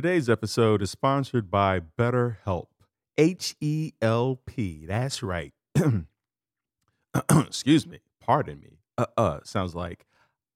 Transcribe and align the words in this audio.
Today's 0.00 0.30
episode 0.30 0.80
is 0.80 0.90
sponsored 0.90 1.50
by 1.50 1.78
BetterHelp. 1.78 2.68
H 3.18 3.54
E 3.60 3.92
L 4.00 4.40
P. 4.46 4.86
That's 4.86 5.22
right. 5.22 5.52
Excuse 7.30 7.86
me. 7.86 7.98
Pardon 8.18 8.60
me. 8.60 8.78
Uh 8.96 9.04
uh. 9.18 9.40
Sounds 9.44 9.74
like 9.74 10.06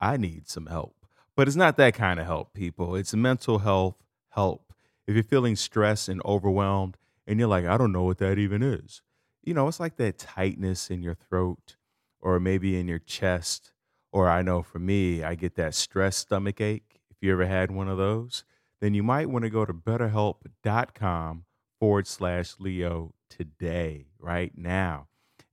I 0.01 0.17
need 0.17 0.49
some 0.49 0.65
help. 0.65 0.97
But 1.37 1.47
it's 1.47 1.59
not 1.59 1.77
that 1.77 1.93
kind 1.93 2.19
of 2.19 2.25
help, 2.25 2.55
people. 2.55 2.97
It's 2.97 3.13
mental 3.13 3.59
health 3.59 3.97
help. 4.31 4.73
If 5.07 5.15
you're 5.15 5.23
feeling 5.23 5.57
stressed 5.57 6.09
and 6.09 6.23
overwhelmed 6.25 6.97
and 7.27 7.39
you're 7.39 7.47
like, 7.47 7.67
I 7.67 7.77
don't 7.77 7.93
know 7.93 8.05
what 8.05 8.17
that 8.21 8.39
even 8.39 8.63
is, 8.63 9.03
you 9.43 9.53
know, 9.53 9.69
it's 9.69 9.79
like 9.79 9.97
that 9.97 10.17
tightness 10.17 10.89
in 10.89 11.03
your 11.03 11.17
throat 11.17 11.77
or 12.19 12.41
maybe 12.41 12.81
in 12.81 12.89
your 12.89 12.99
chest. 12.99 13.73
Or 14.11 14.27
I 14.27 14.41
know 14.41 14.63
for 14.63 14.79
me, 14.79 15.23
I 15.23 15.35
get 15.35 15.55
that 15.57 15.75
stress 15.75 16.17
stomach 16.17 16.63
ache. 16.63 17.03
If 17.11 17.19
you 17.21 17.31
ever 17.31 17.45
had 17.45 17.71
one 17.71 17.89
of 17.89 17.99
those, 17.99 18.43
then 18.85 18.93
you 18.93 19.03
might 19.03 19.31
want 19.31 19.45
to 19.45 19.51
go 19.51 19.65
to 19.65 19.73
betterhelp.com 19.73 21.45
forward 21.81 22.07
slash 22.07 22.57
Leo 22.59 23.15
today, 23.31 24.09
right 24.19 24.53
now. 24.55 25.07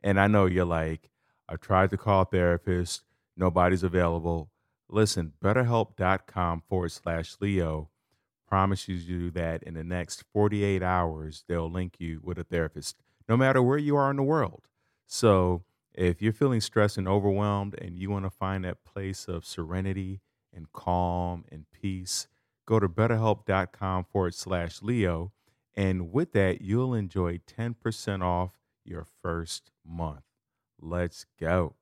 And 0.03 0.20
I 0.20 0.27
know 0.27 0.48
you're 0.48 0.66
like, 0.66 1.09
I've 1.48 1.62
tried 1.62 1.91
to 1.91 1.98
call 1.98 2.23
a 2.23 2.25
therapist, 2.25 3.03
nobody's 3.38 3.84
available. 3.84 4.49
Listen, 4.89 5.31
betterhelp.com 5.41 6.63
forward 6.67 6.91
slash 6.91 7.38
Leo 7.39 7.89
promises 8.49 9.08
you 9.08 9.31
that 9.31 9.63
in 9.63 9.75
the 9.75 9.84
next 9.86 10.25
48 10.34 10.84
hours, 10.84 11.45
they'll 11.48 11.72
link 11.72 12.02
you 12.02 12.20
with 12.22 12.38
a 12.38 12.44
therapist, 12.44 12.98
no 13.30 13.38
matter 13.38 13.63
where 13.63 13.77
you 13.77 13.95
are 13.95 14.11
in 14.11 14.17
the 14.17 14.23
world. 14.23 14.67
So 15.08 15.63
if 15.94 16.22
you're 16.22 16.34
feeling 16.34 16.59
stressed 16.59 16.98
and 16.98 17.08
overwhelmed 17.08 17.75
and 17.81 17.98
you 17.98 18.09
want 18.09 18.25
to 18.25 18.30
find 18.30 18.66
that 18.66 18.84
place 18.84 19.30
of 19.30 19.45
serenity 19.45 20.20
and 20.53 20.70
calm 20.73 21.45
and 21.50 21.63
peace, 21.72 22.27
go 22.71 22.80
to 22.80 22.88
betterhelp.com 22.88 24.05
forward 24.05 24.34
slash 24.34 24.81
Leo. 24.81 25.34
And 25.75 26.13
with 26.13 26.31
that, 26.31 26.61
you'll 26.61 26.94
enjoy 26.94 27.39
10% 27.39 28.23
off 28.23 28.52
your 28.86 29.05
first 29.22 29.72
month. 29.86 30.23
Let's 30.80 31.25
go. 31.38 31.75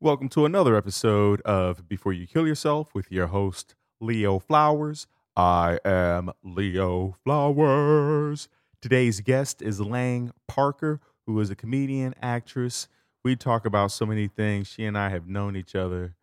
Welcome 0.00 0.30
to 0.30 0.46
another 0.46 0.74
episode 0.74 1.42
of 1.42 1.86
Before 1.86 2.14
You 2.14 2.26
Kill 2.26 2.46
Yourself 2.46 2.94
with 2.94 3.12
your 3.12 3.26
host, 3.26 3.74
Leo 4.00 4.38
Flowers. 4.38 5.06
I 5.36 5.78
am 5.84 6.30
Leo 6.42 7.16
Flowers. 7.22 8.48
Today's 8.80 9.20
guest 9.20 9.60
is 9.60 9.82
Lang 9.82 10.32
Parker, 10.46 10.98
who 11.26 11.38
is 11.40 11.50
a 11.50 11.54
comedian, 11.54 12.14
actress. 12.22 12.88
We 13.22 13.36
talk 13.36 13.66
about 13.66 13.92
so 13.92 14.06
many 14.06 14.28
things. 14.28 14.66
She 14.68 14.86
and 14.86 14.96
I 14.96 15.10
have 15.10 15.28
known 15.28 15.56
each 15.56 15.74
other 15.74 16.14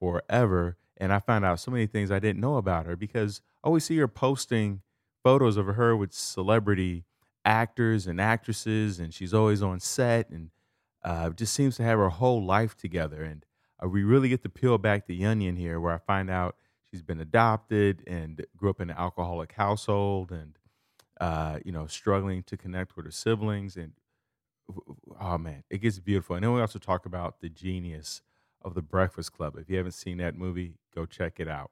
forever, 0.00 0.76
and 0.98 1.12
I 1.12 1.20
found 1.20 1.44
out 1.44 1.60
so 1.60 1.70
many 1.70 1.86
things 1.86 2.10
I 2.10 2.18
didn't 2.18 2.40
know 2.40 2.56
about 2.56 2.86
her 2.86 2.96
because 2.96 3.40
I 3.62 3.68
always 3.68 3.84
see 3.84 3.96
her 3.98 4.08
posting 4.08 4.82
photos 5.22 5.56
of 5.56 5.66
her 5.66 5.96
with 5.96 6.12
celebrity 6.12 7.04
actors 7.44 8.06
and 8.06 8.20
actresses, 8.20 8.98
and 8.98 9.14
she's 9.14 9.32
always 9.32 9.62
on 9.62 9.80
set 9.80 10.28
and 10.30 10.50
uh, 11.04 11.30
just 11.30 11.54
seems 11.54 11.76
to 11.76 11.82
have 11.82 11.98
her 11.98 12.08
whole 12.08 12.44
life 12.44 12.76
together. 12.76 13.22
And 13.22 13.44
uh, 13.82 13.88
we 13.88 14.02
really 14.02 14.28
get 14.28 14.42
to 14.42 14.48
peel 14.48 14.76
back 14.78 15.06
the 15.06 15.24
onion 15.24 15.56
here, 15.56 15.80
where 15.80 15.94
I 15.94 15.98
find 15.98 16.28
out 16.30 16.56
she's 16.90 17.02
been 17.02 17.20
adopted 17.20 18.02
and 18.06 18.44
grew 18.56 18.70
up 18.70 18.80
in 18.80 18.90
an 18.90 18.96
alcoholic 18.98 19.52
household, 19.52 20.32
and 20.32 20.58
uh, 21.20 21.58
you 21.64 21.72
know, 21.72 21.86
struggling 21.86 22.42
to 22.44 22.56
connect 22.56 22.96
with 22.96 23.06
her 23.06 23.12
siblings. 23.12 23.76
And 23.76 23.92
oh 25.20 25.38
man, 25.38 25.64
it 25.70 25.78
gets 25.78 25.98
beautiful. 25.98 26.36
And 26.36 26.44
then 26.44 26.52
we 26.52 26.60
also 26.60 26.78
talk 26.78 27.06
about 27.06 27.40
the 27.40 27.48
genius 27.48 28.22
of 28.62 28.74
the 28.74 28.82
Breakfast 28.82 29.32
Club. 29.32 29.56
If 29.58 29.70
you 29.70 29.76
haven't 29.76 29.92
seen 29.92 30.18
that 30.18 30.36
movie, 30.36 30.74
go 30.94 31.06
check 31.06 31.34
it 31.38 31.48
out. 31.48 31.70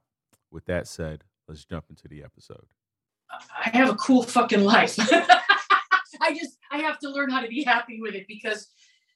With 0.50 0.66
that 0.66 0.86
said, 0.86 1.24
let's 1.48 1.64
jump 1.64 1.86
into 1.90 2.08
the 2.08 2.22
episode. 2.22 2.66
I 3.30 3.70
have 3.70 3.90
a 3.90 3.96
cool 3.96 4.22
fucking 4.22 4.62
life. 4.62 4.96
I 6.20 6.34
just 6.34 6.58
I 6.70 6.78
have 6.78 6.98
to 7.00 7.10
learn 7.10 7.30
how 7.30 7.40
to 7.40 7.48
be 7.48 7.64
happy 7.64 8.00
with 8.00 8.14
it 8.14 8.26
because 8.26 8.68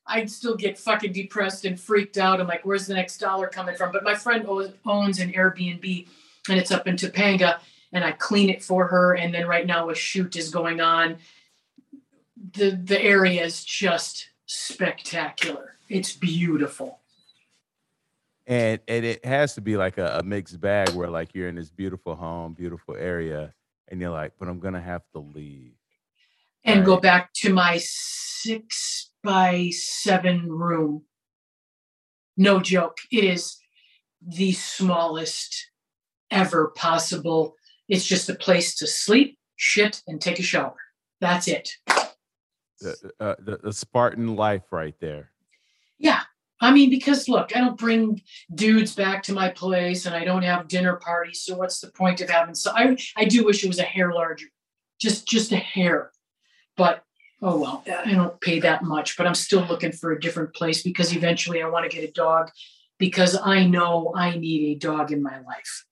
I'd 0.06 0.30
still 0.30 0.56
get 0.56 0.78
fucking 0.78 1.12
depressed 1.12 1.64
and 1.64 1.78
freaked 1.78 2.18
out. 2.18 2.40
I'm 2.40 2.46
like, 2.46 2.64
where's 2.64 2.86
the 2.86 2.94
next 2.94 3.18
dollar 3.18 3.48
coming 3.48 3.76
from? 3.76 3.92
But 3.92 4.04
my 4.04 4.14
friend 4.14 4.44
owns 4.84 5.20
an 5.20 5.32
Airbnb 5.32 6.08
and 6.48 6.58
it's 6.58 6.70
up 6.70 6.86
in 6.86 6.96
Topanga 6.96 7.60
and 7.92 8.04
I 8.04 8.12
clean 8.12 8.50
it 8.50 8.62
for 8.62 8.86
her. 8.88 9.14
And 9.14 9.32
then 9.32 9.46
right 9.46 9.66
now 9.66 9.90
a 9.90 9.94
shoot 9.94 10.36
is 10.36 10.50
going 10.50 10.80
on. 10.80 11.18
The 12.54 12.70
the 12.70 13.00
area 13.00 13.44
is 13.44 13.64
just 13.64 14.30
spectacular. 14.46 15.76
It's 15.88 16.12
beautiful. 16.14 16.99
And 18.50 18.80
and 18.88 19.04
it 19.04 19.24
has 19.24 19.54
to 19.54 19.60
be 19.60 19.76
like 19.76 19.96
a, 19.96 20.18
a 20.18 20.22
mixed 20.24 20.60
bag 20.60 20.90
where 20.90 21.08
like 21.08 21.34
you're 21.34 21.48
in 21.48 21.54
this 21.54 21.70
beautiful 21.70 22.16
home, 22.16 22.52
beautiful 22.52 22.96
area, 22.96 23.54
and 23.86 24.00
you're 24.00 24.10
like, 24.10 24.32
but 24.40 24.48
I'm 24.48 24.58
gonna 24.58 24.80
have 24.80 25.02
to 25.12 25.20
leave. 25.20 25.74
And 26.64 26.80
right? 26.80 26.86
go 26.86 26.96
back 26.98 27.32
to 27.36 27.54
my 27.54 27.78
six 27.80 29.12
by 29.22 29.70
seven 29.70 30.50
room. 30.50 31.04
No 32.36 32.58
joke. 32.58 32.98
It 33.12 33.22
is 33.22 33.56
the 34.20 34.50
smallest 34.50 35.70
ever 36.32 36.72
possible. 36.74 37.54
It's 37.88 38.04
just 38.04 38.28
a 38.28 38.34
place 38.34 38.74
to 38.76 38.86
sleep, 38.88 39.38
shit, 39.54 40.02
and 40.08 40.20
take 40.20 40.40
a 40.40 40.42
shower. 40.42 40.74
That's 41.20 41.46
it. 41.46 41.70
The, 42.80 43.12
uh, 43.20 43.36
the, 43.38 43.58
the 43.58 43.72
Spartan 43.72 44.34
life 44.34 44.72
right 44.72 44.94
there. 45.00 45.30
Yeah. 45.98 46.22
I 46.60 46.72
mean, 46.72 46.90
because 46.90 47.28
look, 47.28 47.56
I 47.56 47.60
don't 47.60 47.78
bring 47.78 48.20
dudes 48.54 48.94
back 48.94 49.22
to 49.24 49.32
my 49.32 49.48
place 49.48 50.04
and 50.04 50.14
I 50.14 50.24
don't 50.24 50.42
have 50.42 50.68
dinner 50.68 50.96
parties. 50.96 51.40
So 51.40 51.56
what's 51.56 51.80
the 51.80 51.90
point 51.90 52.20
of 52.20 52.28
having 52.28 52.54
so 52.54 52.72
I, 52.74 52.96
I 53.16 53.24
do 53.24 53.44
wish 53.44 53.64
it 53.64 53.68
was 53.68 53.78
a 53.78 53.84
hair 53.84 54.12
larger. 54.12 54.46
Just 55.00 55.26
just 55.26 55.52
a 55.52 55.56
hair. 55.56 56.10
But 56.76 57.02
oh 57.40 57.58
well, 57.58 57.84
I 58.04 58.12
don't 58.12 58.40
pay 58.40 58.60
that 58.60 58.84
much, 58.84 59.16
but 59.16 59.26
I'm 59.26 59.34
still 59.34 59.64
looking 59.64 59.92
for 59.92 60.12
a 60.12 60.20
different 60.20 60.54
place 60.54 60.82
because 60.82 61.16
eventually 61.16 61.62
I 61.62 61.68
want 61.68 61.90
to 61.90 61.96
get 61.96 62.08
a 62.08 62.12
dog 62.12 62.50
because 62.98 63.38
I 63.42 63.66
know 63.66 64.12
I 64.14 64.36
need 64.36 64.76
a 64.76 64.78
dog 64.78 65.10
in 65.10 65.22
my 65.22 65.40
life. 65.40 65.84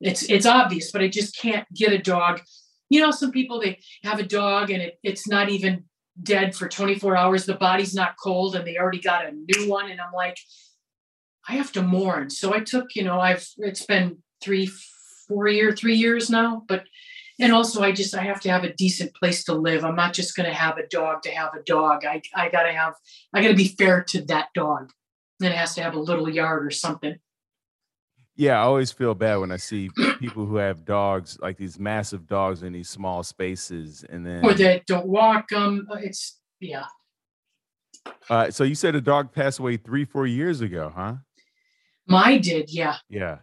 It's 0.00 0.24
it's 0.24 0.46
obvious, 0.46 0.92
but 0.92 1.00
I 1.00 1.08
just 1.08 1.38
can't 1.38 1.66
get 1.72 1.92
a 1.92 1.98
dog. 1.98 2.42
You 2.90 3.00
know, 3.00 3.10
some 3.10 3.32
people 3.32 3.60
they 3.60 3.78
have 4.04 4.20
a 4.20 4.24
dog 4.24 4.70
and 4.70 4.82
it, 4.82 4.98
it's 5.02 5.26
not 5.26 5.48
even 5.48 5.84
dead 6.22 6.54
for 6.54 6.68
24 6.68 7.16
hours. 7.16 7.46
The 7.46 7.54
body's 7.54 7.94
not 7.94 8.16
cold 8.22 8.56
and 8.56 8.66
they 8.66 8.76
already 8.76 9.00
got 9.00 9.26
a 9.26 9.32
new 9.32 9.68
one. 9.68 9.90
And 9.90 10.00
I'm 10.00 10.12
like, 10.12 10.38
I 11.48 11.54
have 11.54 11.72
to 11.72 11.82
mourn. 11.82 12.30
So 12.30 12.54
I 12.54 12.60
took, 12.60 12.94
you 12.94 13.04
know, 13.04 13.20
I've 13.20 13.46
it's 13.58 13.86
been 13.86 14.18
three, 14.42 14.70
four 15.28 15.48
year, 15.48 15.72
three 15.72 15.94
years 15.94 16.30
now, 16.30 16.62
but 16.66 16.84
and 17.38 17.52
also 17.52 17.82
i 17.82 17.92
just 17.92 18.14
i 18.14 18.22
have 18.22 18.40
to 18.40 18.50
have 18.50 18.64
a 18.64 18.72
decent 18.74 19.14
place 19.14 19.44
to 19.44 19.54
live 19.54 19.84
i'm 19.84 19.96
not 19.96 20.14
just 20.14 20.36
going 20.36 20.48
to 20.48 20.54
have 20.54 20.78
a 20.78 20.86
dog 20.86 21.22
to 21.22 21.30
have 21.30 21.54
a 21.54 21.62
dog 21.62 22.04
i, 22.04 22.20
I 22.34 22.48
gotta 22.48 22.72
have 22.72 22.94
i 23.32 23.42
gotta 23.42 23.54
be 23.54 23.68
fair 23.68 24.02
to 24.04 24.22
that 24.26 24.48
dog 24.54 24.90
and 25.40 25.52
it 25.52 25.56
has 25.56 25.74
to 25.74 25.82
have 25.82 25.94
a 25.94 26.00
little 26.00 26.28
yard 26.28 26.66
or 26.66 26.70
something 26.70 27.16
yeah 28.36 28.58
i 28.58 28.62
always 28.62 28.92
feel 28.92 29.14
bad 29.14 29.36
when 29.36 29.50
i 29.50 29.56
see 29.56 29.90
people 30.20 30.46
who 30.46 30.56
have 30.56 30.84
dogs 30.84 31.38
like 31.40 31.56
these 31.56 31.78
massive 31.78 32.26
dogs 32.26 32.62
in 32.62 32.72
these 32.72 32.88
small 32.88 33.22
spaces 33.22 34.04
and 34.08 34.26
then 34.26 34.44
or 34.44 34.54
that 34.54 34.86
don't 34.86 35.06
walk 35.06 35.48
them 35.48 35.86
um, 35.90 35.98
it's 36.02 36.38
yeah. 36.60 36.84
Uh, 38.30 38.50
so 38.50 38.64
you 38.64 38.74
said 38.74 38.94
a 38.94 39.00
dog 39.00 39.32
passed 39.32 39.58
away 39.58 39.76
three 39.76 40.04
four 40.04 40.26
years 40.26 40.60
ago 40.60 40.92
huh? 40.94 41.14
My 42.06 42.38
did 42.38 42.72
yeah. 42.72 42.96
Yeah. 43.08 43.38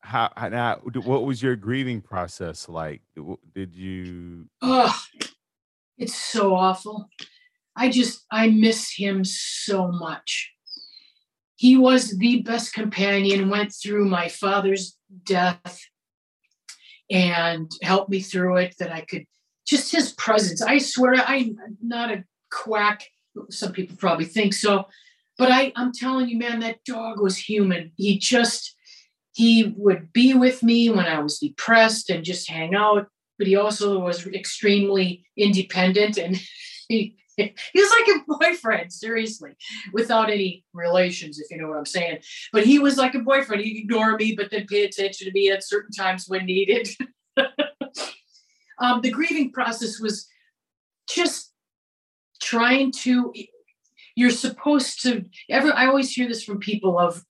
How, 0.00 0.30
now 0.50 0.76
what 1.04 1.24
was 1.24 1.42
your 1.42 1.54
grieving 1.54 2.00
process 2.00 2.68
like? 2.68 3.02
Did 3.54 3.74
you 3.74 4.48
oh 4.62 4.98
it's 5.96 6.14
so 6.14 6.54
awful. 6.54 7.08
I 7.76 7.90
just 7.90 8.24
i 8.30 8.48
miss 8.48 8.92
him 8.92 9.24
so 9.24 9.88
much 9.88 10.52
he 11.58 11.76
was 11.76 12.16
the 12.18 12.42
best 12.42 12.72
companion 12.72 13.50
went 13.50 13.72
through 13.72 14.04
my 14.04 14.28
father's 14.28 14.96
death 15.24 15.80
and 17.10 17.70
helped 17.82 18.10
me 18.10 18.20
through 18.20 18.56
it 18.56 18.74
that 18.78 18.92
i 18.92 19.00
could 19.00 19.24
just 19.66 19.92
his 19.92 20.12
presence 20.12 20.62
i 20.62 20.78
swear 20.78 21.14
i'm 21.26 21.56
not 21.82 22.10
a 22.10 22.24
quack 22.50 23.02
some 23.50 23.72
people 23.72 23.96
probably 23.96 24.24
think 24.24 24.52
so 24.54 24.84
but 25.36 25.50
i 25.50 25.72
i'm 25.76 25.92
telling 25.92 26.28
you 26.28 26.38
man 26.38 26.60
that 26.60 26.84
dog 26.84 27.20
was 27.20 27.36
human 27.36 27.92
he 27.96 28.18
just 28.18 28.74
he 29.38 29.72
would 29.76 30.12
be 30.12 30.34
with 30.34 30.64
me 30.64 30.90
when 30.90 31.06
I 31.06 31.20
was 31.20 31.38
depressed 31.38 32.10
and 32.10 32.24
just 32.24 32.50
hang 32.50 32.74
out. 32.74 33.06
But 33.38 33.46
he 33.46 33.54
also 33.54 34.00
was 34.00 34.26
extremely 34.26 35.24
independent 35.36 36.18
and 36.18 36.40
he, 36.88 37.16
he 37.72 37.80
was 37.80 37.90
like 37.90 38.16
a 38.16 38.24
boyfriend, 38.26 38.92
seriously, 38.92 39.52
without 39.92 40.30
any 40.30 40.64
relations, 40.74 41.38
if 41.38 41.50
you 41.50 41.58
know 41.58 41.68
what 41.68 41.78
I'm 41.78 41.86
saying. 41.86 42.18
But 42.52 42.66
he 42.66 42.78
was 42.78 42.96
like 42.96 43.14
a 43.14 43.20
boyfriend. 43.20 43.62
He'd 43.62 43.82
ignore 43.84 44.16
me, 44.16 44.34
but 44.36 44.50
then 44.50 44.66
pay 44.66 44.84
attention 44.84 45.26
to 45.26 45.32
me 45.32 45.50
at 45.50 45.64
certain 45.64 45.92
times 45.92 46.24
when 46.26 46.46
needed. 46.46 46.88
um, 48.80 49.00
the 49.02 49.10
grieving 49.10 49.52
process 49.52 50.00
was 50.00 50.26
just 51.08 51.52
trying 52.40 52.92
to 52.92 53.32
you're 54.14 54.30
supposed 54.30 55.02
to 55.02 55.24
ever 55.50 55.72
i 55.74 55.86
always 55.86 56.12
hear 56.12 56.28
this 56.28 56.44
from 56.44 56.60
people 56.60 56.98
of 56.98 57.24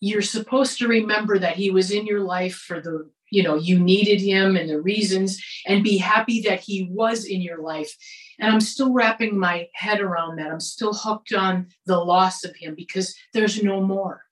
you're 0.00 0.22
supposed 0.22 0.78
to 0.78 0.88
remember 0.88 1.38
that 1.38 1.56
he 1.56 1.70
was 1.70 1.90
in 1.90 2.06
your 2.06 2.20
life 2.20 2.54
for 2.54 2.80
the 2.80 3.10
you 3.30 3.42
know 3.42 3.54
you 3.54 3.78
needed 3.78 4.20
him 4.20 4.56
and 4.56 4.68
the 4.68 4.80
reasons 4.80 5.42
and 5.66 5.84
be 5.84 5.96
happy 5.96 6.40
that 6.42 6.60
he 6.60 6.88
was 6.90 7.24
in 7.24 7.40
your 7.40 7.62
life. 7.62 7.94
And 8.38 8.50
i'm 8.50 8.60
still 8.60 8.92
wrapping 8.92 9.38
my 9.38 9.68
head 9.74 10.00
around 10.00 10.36
that. 10.36 10.50
I'm 10.50 10.60
still 10.60 10.94
hooked 10.94 11.32
on 11.32 11.68
the 11.86 11.98
loss 11.98 12.44
of 12.44 12.56
him 12.56 12.74
because 12.74 13.14
there's 13.32 13.62
no 13.62 13.80
more. 13.80 14.22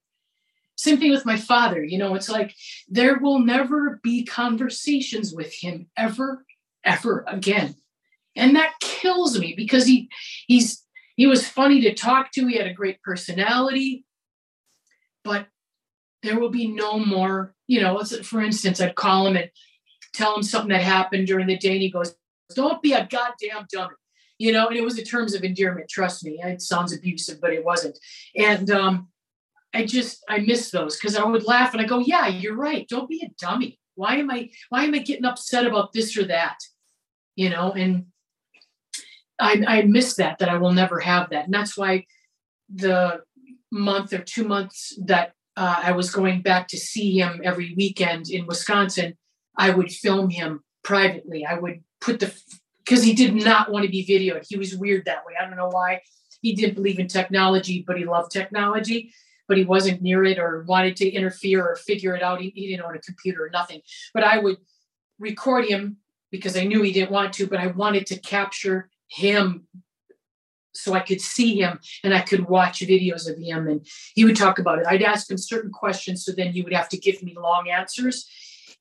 Same 0.76 0.98
thing 0.98 1.10
with 1.10 1.26
my 1.26 1.36
father. 1.36 1.82
You 1.82 1.98
know 1.98 2.14
it's 2.14 2.28
like 2.28 2.54
there 2.88 3.18
will 3.18 3.38
never 3.38 4.00
be 4.02 4.24
conversations 4.24 5.34
with 5.34 5.52
him 5.54 5.88
ever 5.96 6.44
ever 6.84 7.24
again. 7.28 7.74
And 8.36 8.56
that 8.56 8.74
kills 8.80 9.38
me 9.38 9.54
because 9.56 9.86
he 9.86 10.08
he's 10.46 10.84
he 11.16 11.26
was 11.26 11.48
funny 11.48 11.80
to 11.82 11.94
talk 11.94 12.30
to. 12.32 12.46
He 12.46 12.56
had 12.56 12.68
a 12.68 12.72
great 12.72 13.02
personality. 13.02 14.04
But 15.24 15.46
there 16.22 16.38
will 16.38 16.50
be 16.50 16.66
no 16.66 16.98
more 16.98 17.54
you 17.68 17.82
know, 17.82 18.02
for 18.02 18.40
instance, 18.40 18.80
I'd 18.80 18.96
call 18.96 19.26
him 19.26 19.36
and 19.36 19.50
tell 20.14 20.34
him 20.34 20.42
something 20.42 20.70
that 20.70 20.82
happened 20.82 21.26
during 21.26 21.46
the 21.46 21.58
day, 21.58 21.72
and 21.72 21.82
he 21.82 21.90
goes, 21.90 22.16
"Don't 22.54 22.82
be 22.82 22.92
a 22.94 23.06
goddamn 23.08 23.66
dummy," 23.70 23.94
you 24.38 24.52
know. 24.52 24.68
And 24.68 24.76
it 24.76 24.82
was 24.82 24.98
in 24.98 25.04
terms 25.04 25.34
of 25.34 25.44
endearment. 25.44 25.88
Trust 25.88 26.24
me, 26.24 26.40
it 26.42 26.62
sounds 26.62 26.94
abusive, 26.94 27.40
but 27.40 27.52
it 27.52 27.64
wasn't. 27.64 27.98
And 28.34 28.70
um, 28.70 29.08
I 29.74 29.84
just 29.84 30.24
I 30.28 30.38
miss 30.38 30.70
those 30.70 30.96
because 30.96 31.14
I 31.14 31.24
would 31.24 31.44
laugh 31.44 31.74
and 31.74 31.82
I 31.82 31.84
go, 31.84 31.98
"Yeah, 31.98 32.26
you're 32.26 32.56
right. 32.56 32.88
Don't 32.88 33.08
be 33.08 33.22
a 33.22 33.30
dummy. 33.38 33.78
Why 33.94 34.16
am 34.16 34.30
I 34.30 34.50
Why 34.70 34.84
am 34.84 34.94
I 34.94 34.98
getting 34.98 35.26
upset 35.26 35.66
about 35.66 35.92
this 35.92 36.16
or 36.16 36.24
that?" 36.24 36.56
You 37.36 37.50
know, 37.50 37.72
and 37.72 38.06
I 39.38 39.62
I 39.68 39.82
miss 39.82 40.16
that. 40.16 40.38
That 40.38 40.48
I 40.48 40.56
will 40.56 40.72
never 40.72 41.00
have 41.00 41.28
that, 41.30 41.44
and 41.44 41.52
that's 41.52 41.76
why 41.76 42.06
the 42.74 43.20
month 43.70 44.14
or 44.14 44.18
two 44.18 44.44
months 44.44 44.98
that 45.04 45.34
uh, 45.58 45.80
I 45.82 45.92
was 45.92 46.12
going 46.12 46.40
back 46.40 46.68
to 46.68 46.78
see 46.78 47.18
him 47.18 47.40
every 47.42 47.74
weekend 47.76 48.30
in 48.30 48.46
Wisconsin, 48.46 49.18
I 49.56 49.70
would 49.70 49.90
film 49.90 50.30
him 50.30 50.62
privately. 50.84 51.44
I 51.44 51.58
would 51.58 51.82
put 52.00 52.20
the 52.20 52.32
because 52.84 53.02
he 53.02 53.12
did 53.12 53.34
not 53.34 53.70
want 53.70 53.84
to 53.84 53.90
be 53.90 54.06
videoed. 54.06 54.46
He 54.48 54.56
was 54.56 54.76
weird 54.76 55.04
that 55.06 55.26
way. 55.26 55.32
I 55.38 55.44
don't 55.44 55.56
know 55.56 55.68
why. 55.68 56.00
He 56.42 56.54
didn't 56.54 56.76
believe 56.76 57.00
in 57.00 57.08
technology, 57.08 57.84
but 57.84 57.98
he 57.98 58.04
loved 58.04 58.30
technology. 58.30 59.12
But 59.48 59.56
he 59.56 59.64
wasn't 59.64 60.00
near 60.00 60.24
it 60.24 60.38
or 60.38 60.62
wanted 60.62 60.94
to 60.96 61.10
interfere 61.10 61.66
or 61.66 61.74
figure 61.74 62.14
it 62.14 62.22
out. 62.22 62.40
He, 62.40 62.50
he 62.54 62.68
didn't 62.68 62.86
own 62.86 62.96
a 62.96 63.00
computer 63.00 63.44
or 63.44 63.50
nothing. 63.50 63.80
But 64.14 64.22
I 64.22 64.38
would 64.38 64.58
record 65.18 65.64
him 65.64 65.96
because 66.30 66.56
I 66.56 66.64
knew 66.64 66.82
he 66.82 66.92
didn't 66.92 67.10
want 67.10 67.32
to, 67.34 67.48
but 67.48 67.58
I 67.58 67.66
wanted 67.66 68.06
to 68.06 68.20
capture 68.20 68.90
him 69.08 69.66
so 70.78 70.94
I 70.94 71.00
could 71.00 71.20
see 71.20 71.60
him 71.60 71.80
and 72.04 72.14
I 72.14 72.20
could 72.20 72.48
watch 72.48 72.80
videos 72.80 73.28
of 73.30 73.38
him 73.38 73.68
and 73.68 73.86
he 74.14 74.24
would 74.24 74.36
talk 74.36 74.58
about 74.58 74.78
it. 74.78 74.86
I'd 74.86 75.02
ask 75.02 75.30
him 75.30 75.38
certain 75.38 75.70
questions, 75.70 76.24
so 76.24 76.32
then 76.32 76.52
he 76.52 76.62
would 76.62 76.72
have 76.72 76.88
to 76.90 76.98
give 76.98 77.22
me 77.22 77.36
long 77.38 77.68
answers. 77.68 78.28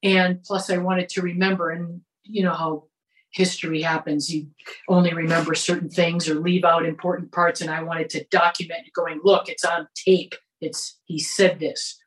And 0.04 0.44
plus, 0.44 0.70
I 0.70 0.78
wanted 0.78 1.10
to 1.10 1.22
remember, 1.22 1.72
and 1.72 2.02
you 2.24 2.44
know 2.44 2.54
how 2.54 2.84
history 3.32 3.82
happens. 3.82 4.34
You 4.34 4.48
only 4.88 5.14
remember 5.14 5.56
certain 5.56 5.90
things 5.90 6.30
or 6.30 6.36
leave 6.36 6.64
out 6.64 6.86
important 6.86 7.32
parts. 7.32 7.62
And 7.62 7.70
I 7.70 7.84
wanted 7.84 8.10
to 8.12 8.26
document 8.26 8.88
it 8.88 8.94
going, 8.94 9.22
look, 9.24 9.50
it's 9.50 9.66
on 9.66 9.88
tape. 9.96 10.36
It's 10.62 11.00
he 11.06 11.20
said 11.20 11.60
this. 11.60 12.00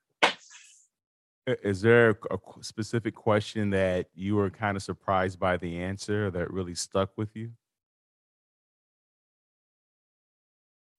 Is 1.47 1.81
there 1.81 2.19
a 2.31 2.39
specific 2.61 3.15
question 3.15 3.71
that 3.71 4.07
you 4.15 4.37
were 4.37 4.51
kind 4.51 4.77
of 4.77 4.83
surprised 4.83 5.41
by 5.41 5.57
the 5.57 5.79
answer 5.83 6.31
that 6.31 6.51
really 6.53 6.75
stuck 6.75 7.11
with 7.17 7.35
you? 7.35 7.51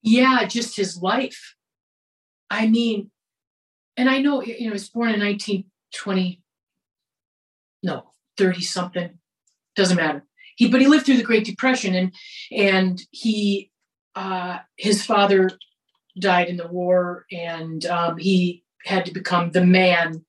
Yeah, 0.02 0.44
just 0.44 0.76
his 0.76 1.00
life. 1.00 1.54
I 2.50 2.66
mean, 2.66 3.10
and 3.96 4.10
I 4.10 4.18
know, 4.18 4.42
you 4.42 4.52
know, 4.52 4.58
he 4.58 4.70
was 4.70 4.88
born 4.88 5.10
in 5.10 5.20
1920, 5.20 6.42
no, 7.82 8.12
30 8.36 8.60
something, 8.62 9.18
doesn't 9.76 9.96
matter. 9.96 10.24
He, 10.56 10.68
but 10.68 10.80
he 10.80 10.86
lived 10.86 11.06
through 11.06 11.16
the 11.16 11.22
Great 11.22 11.44
Depression 11.44 11.94
and, 11.94 12.14
and 12.50 13.00
he, 13.10 13.70
uh, 14.14 14.58
his 14.76 15.04
father 15.04 15.50
died 16.18 16.48
in 16.48 16.56
the 16.56 16.68
war 16.68 17.24
and 17.32 17.84
um, 17.86 18.18
he 18.18 18.64
had 18.84 19.06
to 19.06 19.12
become 19.12 19.50
the 19.50 19.64
man 19.64 20.24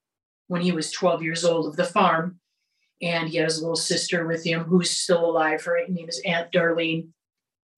when 0.48 0.62
he 0.62 0.72
was 0.72 0.92
12 0.92 1.24
years 1.24 1.44
old 1.44 1.66
of 1.68 1.76
the 1.76 1.84
farm. 1.84 2.40
And 3.02 3.28
he 3.28 3.38
has 3.38 3.58
a 3.58 3.62
little 3.62 3.76
sister 3.76 4.26
with 4.26 4.46
him 4.46 4.64
who's 4.64 4.92
still 4.92 5.26
alive. 5.26 5.64
Her 5.64 5.80
name 5.90 6.08
is 6.08 6.22
Aunt 6.26 6.54
Darlene 6.54 7.10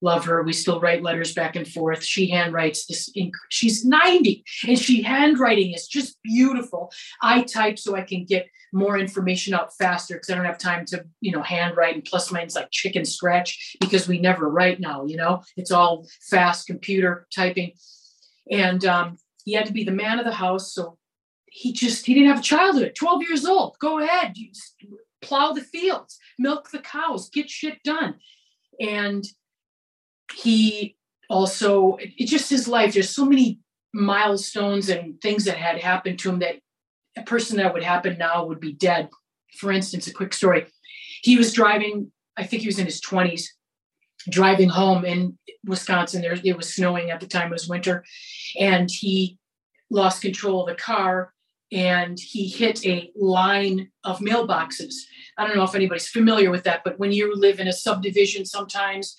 love 0.06 0.24
her. 0.26 0.44
We 0.44 0.54
still 0.54 0.80
write 0.80 1.02
letters 1.02 1.34
back 1.34 1.56
and 1.56 1.68
forth. 1.68 2.04
She 2.04 2.32
handwrites 2.32 2.86
this. 2.86 3.10
Inc- 3.18 3.34
she's 3.50 3.84
90 3.84 4.46
and 4.68 4.80
she 4.80 5.02
handwriting 5.02 5.74
is 5.74 5.88
just 5.88 6.22
beautiful. 6.24 6.92
I 7.22 7.42
type 7.42 7.80
so 7.80 7.96
I 7.96 8.04
can 8.04 8.24
get 8.24 8.48
more 8.72 8.98
information 8.98 9.56
out 9.56 9.76
faster 9.76 10.16
because 10.16 10.30
I 10.30 10.36
don't 10.36 10.46
have 10.46 10.60
time 10.60 10.86
to, 10.88 11.06
you 11.22 11.32
know, 11.32 11.42
handwrite. 11.42 11.96
And 11.96 12.06
plus 12.06 12.32
mine's 12.32 12.56
like 12.56 12.70
chicken 12.72 13.04
scratch 13.04 13.76
because 13.82 14.08
we 14.08 14.20
never 14.20 14.48
write 14.48 14.80
now, 14.80 15.06
you 15.06 15.18
know, 15.18 15.42
it's 15.58 15.72
all 15.72 16.08
fast 16.30 16.68
computer 16.68 17.28
typing. 17.36 17.72
And 18.52 18.86
um, 18.86 19.18
he 19.44 19.54
had 19.54 19.66
to 19.66 19.74
be 19.74 19.84
the 19.84 19.92
man 19.92 20.20
of 20.20 20.26
the 20.26 20.34
house. 20.34 20.72
So 20.72 20.98
he 21.48 21.74
just, 21.74 22.06
he 22.06 22.14
didn't 22.14 22.30
have 22.30 22.40
a 22.40 22.44
childhood, 22.44 22.94
12 22.96 23.24
years 23.24 23.46
old. 23.46 23.78
Go 23.80 24.00
ahead. 24.00 24.36
Plow 25.22 25.54
the 25.54 25.62
fields, 25.62 26.20
milk 26.38 26.70
the 26.70 26.80
cows, 26.80 27.30
get 27.30 27.50
shit 27.50 27.82
done. 27.84 28.16
And 28.80 29.26
he 30.34 30.96
also 31.30 31.98
it 32.00 32.28
just 32.28 32.50
his 32.50 32.68
life 32.68 32.94
there's 32.94 33.10
so 33.10 33.26
many 33.26 33.60
milestones 33.94 34.90
and 34.90 35.20
things 35.22 35.46
that 35.46 35.58
had 35.58 35.80
happened 35.80 36.20
to 36.20 36.30
him 36.30 36.40
that 36.40 36.56
a 37.18 37.24
person 37.24 37.58
that 37.58 37.74
would 37.74 37.84
happen 37.84 38.18
now 38.18 38.46
would 38.46 38.60
be 38.60 38.74
dead. 38.74 39.10
For 39.58 39.72
instance 39.72 40.08
a 40.08 40.14
quick 40.14 40.34
story. 40.34 40.68
He 41.22 41.38
was 41.38 41.54
driving 41.54 42.12
i 42.38 42.44
think 42.44 42.62
he 42.62 42.68
was 42.68 42.80
in 42.80 42.86
his 42.86 43.02
20s 43.02 43.46
driving 44.30 44.70
home 44.70 45.06
in 45.06 45.38
wisconsin. 45.66 46.22
There 46.22 46.38
it 46.44 46.58
was 46.58 46.74
snowing 46.74 47.10
at 47.10 47.20
the 47.20 47.28
time 47.28 47.48
it 47.48 47.52
was 47.52 47.70
winter 47.70 48.04
and 48.60 48.90
he 48.92 49.38
lost 49.90 50.22
control 50.22 50.62
of 50.62 50.68
the 50.68 50.82
car 50.82 51.34
and 51.72 52.20
he 52.20 52.48
hit 52.48 52.86
a 52.86 53.12
line 53.16 53.90
of 54.04 54.20
mailboxes. 54.20 54.94
I 55.38 55.48
don't 55.48 55.56
know 55.56 55.64
if 55.64 55.76
anybody's 55.76 56.08
familiar 56.10 56.52
with 56.52 56.64
that 56.66 56.82
but 56.84 57.00
when 57.00 57.12
you 57.12 57.34
live 57.36 57.60
in 57.60 57.68
a 57.68 57.74
subdivision 57.74 58.46
sometimes 58.46 59.16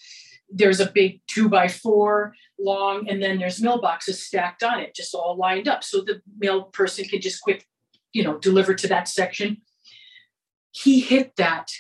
there's 0.49 0.81
a 0.81 0.91
big 0.91 1.21
two 1.27 1.49
by 1.49 1.69
four 1.69 2.35
long, 2.59 3.09
and 3.09 3.23
then 3.23 3.39
there's 3.39 3.61
mailboxes 3.61 4.15
stacked 4.15 4.63
on 4.63 4.81
it, 4.81 4.95
just 4.95 5.15
all 5.15 5.37
lined 5.37 5.69
up. 5.69 5.83
So 5.85 6.01
the 6.01 6.23
mail 6.39 6.65
person 6.65 7.05
can 7.05 7.21
just 7.21 7.43
quick, 7.43 7.67
you 8.13 8.23
know, 8.23 8.39
deliver 8.39 8.75
to 8.75 8.89
that 8.89 9.09
section. 9.09 9.63
He 10.71 11.01
hit 11.01 11.37
that. 11.37 11.71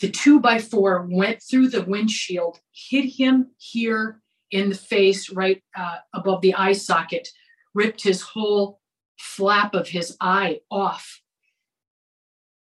The 0.00 0.10
two 0.10 0.40
by 0.40 0.58
four 0.58 1.08
went 1.10 1.42
through 1.42 1.68
the 1.68 1.82
windshield, 1.82 2.60
hit 2.72 3.14
him 3.16 3.52
here 3.58 4.20
in 4.50 4.68
the 4.68 4.74
face, 4.74 5.30
right 5.30 5.62
uh, 5.76 5.96
above 6.14 6.42
the 6.42 6.54
eye 6.54 6.74
socket, 6.74 7.28
ripped 7.74 8.02
his 8.02 8.22
whole 8.22 8.80
flap 9.18 9.74
of 9.74 9.88
his 9.88 10.16
eye 10.20 10.60
off. 10.70 11.20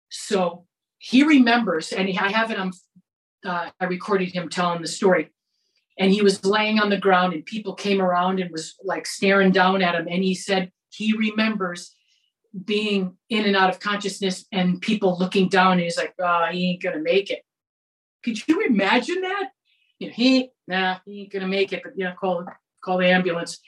So 0.09 0.65
he 0.97 1.23
remembers, 1.23 1.91
and 1.91 2.07
I 2.17 2.29
have 2.29 2.51
it 2.51 2.59
on 2.59 2.71
uh, 3.45 3.69
I 3.79 3.85
recorded 3.85 4.29
him 4.29 4.49
telling 4.49 4.81
the 4.81 4.87
story. 4.87 5.29
And 5.99 6.11
he 6.11 6.21
was 6.21 6.43
laying 6.43 6.79
on 6.79 6.89
the 6.89 6.97
ground, 6.97 7.33
and 7.33 7.45
people 7.45 7.75
came 7.75 8.01
around 8.01 8.39
and 8.39 8.51
was 8.51 8.75
like 8.83 9.05
staring 9.05 9.51
down 9.51 9.83
at 9.83 9.95
him. 9.95 10.07
And 10.09 10.23
he 10.23 10.33
said 10.33 10.71
he 10.89 11.13
remembers 11.15 11.95
being 12.65 13.17
in 13.29 13.45
and 13.45 13.55
out 13.55 13.69
of 13.69 13.79
consciousness 13.79 14.45
and 14.51 14.81
people 14.81 15.17
looking 15.17 15.49
down. 15.49 15.73
And 15.73 15.81
he's 15.81 15.97
like, 15.97 16.13
oh, 16.19 16.47
he 16.51 16.71
ain't 16.71 16.83
going 16.83 16.95
to 16.95 17.01
make 17.01 17.29
it. 17.29 17.43
Could 18.23 18.47
you 18.47 18.61
imagine 18.61 19.21
that? 19.21 19.49
You 19.99 20.07
know, 20.07 20.13
he, 20.13 20.49
nah, 20.67 20.97
he 21.05 21.21
ain't 21.21 21.31
going 21.31 21.41
to 21.41 21.47
make 21.47 21.73
it, 21.73 21.81
but 21.83 21.93
yeah, 21.95 22.13
call, 22.13 22.45
call 22.83 22.97
the 22.97 23.07
ambulance. 23.07 23.59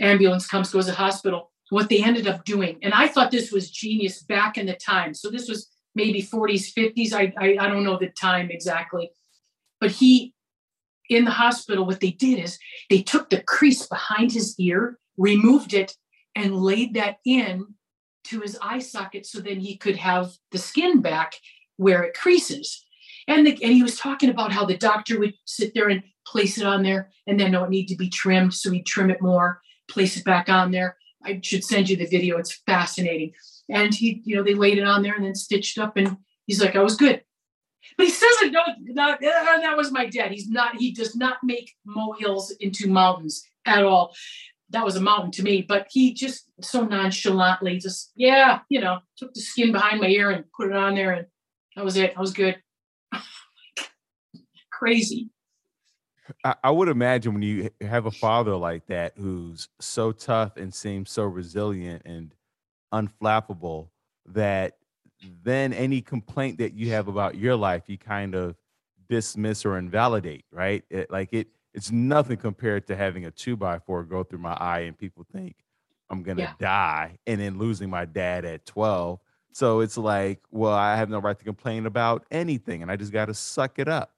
Ambulance 0.00 0.46
comes, 0.46 0.70
goes 0.70 0.86
to 0.86 0.92
hospital. 0.92 1.50
What 1.70 1.88
they 1.88 2.02
ended 2.02 2.26
up 2.26 2.44
doing, 2.44 2.78
and 2.82 2.92
I 2.92 3.08
thought 3.08 3.30
this 3.30 3.50
was 3.50 3.70
genius 3.70 4.22
back 4.22 4.58
in 4.58 4.66
the 4.66 4.74
time. 4.74 5.14
So 5.14 5.30
this 5.30 5.48
was 5.48 5.70
maybe 5.94 6.22
40s, 6.22 6.72
50s. 6.72 7.12
I, 7.12 7.32
I, 7.38 7.56
I 7.60 7.68
don't 7.68 7.84
know 7.84 7.98
the 7.98 8.08
time 8.08 8.50
exactly. 8.50 9.10
But 9.80 9.90
he, 9.90 10.34
in 11.08 11.24
the 11.24 11.30
hospital, 11.30 11.84
what 11.84 12.00
they 12.00 12.10
did 12.10 12.38
is 12.38 12.58
they 12.88 13.02
took 13.02 13.30
the 13.30 13.42
crease 13.42 13.86
behind 13.86 14.32
his 14.32 14.54
ear, 14.58 14.98
removed 15.16 15.74
it, 15.74 15.96
and 16.34 16.56
laid 16.56 16.94
that 16.94 17.16
in 17.26 17.66
to 18.24 18.40
his 18.40 18.56
eye 18.62 18.78
socket 18.78 19.26
so 19.26 19.40
then 19.40 19.60
he 19.60 19.76
could 19.76 19.96
have 19.96 20.32
the 20.52 20.58
skin 20.58 21.00
back 21.00 21.34
where 21.76 22.02
it 22.02 22.14
creases. 22.14 22.84
And, 23.28 23.46
the, 23.46 23.52
and 23.62 23.72
he 23.72 23.82
was 23.82 23.98
talking 23.98 24.30
about 24.30 24.52
how 24.52 24.64
the 24.64 24.76
doctor 24.76 25.18
would 25.18 25.34
sit 25.44 25.74
there 25.74 25.88
and 25.88 26.02
place 26.26 26.58
it 26.58 26.66
on 26.66 26.82
there 26.82 27.10
and 27.26 27.38
then 27.38 27.52
no, 27.52 27.64
it 27.64 27.70
need 27.70 27.86
to 27.86 27.96
be 27.96 28.08
trimmed. 28.08 28.54
So 28.54 28.70
he'd 28.70 28.86
trim 28.86 29.10
it 29.10 29.20
more, 29.20 29.60
place 29.88 30.16
it 30.16 30.24
back 30.24 30.48
on 30.48 30.70
there. 30.70 30.96
I 31.24 31.40
should 31.42 31.64
send 31.64 31.88
you 31.88 31.96
the 31.96 32.06
video. 32.06 32.38
It's 32.38 32.60
fascinating. 32.66 33.32
And 33.68 33.94
he, 33.94 34.22
you 34.24 34.36
know, 34.36 34.42
they 34.42 34.54
laid 34.54 34.78
it 34.78 34.86
on 34.86 35.02
there 35.02 35.14
and 35.14 35.24
then 35.24 35.34
stitched 35.34 35.78
up. 35.78 35.96
And 35.96 36.16
he's 36.46 36.62
like, 36.62 36.76
I 36.76 36.82
was 36.82 36.96
good. 36.96 37.22
But 37.96 38.06
he 38.06 38.12
says 38.12 38.30
it, 38.42 38.52
no, 38.52 38.60
not, 38.94 39.14
uh, 39.14 39.60
that 39.60 39.76
was 39.76 39.90
my 39.90 40.06
dad. 40.06 40.30
He's 40.30 40.48
not, 40.48 40.76
he 40.76 40.92
does 40.92 41.16
not 41.16 41.38
make 41.42 41.72
molehills 41.84 42.52
into 42.60 42.88
mountains 42.88 43.44
at 43.66 43.84
all. 43.84 44.14
that 44.70 44.84
was 44.84 44.96
a 44.96 45.00
mountain 45.00 45.30
to 45.32 45.42
me. 45.42 45.62
But 45.62 45.86
he 45.90 46.12
just 46.14 46.44
so 46.60 46.84
nonchalantly 46.84 47.78
just, 47.78 48.10
yeah, 48.16 48.60
you 48.68 48.80
know, 48.80 48.98
took 49.16 49.32
the 49.34 49.40
skin 49.40 49.72
behind 49.72 50.00
my 50.00 50.08
ear 50.08 50.30
and 50.30 50.44
put 50.56 50.68
it 50.68 50.76
on 50.76 50.94
there, 50.94 51.12
and 51.12 51.26
that 51.76 51.84
was 51.84 51.96
it. 51.96 52.14
I 52.16 52.20
was 52.20 52.32
good. 52.32 52.56
Crazy. 54.72 55.30
I, 56.44 56.54
I 56.64 56.70
would 56.70 56.88
imagine 56.88 57.34
when 57.34 57.42
you 57.42 57.70
have 57.80 58.06
a 58.06 58.10
father 58.10 58.56
like 58.56 58.86
that 58.86 59.14
who's 59.16 59.68
so 59.80 60.12
tough 60.12 60.56
and 60.56 60.72
seems 60.72 61.10
so 61.10 61.24
resilient 61.24 62.02
and 62.04 62.34
unflappable 62.92 63.88
that 64.26 64.76
then 65.44 65.72
any 65.72 66.00
complaint 66.00 66.58
that 66.58 66.74
you 66.74 66.90
have 66.90 67.08
about 67.08 67.36
your 67.36 67.56
life, 67.56 67.84
you 67.86 67.98
kind 67.98 68.34
of 68.34 68.56
dismiss 69.08 69.64
or 69.64 69.78
invalidate, 69.78 70.44
right? 70.50 70.84
It, 70.90 71.10
like 71.10 71.32
it, 71.32 71.48
it's 71.74 71.90
nothing 71.90 72.36
compared 72.36 72.86
to 72.88 72.96
having 72.96 73.26
a 73.26 73.30
two 73.30 73.56
by 73.56 73.78
four 73.78 74.02
go 74.04 74.22
through 74.22 74.40
my 74.40 74.54
eye 74.54 74.80
and 74.80 74.96
people 74.96 75.26
think 75.32 75.56
I'm 76.12 76.22
gonna 76.22 76.42
yeah. 76.42 76.52
die, 76.60 77.18
and 77.26 77.40
then 77.40 77.58
losing 77.58 77.88
my 77.88 78.04
dad 78.04 78.44
at 78.44 78.66
12. 78.66 79.18
So 79.54 79.80
it's 79.80 79.96
like, 79.96 80.40
well, 80.50 80.72
I 80.72 80.96
have 80.96 81.08
no 81.08 81.18
right 81.18 81.38
to 81.38 81.44
complain 81.44 81.86
about 81.86 82.26
anything, 82.30 82.82
and 82.82 82.90
I 82.90 82.96
just 82.96 83.12
got 83.12 83.26
to 83.26 83.34
suck 83.34 83.78
it 83.78 83.88
up. 83.88 84.12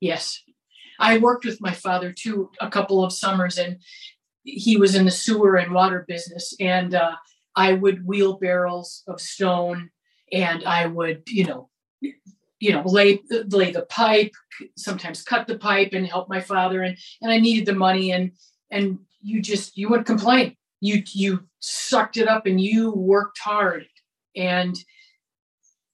Yes, 0.00 0.42
I 0.98 1.18
worked 1.18 1.44
with 1.44 1.60
my 1.60 1.72
father 1.72 2.12
too 2.12 2.50
a 2.60 2.70
couple 2.70 3.04
of 3.04 3.12
summers, 3.12 3.58
and 3.58 3.78
he 4.42 4.76
was 4.76 4.94
in 4.94 5.04
the 5.04 5.10
sewer 5.10 5.56
and 5.56 5.72
water 5.72 6.04
business, 6.06 6.54
and 6.60 6.94
uh, 6.94 7.16
I 7.56 7.72
would 7.72 8.06
wheel 8.06 8.34
barrels 8.38 9.02
of 9.06 9.20
stone, 9.20 9.90
and 10.32 10.64
I 10.64 10.86
would, 10.86 11.22
you 11.26 11.44
know, 11.44 11.68
you 12.60 12.72
know, 12.72 12.82
lay 12.86 13.20
lay 13.48 13.72
the 13.72 13.86
pipe, 13.90 14.32
sometimes 14.76 15.22
cut 15.22 15.46
the 15.46 15.58
pipe 15.58 15.90
and 15.92 16.06
help 16.06 16.28
my 16.28 16.40
father. 16.40 16.82
And 16.82 16.96
and 17.20 17.30
I 17.30 17.38
needed 17.38 17.66
the 17.66 17.74
money 17.74 18.12
and 18.12 18.32
and 18.70 18.98
you 19.22 19.42
just 19.42 19.76
you 19.76 19.88
wouldn't 19.88 20.06
complain. 20.06 20.56
You 20.80 21.02
you 21.12 21.44
sucked 21.60 22.16
it 22.16 22.28
up 22.28 22.46
and 22.46 22.60
you 22.60 22.92
worked 22.92 23.38
hard. 23.38 23.86
And 24.36 24.76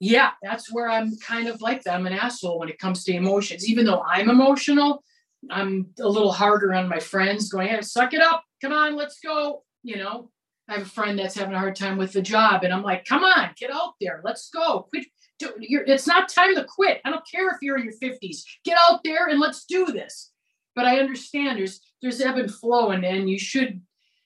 yeah, 0.00 0.30
that's 0.42 0.72
where 0.72 0.88
I'm 0.88 1.16
kind 1.18 1.46
of 1.46 1.60
like 1.60 1.84
that. 1.84 1.94
I'm 1.94 2.06
an 2.06 2.14
asshole 2.14 2.58
when 2.58 2.70
it 2.70 2.78
comes 2.78 3.04
to 3.04 3.14
emotions. 3.14 3.68
Even 3.68 3.84
though 3.84 4.02
I'm 4.02 4.30
emotional, 4.30 5.04
I'm 5.50 5.90
a 6.00 6.08
little 6.08 6.32
harder 6.32 6.74
on 6.74 6.88
my 6.88 6.98
friends, 6.98 7.50
going, 7.50 7.68
hey, 7.68 7.82
suck 7.82 8.14
it 8.14 8.22
up. 8.22 8.42
Come 8.62 8.72
on, 8.72 8.96
let's 8.96 9.20
go. 9.20 9.62
You 9.82 9.96
know, 9.96 10.30
I 10.68 10.74
have 10.74 10.82
a 10.82 10.86
friend 10.86 11.18
that's 11.18 11.34
having 11.34 11.54
a 11.54 11.58
hard 11.58 11.76
time 11.76 11.98
with 11.98 12.12
the 12.12 12.22
job, 12.22 12.64
and 12.64 12.72
I'm 12.72 12.82
like, 12.82 13.04
come 13.04 13.22
on, 13.24 13.50
get 13.58 13.70
out 13.70 13.94
there. 14.00 14.22
Let's 14.24 14.48
go. 14.50 14.86
Quit 14.90 15.06
it's 15.42 16.06
not 16.06 16.28
time 16.28 16.54
to 16.54 16.64
quit. 16.64 17.00
I 17.04 17.10
don't 17.10 17.26
care 17.30 17.48
if 17.48 17.56
you're 17.62 17.78
in 17.78 17.84
your 17.84 17.94
50s. 17.94 18.42
Get 18.62 18.76
out 18.88 19.00
there 19.04 19.28
and 19.28 19.40
let's 19.40 19.64
do 19.64 19.86
this. 19.86 20.32
But 20.76 20.84
I 20.84 20.98
understand 20.98 21.58
there's 21.58 21.80
there's 22.02 22.20
ebb 22.20 22.36
and 22.36 22.52
flow, 22.52 22.90
and, 22.90 23.04
and 23.04 23.28
you 23.28 23.38
should 23.38 23.80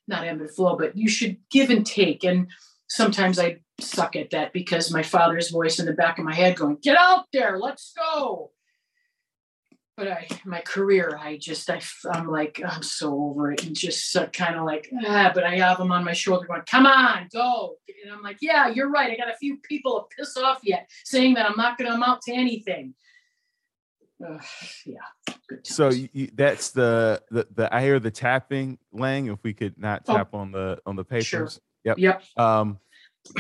not 0.06 0.26
ebb 0.26 0.40
and 0.40 0.50
flow, 0.50 0.76
but 0.76 0.96
you 0.96 1.08
should 1.08 1.36
give 1.50 1.70
and 1.70 1.86
take. 1.86 2.24
And 2.24 2.48
sometimes 2.94 3.38
I 3.38 3.58
suck 3.80 4.16
at 4.16 4.30
that 4.30 4.52
because 4.52 4.92
my 4.92 5.02
father's 5.02 5.50
voice 5.50 5.78
in 5.78 5.86
the 5.86 5.92
back 5.92 6.18
of 6.18 6.24
my 6.24 6.34
head 6.34 6.56
going, 6.56 6.78
"Get 6.82 6.96
out 6.96 7.26
there, 7.32 7.58
let's 7.58 7.92
go." 7.96 8.52
but 9.96 10.08
I, 10.08 10.26
my 10.44 10.60
career, 10.60 11.16
I 11.20 11.36
just, 11.36 11.70
I, 11.70 11.80
I'm 12.10 12.26
like, 12.26 12.60
I'm 12.66 12.82
so 12.82 13.12
over 13.12 13.52
it, 13.52 13.64
and 13.64 13.76
just 13.76 14.14
uh, 14.16 14.26
kind 14.26 14.56
of 14.56 14.64
like, 14.64 14.90
ah. 15.06 15.30
But 15.32 15.44
I 15.44 15.56
have 15.56 15.78
them 15.78 15.92
on 15.92 16.04
my 16.04 16.12
shoulder, 16.12 16.46
going, 16.46 16.62
"Come 16.68 16.86
on, 16.86 17.28
go!" 17.32 17.76
And 18.02 18.12
I'm 18.12 18.22
like, 18.22 18.38
"Yeah, 18.40 18.68
you're 18.68 18.90
right. 18.90 19.10
I 19.10 19.16
got 19.16 19.32
a 19.32 19.36
few 19.36 19.58
people 19.58 20.00
to 20.00 20.16
piss 20.16 20.36
off 20.36 20.60
yet, 20.62 20.90
saying 21.04 21.34
that 21.34 21.48
I'm 21.48 21.56
not 21.56 21.78
going 21.78 21.88
to 21.88 21.94
amount 21.96 22.22
to 22.22 22.32
anything." 22.32 22.94
Uh, 24.24 24.38
yeah. 24.84 25.34
So 25.62 25.90
you, 25.90 26.30
that's 26.34 26.70
the, 26.70 27.22
the 27.30 27.46
the 27.54 27.74
I 27.74 27.82
hear 27.82 28.00
the 28.00 28.10
tapping, 28.10 28.78
Lang. 28.92 29.26
If 29.26 29.38
we 29.42 29.52
could 29.52 29.78
not 29.78 30.02
oh. 30.08 30.16
tap 30.16 30.30
oh, 30.32 30.38
on 30.38 30.52
the 30.52 30.80
on 30.86 30.96
the 30.96 31.04
papers. 31.04 31.24
Sure. 31.24 31.48
Yep. 31.84 31.98
Yep. 31.98 32.22
Um, 32.36 32.78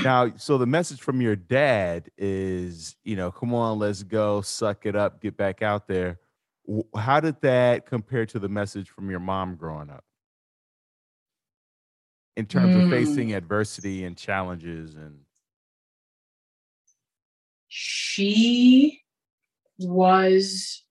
now, 0.02 0.32
so 0.36 0.56
the 0.58 0.66
message 0.66 1.00
from 1.00 1.20
your 1.20 1.36
dad 1.36 2.10
is, 2.16 2.96
you 3.04 3.16
know, 3.16 3.30
come 3.30 3.52
on, 3.54 3.78
let's 3.78 4.02
go, 4.02 4.40
suck 4.40 4.86
it 4.86 4.96
up, 4.96 5.20
get 5.20 5.36
back 5.36 5.62
out 5.62 5.86
there 5.86 6.18
how 6.96 7.20
did 7.20 7.40
that 7.42 7.86
compare 7.86 8.26
to 8.26 8.38
the 8.38 8.48
message 8.48 8.88
from 8.88 9.10
your 9.10 9.20
mom 9.20 9.56
growing 9.56 9.90
up 9.90 10.04
in 12.36 12.46
terms 12.46 12.74
mm. 12.74 12.84
of 12.84 12.90
facing 12.90 13.30
mm. 13.30 13.36
adversity 13.36 14.04
and 14.04 14.16
challenges 14.16 14.94
and 14.94 15.18
she 17.68 19.02
was 19.78 20.83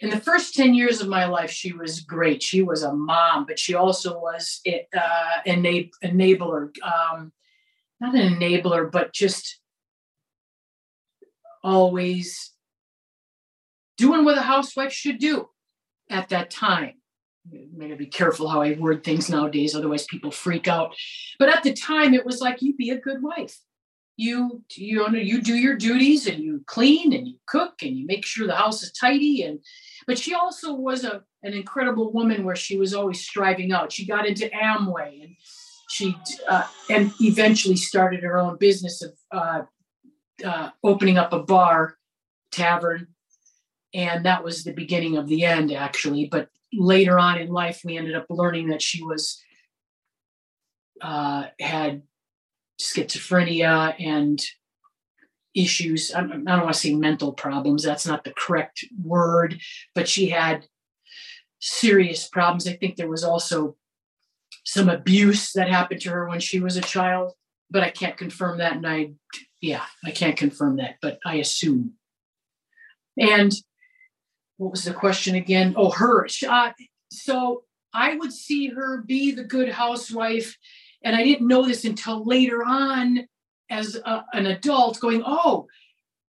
in 0.00 0.10
the 0.10 0.20
first 0.20 0.54
10 0.54 0.74
years 0.74 1.00
of 1.00 1.08
my 1.08 1.26
life 1.26 1.50
she 1.50 1.72
was 1.72 2.00
great 2.00 2.42
she 2.42 2.62
was 2.62 2.82
a 2.82 2.92
mom 2.92 3.44
but 3.46 3.58
she 3.58 3.74
also 3.74 4.18
was 4.18 4.60
uh, 4.66 5.40
enab- 5.46 5.90
enabler 6.02 6.70
um, 6.82 7.32
not 8.00 8.14
an 8.14 8.34
enabler 8.34 8.90
but 8.90 9.12
just 9.12 9.60
always 11.62 12.52
doing 13.96 14.24
what 14.24 14.38
a 14.38 14.42
housewife 14.42 14.92
should 14.92 15.18
do 15.18 15.48
at 16.08 16.30
that 16.30 16.50
time. 16.50 16.94
Maybe 17.50 17.94
be 17.94 18.06
careful 18.06 18.48
how 18.48 18.62
I 18.62 18.72
word 18.72 19.02
things 19.02 19.30
nowadays, 19.30 19.74
otherwise 19.74 20.04
people 20.06 20.30
freak 20.30 20.68
out. 20.68 20.94
But 21.38 21.48
at 21.48 21.62
the 21.62 21.72
time, 21.72 22.14
it 22.14 22.26
was 22.26 22.40
like 22.40 22.62
you 22.62 22.74
be 22.74 22.90
a 22.90 23.00
good 23.00 23.22
wife. 23.22 23.58
You 24.16 24.62
you 24.76 24.96
know 24.96 25.18
you 25.18 25.40
do 25.40 25.54
your 25.54 25.76
duties 25.76 26.26
and 26.26 26.38
you 26.42 26.62
clean 26.66 27.14
and 27.14 27.26
you 27.26 27.36
cook 27.46 27.82
and 27.82 27.96
you 27.96 28.04
make 28.06 28.26
sure 28.26 28.46
the 28.46 28.54
house 28.54 28.82
is 28.82 28.92
tidy 28.92 29.42
and 29.42 29.60
but 30.10 30.18
she 30.18 30.34
also 30.34 30.74
was 30.74 31.04
a 31.04 31.22
an 31.44 31.54
incredible 31.54 32.12
woman 32.12 32.42
where 32.42 32.56
she 32.56 32.76
was 32.76 32.92
always 32.94 33.20
striving 33.20 33.70
out. 33.70 33.92
She 33.92 34.04
got 34.04 34.26
into 34.26 34.48
Amway 34.48 35.22
and 35.22 35.36
she 35.88 36.16
uh, 36.48 36.66
and 36.90 37.12
eventually 37.20 37.76
started 37.76 38.24
her 38.24 38.36
own 38.36 38.56
business 38.58 39.02
of 39.02 39.12
uh, 39.30 39.62
uh, 40.44 40.70
opening 40.82 41.16
up 41.16 41.32
a 41.32 41.44
bar 41.44 41.94
tavern 42.50 43.06
and 43.94 44.26
that 44.26 44.42
was 44.42 44.64
the 44.64 44.72
beginning 44.72 45.16
of 45.16 45.28
the 45.28 45.44
end 45.44 45.72
actually 45.72 46.26
but 46.26 46.48
later 46.72 47.16
on 47.16 47.38
in 47.38 47.48
life 47.48 47.82
we 47.84 47.96
ended 47.96 48.16
up 48.16 48.26
learning 48.28 48.70
that 48.70 48.82
she 48.82 49.04
was 49.04 49.40
uh, 51.02 51.44
had 51.60 52.02
schizophrenia 52.80 53.94
and 54.00 54.44
issues 55.54 56.12
i 56.14 56.20
don't 56.20 56.44
want 56.44 56.72
to 56.72 56.74
say 56.74 56.94
mental 56.94 57.32
problems 57.32 57.82
that's 57.82 58.06
not 58.06 58.24
the 58.24 58.32
correct 58.36 58.84
word 59.02 59.58
but 59.94 60.08
she 60.08 60.28
had 60.28 60.64
serious 61.60 62.28
problems 62.28 62.66
i 62.66 62.72
think 62.72 62.96
there 62.96 63.10
was 63.10 63.24
also 63.24 63.76
some 64.64 64.88
abuse 64.88 65.52
that 65.52 65.68
happened 65.68 66.00
to 66.00 66.10
her 66.10 66.28
when 66.28 66.40
she 66.40 66.60
was 66.60 66.76
a 66.76 66.82
child 66.82 67.32
but 67.70 67.82
i 67.82 67.90
can't 67.90 68.16
confirm 68.16 68.58
that 68.58 68.74
and 68.74 68.86
i 68.86 69.10
yeah 69.60 69.84
i 70.04 70.10
can't 70.10 70.36
confirm 70.36 70.76
that 70.76 70.94
but 71.02 71.18
i 71.26 71.34
assume 71.36 71.92
and 73.18 73.52
what 74.60 74.72
was 74.72 74.84
the 74.84 74.92
question 74.92 75.34
again? 75.34 75.72
Oh, 75.74 75.90
her. 75.90 76.26
Uh, 76.46 76.72
so 77.10 77.64
I 77.94 78.14
would 78.16 78.32
see 78.32 78.68
her 78.68 79.02
be 79.02 79.32
the 79.32 79.42
good 79.42 79.70
housewife. 79.70 80.56
And 81.02 81.16
I 81.16 81.24
didn't 81.24 81.48
know 81.48 81.66
this 81.66 81.86
until 81.86 82.24
later 82.26 82.62
on 82.62 83.26
as 83.70 83.96
a, 84.04 84.24
an 84.32 84.46
adult 84.46 85.00
going, 85.00 85.22
oh, 85.24 85.66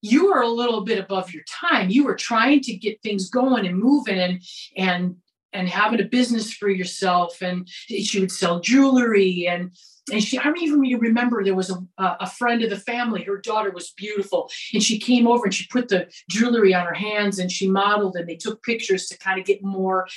you 0.03 0.31
were 0.31 0.41
a 0.41 0.49
little 0.49 0.83
bit 0.83 0.99
above 0.99 1.33
your 1.33 1.43
time. 1.49 1.91
You 1.91 2.05
were 2.05 2.15
trying 2.15 2.61
to 2.63 2.77
get 2.77 3.03
things 3.03 3.29
going 3.29 3.67
and 3.67 3.77
moving 3.77 4.19
and, 4.19 4.43
and, 4.77 5.17
and 5.53 5.69
having 5.69 6.01
a 6.01 6.05
business 6.05 6.53
for 6.53 6.69
yourself. 6.69 7.43
And 7.43 7.69
she 7.69 8.21
would 8.21 8.33
sell 8.33 8.61
jewelry 8.61 9.47
and 9.49 9.73
and 10.13 10.23
she, 10.23 10.39
I 10.39 10.45
don't 10.45 10.61
even 10.61 10.81
remember 10.81 11.45
there 11.45 11.55
was 11.55 11.71
a, 11.71 11.83
a 11.99 12.29
friend 12.29 12.63
of 12.63 12.71
the 12.71 12.77
family. 12.77 13.23
Her 13.23 13.39
daughter 13.39 13.71
was 13.71 13.91
beautiful, 13.91 14.51
and 14.73 14.83
she 14.83 14.99
came 14.99 15.27
over 15.29 15.45
and 15.45 15.55
she 15.55 15.67
put 15.69 15.89
the 15.89 16.11
jewelry 16.29 16.75
on 16.75 16.87
her 16.87 16.95
hands 16.95 17.39
and 17.39 17.51
she 17.51 17.71
modeled, 17.71 18.17
and 18.17 18.29
they 18.29 18.37
took 18.37 18.63
pictures 18.63 19.07
to 19.09 19.19
kind 19.19 19.39
of 19.39 19.47
get 19.47 19.63
more 19.63 20.09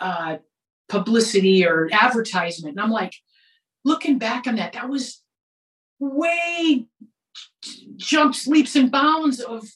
uh, 0.00 0.38
publicity 0.88 1.66
or 1.66 1.88
advertisement. 1.92 2.76
And 2.76 2.80
I'm 2.84 2.90
like, 2.90 3.14
looking 3.84 4.18
back 4.18 4.46
on 4.46 4.56
that, 4.56 4.72
that 4.74 4.88
was 4.88 5.22
way 5.98 6.86
jumps, 7.96 8.46
leaps, 8.46 8.76
and 8.76 8.90
bounds 8.90 9.40
of 9.40 9.66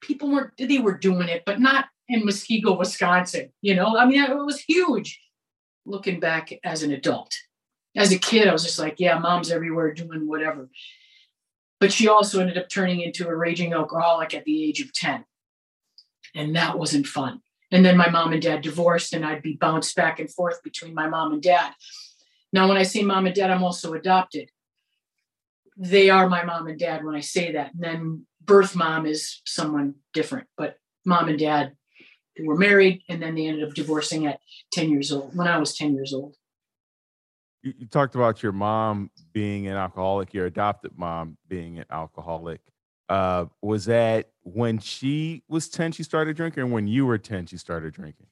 people 0.00 0.30
were 0.30 0.52
they 0.58 0.78
were 0.78 0.96
doing 0.96 1.28
it, 1.28 1.42
but 1.44 1.60
not 1.60 1.86
in 2.08 2.22
Muskego, 2.22 2.78
Wisconsin. 2.78 3.50
You 3.62 3.74
know, 3.74 3.96
I 3.96 4.06
mean, 4.06 4.22
it 4.22 4.34
was 4.34 4.60
huge. 4.60 5.20
Looking 5.86 6.20
back 6.20 6.52
as 6.62 6.82
an 6.82 6.92
adult 6.92 7.34
as 7.96 8.12
a 8.12 8.18
kid, 8.18 8.48
I 8.48 8.52
was 8.52 8.64
just 8.64 8.78
like, 8.78 8.96
yeah, 8.98 9.18
mom's 9.18 9.50
everywhere 9.50 9.92
doing 9.92 10.28
whatever. 10.28 10.68
But 11.80 11.92
she 11.92 12.08
also 12.08 12.40
ended 12.40 12.58
up 12.58 12.68
turning 12.68 13.00
into 13.00 13.26
a 13.26 13.34
raging 13.34 13.72
alcoholic 13.72 14.34
at 14.34 14.44
the 14.44 14.64
age 14.64 14.80
of 14.80 14.92
10. 14.92 15.24
And 16.34 16.54
that 16.54 16.78
wasn't 16.78 17.06
fun. 17.06 17.40
And 17.72 17.84
then 17.84 17.96
my 17.96 18.08
mom 18.08 18.32
and 18.32 18.42
dad 18.42 18.62
divorced, 18.62 19.12
and 19.12 19.24
I'd 19.24 19.42
be 19.42 19.54
bounced 19.54 19.96
back 19.96 20.18
and 20.18 20.32
forth 20.32 20.62
between 20.62 20.94
my 20.94 21.08
mom 21.08 21.32
and 21.32 21.42
dad. 21.42 21.72
Now, 22.52 22.68
when 22.68 22.76
I 22.76 22.82
say 22.82 23.02
mom 23.02 23.26
and 23.26 23.34
dad, 23.34 23.50
I'm 23.50 23.62
also 23.62 23.94
adopted. 23.94 24.50
They 25.82 26.10
are 26.10 26.28
my 26.28 26.44
mom 26.44 26.66
and 26.66 26.78
dad 26.78 27.02
when 27.06 27.14
I 27.14 27.20
say 27.20 27.52
that. 27.52 27.72
And 27.72 27.82
then 27.82 28.26
birth 28.44 28.76
mom 28.76 29.06
is 29.06 29.40
someone 29.46 29.94
different, 30.12 30.46
but 30.58 30.76
mom 31.06 31.30
and 31.30 31.38
dad 31.38 31.72
They 32.36 32.44
were 32.44 32.56
married 32.56 33.02
and 33.08 33.22
then 33.22 33.34
they 33.34 33.46
ended 33.46 33.66
up 33.66 33.74
divorcing 33.74 34.26
at 34.26 34.40
10 34.72 34.90
years 34.90 35.10
old 35.10 35.34
when 35.34 35.48
I 35.48 35.56
was 35.56 35.74
10 35.74 35.94
years 35.94 36.12
old. 36.12 36.36
You, 37.62 37.72
you 37.78 37.86
talked 37.86 38.14
about 38.14 38.42
your 38.42 38.52
mom 38.52 39.10
being 39.32 39.68
an 39.68 39.76
alcoholic, 39.76 40.34
your 40.34 40.44
adopted 40.44 40.92
mom 40.98 41.38
being 41.48 41.78
an 41.78 41.86
alcoholic. 41.90 42.60
Uh, 43.08 43.46
was 43.62 43.86
that 43.86 44.30
when 44.42 44.78
she 44.78 45.42
was 45.48 45.70
10 45.70 45.92
she 45.92 46.02
started 46.02 46.36
drinking 46.36 46.62
or 46.62 46.66
when 46.66 46.86
you 46.88 47.06
were 47.06 47.16
10 47.18 47.46
she 47.46 47.56
started 47.56 47.94
drinking? 47.94 48.26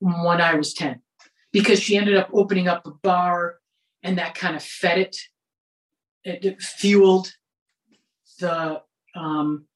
When 0.00 0.40
I 0.40 0.54
was 0.54 0.74
10. 0.74 1.00
Because 1.52 1.80
she 1.80 1.96
ended 1.96 2.16
up 2.16 2.28
opening 2.32 2.66
up 2.66 2.86
a 2.88 2.90
bar 2.90 3.58
and 4.02 4.18
that 4.18 4.34
kind 4.34 4.56
of 4.56 4.64
fed 4.64 4.98
it. 4.98 5.16
It, 6.28 6.60
fueled 6.62 7.32
the 8.40 8.82
um, 9.14 9.66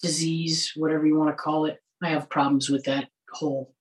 disease, 0.00 0.72
whatever 0.76 1.06
you 1.06 1.18
want 1.18 1.30
to 1.30 1.42
call 1.42 1.66
it. 1.66 1.78
I 2.02 2.08
have 2.10 2.28
problems 2.28 2.68
with 2.68 2.84
that 2.84 3.08
whole 3.30 3.74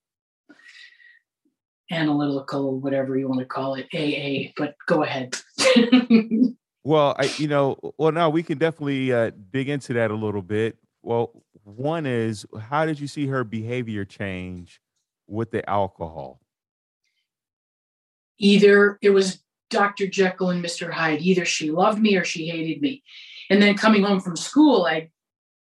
analytical, 1.91 2.79
whatever 2.79 3.17
you 3.17 3.27
want 3.27 3.39
to 3.41 3.45
call 3.45 3.75
it, 3.75 3.87
AA. 3.93 4.51
But 4.55 4.75
go 4.87 5.03
ahead. 5.03 5.35
well, 6.83 7.15
I, 7.17 7.31
you 7.37 7.47
know, 7.47 7.77
well, 7.97 8.11
now 8.11 8.29
we 8.29 8.43
can 8.43 8.57
definitely 8.57 9.11
uh, 9.11 9.31
dig 9.51 9.69
into 9.69 9.93
that 9.93 10.11
a 10.11 10.15
little 10.15 10.41
bit. 10.41 10.77
Well, 11.01 11.43
one 11.63 12.05
is 12.05 12.45
how 12.59 12.85
did 12.85 12.99
you 12.99 13.07
see 13.07 13.27
her 13.27 13.43
behavior 13.43 14.05
change 14.05 14.79
with 15.27 15.51
the 15.51 15.67
alcohol? 15.69 16.39
Either 18.37 18.97
it 19.01 19.11
was 19.11 19.39
Dr. 19.71 20.07
Jekyll 20.07 20.51
and 20.51 20.63
Mr. 20.63 20.91
Hyde. 20.91 21.21
Either 21.21 21.45
she 21.45 21.71
loved 21.71 21.99
me 21.99 22.15
or 22.15 22.23
she 22.23 22.47
hated 22.47 22.81
me. 22.81 23.03
And 23.49 23.61
then 23.61 23.75
coming 23.75 24.03
home 24.03 24.19
from 24.19 24.35
school, 24.35 24.85
I, 24.85 25.09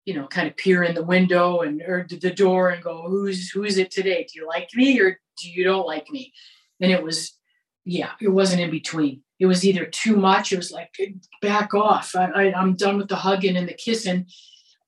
you 0.06 0.16
know, 0.16 0.26
kind 0.28 0.48
of 0.48 0.58
peer 0.58 0.84
in 0.84 0.96
the 0.96 1.04
window 1.04 1.60
and 1.60 1.82
or 1.82 2.08
the 2.10 2.32
door 2.32 2.70
and 2.70 2.84
go, 2.84 3.04
"Who's 3.08 3.50
who's 3.50 3.78
it 3.78 3.92
today? 3.92 4.24
Do 4.24 4.40
you 4.40 4.48
like 4.48 4.70
me 4.74 5.00
or 5.00 5.20
do 5.38 5.50
you 5.50 5.64
don't 5.64 5.86
like 5.86 6.10
me?" 6.10 6.34
And 6.80 6.92
it 6.92 7.04
was, 7.04 7.38
yeah, 7.86 8.12
it 8.22 8.30
wasn't 8.30 8.62
in 8.62 8.72
between. 8.72 9.22
It 9.40 9.46
was 9.46 9.66
either 9.66 9.86
too 9.86 10.16
much. 10.16 10.52
It 10.52 10.58
was 10.58 10.72
like, 10.72 10.96
back 11.42 11.74
off. 11.74 12.16
I, 12.16 12.26
I, 12.26 12.54
I'm 12.54 12.76
done 12.76 12.98
with 12.98 13.08
the 13.08 13.16
hugging 13.16 13.58
and 13.58 13.68
the 13.68 13.74
kissing, 13.74 14.28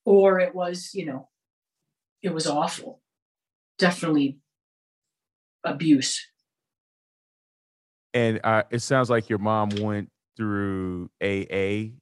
or 0.04 0.40
it 0.40 0.54
was, 0.54 0.90
you 0.94 1.06
know, 1.06 1.28
it 2.22 2.34
was 2.34 2.46
awful. 2.46 3.00
Definitely 3.78 4.38
abuse 5.64 6.26
and 8.14 8.40
uh, 8.44 8.64
it 8.70 8.80
sounds 8.80 9.10
like 9.10 9.28
your 9.28 9.38
mom 9.38 9.70
went 9.80 10.10
through 10.36 11.10
AA. 11.22 11.92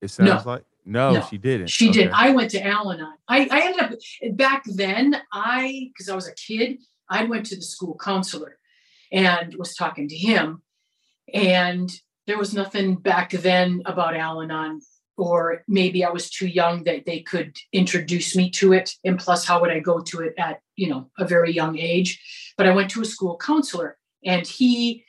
It 0.00 0.08
sounds 0.08 0.28
no. 0.28 0.42
like 0.44 0.64
no, 0.84 1.14
no, 1.14 1.22
she 1.22 1.38
didn't. 1.38 1.68
She 1.68 1.88
okay. 1.88 2.04
did. 2.04 2.10
I 2.12 2.30
went 2.30 2.50
to 2.50 2.64
Al-Anon. 2.64 3.14
I, 3.26 3.48
I 3.50 3.60
ended 3.62 3.80
up 3.80 4.36
back 4.36 4.64
then. 4.66 5.16
I 5.32 5.90
because 5.92 6.08
I 6.08 6.14
was 6.14 6.28
a 6.28 6.34
kid. 6.34 6.78
I 7.08 7.24
went 7.24 7.46
to 7.46 7.56
the 7.56 7.62
school 7.62 7.96
counselor 8.02 8.58
and 9.10 9.54
was 9.54 9.74
talking 9.74 10.08
to 10.08 10.16
him, 10.16 10.62
and 11.32 11.90
there 12.26 12.38
was 12.38 12.54
nothing 12.54 12.96
back 12.96 13.30
then 13.30 13.82
about 13.86 14.16
Al-Anon, 14.16 14.80
or 15.16 15.64
maybe 15.68 16.04
I 16.04 16.10
was 16.10 16.30
too 16.30 16.46
young 16.46 16.84
that 16.84 17.06
they 17.06 17.20
could 17.20 17.56
introduce 17.72 18.36
me 18.36 18.50
to 18.50 18.72
it. 18.72 18.94
And 19.04 19.18
plus, 19.18 19.46
how 19.46 19.60
would 19.60 19.70
I 19.70 19.80
go 19.80 20.00
to 20.00 20.20
it 20.20 20.34
at 20.38 20.60
you 20.76 20.88
know 20.90 21.10
a 21.18 21.24
very 21.24 21.52
young 21.52 21.78
age? 21.78 22.20
But 22.58 22.66
I 22.66 22.74
went 22.74 22.90
to 22.90 23.00
a 23.00 23.06
school 23.06 23.38
counselor, 23.38 23.96
and 24.22 24.46
he 24.46 25.04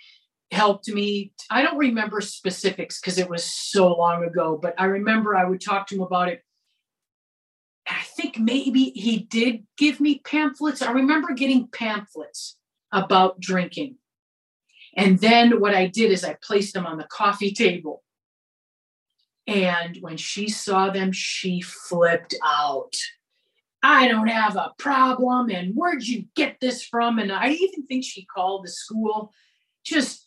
helped 0.55 0.88
me. 0.88 1.33
I 1.51 1.62
don't 1.62 1.77
remember 1.77 2.21
specifics 2.21 3.00
because 3.00 3.17
it 3.17 3.29
was 3.29 3.43
so 3.43 3.93
long 3.93 4.24
ago, 4.24 4.57
but 4.59 4.74
I 4.77 4.85
remember 4.85 5.35
I 5.35 5.45
would 5.45 5.62
talk 5.62 5.88
to 5.88 5.95
him 5.95 6.01
about 6.01 6.29
it. 6.29 6.41
I 7.88 8.01
think 8.17 8.39
maybe 8.39 8.91
he 8.95 9.19
did 9.19 9.65
give 9.77 10.00
me 10.00 10.21
pamphlets. 10.25 10.81
I 10.81 10.91
remember 10.91 11.33
getting 11.33 11.67
pamphlets 11.67 12.57
about 12.91 13.39
drinking. 13.39 13.97
And 14.97 15.19
then 15.19 15.59
what 15.59 15.75
I 15.75 15.88
did 15.88 16.12
is 16.12 16.24
I 16.24 16.38
placed 16.41 16.74
them 16.74 16.85
on 16.85 16.97
the 16.97 17.03
coffee 17.03 17.51
table. 17.51 18.01
And 19.45 19.97
when 20.01 20.17
she 20.17 20.50
saw 20.50 20.89
them, 20.89 21.12
she 21.12 21.62
flipped 21.62 22.33
out. 22.43 22.95
I 23.83 24.07
don't 24.07 24.27
have 24.27 24.55
a 24.55 24.74
problem. 24.79 25.51
And 25.51 25.75
where'd 25.75 26.08
you 26.08 26.25
get 26.36 26.60
this 26.60 26.84
from? 26.84 27.19
And 27.19 27.32
I 27.32 27.49
even 27.49 27.86
think 27.86 28.03
she 28.03 28.25
called 28.25 28.65
the 28.65 28.69
school 28.69 29.32
just 29.84 30.24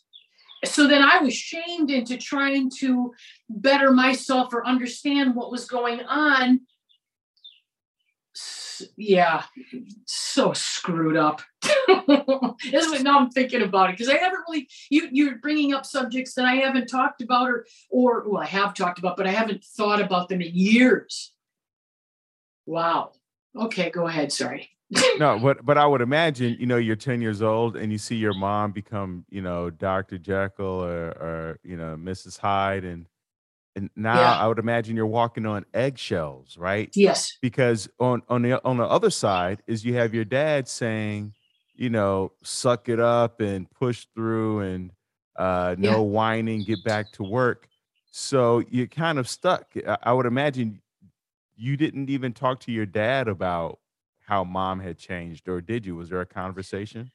so 0.65 0.87
then 0.87 1.01
I 1.01 1.19
was 1.19 1.33
shamed 1.33 1.89
into 1.89 2.17
trying 2.17 2.69
to 2.79 3.13
better 3.49 3.91
myself 3.91 4.53
or 4.53 4.65
understand 4.65 5.35
what 5.35 5.51
was 5.51 5.65
going 5.65 6.01
on. 6.01 6.61
Yeah, 8.95 9.43
so 10.05 10.53
screwed 10.53 11.17
up. 11.17 11.41
this 12.71 12.85
is 12.87 13.03
now 13.03 13.19
I'm 13.19 13.29
thinking 13.29 13.61
about 13.61 13.89
it 13.89 13.93
because 13.97 14.07
I 14.07 14.17
haven't 14.17 14.39
really. 14.47 14.69
You 14.89 15.09
you're 15.11 15.35
bringing 15.35 15.73
up 15.73 15.85
subjects 15.85 16.33
that 16.35 16.45
I 16.45 16.55
haven't 16.55 16.87
talked 16.87 17.21
about 17.21 17.49
or 17.49 17.65
or 17.89 18.29
well 18.29 18.41
I 18.41 18.45
have 18.45 18.73
talked 18.73 18.99
about, 18.99 19.17
but 19.17 19.27
I 19.27 19.31
haven't 19.31 19.65
thought 19.65 20.01
about 20.01 20.29
them 20.29 20.41
in 20.41 20.51
years. 20.53 21.33
Wow. 22.65 23.11
Okay, 23.53 23.89
go 23.89 24.07
ahead. 24.07 24.31
Sorry 24.31 24.69
no, 25.19 25.37
but 25.37 25.63
but 25.65 25.77
I 25.77 25.85
would 25.85 26.01
imagine, 26.01 26.57
you 26.59 26.65
know, 26.65 26.77
you're 26.77 26.95
10 26.95 27.21
years 27.21 27.41
old 27.41 27.75
and 27.75 27.91
you 27.91 27.97
see 27.97 28.15
your 28.15 28.33
mom 28.33 28.71
become, 28.71 29.23
you 29.29 29.41
know, 29.41 29.69
Dr. 29.69 30.17
Jekyll 30.17 30.83
or 30.83 31.09
or 31.09 31.59
you 31.63 31.77
know, 31.77 31.95
Mrs. 31.95 32.39
Hyde 32.39 32.83
and 32.83 33.05
and 33.75 33.91
now 33.95 34.19
yeah. 34.19 34.37
I 34.39 34.47
would 34.47 34.57
imagine 34.57 34.95
you're 34.95 35.05
walking 35.05 35.45
on 35.45 35.65
eggshells, 35.75 36.57
right? 36.57 36.89
Yes. 36.95 37.37
Because 37.39 37.87
on 37.99 38.23
on 38.29 38.41
the 38.41 38.63
on 38.65 38.77
the 38.77 38.85
other 38.85 39.11
side 39.11 39.61
is 39.67 39.85
you 39.85 39.93
have 39.95 40.13
your 40.13 40.25
dad 40.25 40.67
saying, 40.67 41.33
you 41.75 41.91
know, 41.91 42.31
suck 42.43 42.89
it 42.89 42.99
up 42.99 43.41
and 43.41 43.69
push 43.69 44.07
through 44.15 44.61
and 44.61 44.91
uh 45.35 45.75
no 45.77 45.91
yeah. 45.91 45.97
whining, 45.97 46.63
get 46.63 46.83
back 46.83 47.11
to 47.13 47.23
work. 47.23 47.67
So 48.09 48.63
you're 48.71 48.87
kind 48.87 49.19
of 49.19 49.29
stuck. 49.29 49.67
I, 49.87 49.97
I 50.01 50.13
would 50.13 50.25
imagine 50.25 50.81
you 51.55 51.77
didn't 51.77 52.09
even 52.09 52.33
talk 52.33 52.61
to 52.61 52.71
your 52.71 52.87
dad 52.87 53.27
about 53.27 53.77
how 54.29 54.43
mom 54.43 54.79
had 54.79 54.99
changed, 54.99 55.49
or 55.49 55.59
did 55.59 55.87
you? 55.87 55.95
Was 55.95 56.09
there 56.09 56.21
a 56.21 56.25
conversation? 56.25 57.09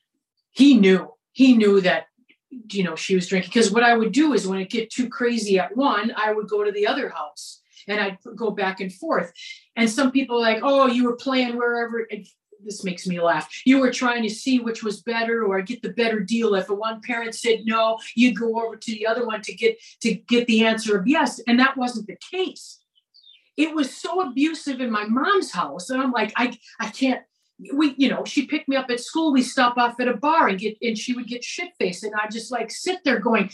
He 0.51 0.77
knew. 0.77 1.13
He 1.31 1.57
knew 1.57 1.81
that 1.81 2.07
you 2.51 2.83
know 2.83 2.97
she 2.97 3.15
was 3.15 3.29
drinking 3.29 3.51
because 3.55 3.71
what 3.71 3.85
I 3.85 3.97
would 3.97 4.11
do 4.11 4.33
is 4.33 4.49
when 4.49 4.59
it 4.59 4.69
get 4.69 4.91
too 4.91 5.09
crazy 5.09 5.57
at 5.61 5.77
one, 5.77 6.13
I 6.17 6.33
would 6.33 6.49
go 6.49 6.65
to 6.65 6.73
the 6.73 6.89
other 6.89 7.09
house 7.09 7.63
and 7.87 8.01
I'd 8.01 8.19
go 8.35 8.51
back 8.51 8.81
and 8.81 8.93
forth. 8.93 9.33
And 9.77 9.89
some 9.89 10.11
people 10.11 10.41
like, 10.41 10.59
oh, 10.65 10.89
you 10.89 11.05
were 11.05 11.15
playing 11.15 11.57
wherever. 11.57 12.05
this 12.65 12.83
makes 12.83 13.07
me 13.07 13.21
laugh. 13.21 13.49
You 13.65 13.79
were 13.79 13.93
trying 13.93 14.25
to 14.25 14.31
see 14.31 14.59
which 14.59 14.83
was 14.83 15.01
better 15.01 15.45
or 15.45 15.63
get 15.63 15.83
the 15.83 15.91
better 15.91 16.19
deal. 16.19 16.57
If 16.57 16.69
one 16.69 17.01
parent 17.01 17.37
said 17.37 17.61
no, 17.65 17.99
you'd 18.17 18.39
go 18.41 18.61
over 18.61 18.75
to 18.75 18.91
the 18.91 19.07
other 19.07 19.25
one 19.25 19.41
to 19.43 19.55
get 19.55 19.81
to 20.01 20.15
get 20.15 20.49
the 20.49 20.67
answer 20.67 20.99
of 20.99 21.07
yes, 21.07 21.41
and 21.47 21.61
that 21.61 21.77
wasn't 21.77 22.09
the 22.09 22.17
case 22.33 22.81
it 23.57 23.75
was 23.75 23.95
so 23.95 24.21
abusive 24.21 24.81
in 24.81 24.91
my 24.91 25.05
mom's 25.05 25.53
house. 25.53 25.91
And 25.91 26.01
I'm 26.01 26.13
like, 26.13 26.33
I, 26.37 26.59
I 26.81 26.91
can't, 26.91 27.23
we, 27.73 27.95
you 27.97 28.09
know, 28.09 28.25
she 28.25 28.47
picked 28.47 28.69
me 28.69 28.77
up 28.77 28.91
at 28.91 29.01
school. 29.01 29.33
We 29.33 29.43
stop 29.43 29.79
off 29.79 30.01
at 30.01 30.09
a 30.09 30.17
bar 30.17 30.49
and 30.49 30.59
get, 30.59 30.77
and 30.83 30.99
she 30.99 31.13
would 31.13 31.29
get 31.29 31.45
shit 31.45 31.71
faced. 31.79 32.03
And 32.03 32.15
I 32.15 32.29
just 32.29 32.51
like 32.51 32.71
sit 32.71 32.99
there 33.05 33.21
going, 33.21 33.51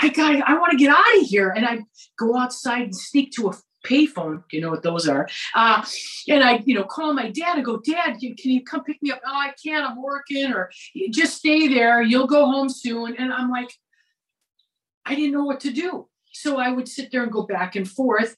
I 0.00 0.08
got, 0.08 0.36
I 0.48 0.58
want 0.58 0.72
to 0.72 0.76
get 0.76 0.90
out 0.90 1.20
of 1.20 1.22
here. 1.22 1.50
And 1.50 1.64
I 1.64 1.84
go 2.18 2.36
outside 2.36 2.82
and 2.82 2.96
sneak 2.96 3.32
to 3.32 3.50
a 3.50 3.52
payphone. 3.86 4.42
You 4.50 4.60
know 4.62 4.70
what 4.70 4.82
those 4.82 5.08
are? 5.08 5.28
Uh, 5.54 5.84
and 6.28 6.42
I, 6.42 6.62
you 6.66 6.74
know, 6.74 6.82
call 6.82 7.14
my 7.14 7.30
dad 7.30 7.56
and 7.56 7.64
go, 7.64 7.78
Dad, 7.78 8.16
can 8.18 8.50
you 8.50 8.64
come 8.64 8.82
pick 8.82 9.00
me 9.00 9.12
up? 9.12 9.20
Oh, 9.24 9.32
I 9.32 9.52
can't. 9.64 9.88
I'm 9.88 10.02
working. 10.02 10.52
Or 10.52 10.70
just 11.10 11.36
stay 11.36 11.68
there. 11.68 12.02
You'll 12.02 12.26
go 12.26 12.46
home 12.46 12.68
soon. 12.68 13.16
And 13.16 13.32
I'm 13.32 13.48
like, 13.48 13.70
I 15.04 15.14
didn't 15.14 15.32
know 15.32 15.44
what 15.44 15.60
to 15.60 15.72
do. 15.72 16.08
So 16.32 16.58
I 16.58 16.70
would 16.70 16.88
sit 16.88 17.12
there 17.12 17.22
and 17.22 17.30
go 17.30 17.44
back 17.44 17.76
and 17.76 17.88
forth. 17.88 18.36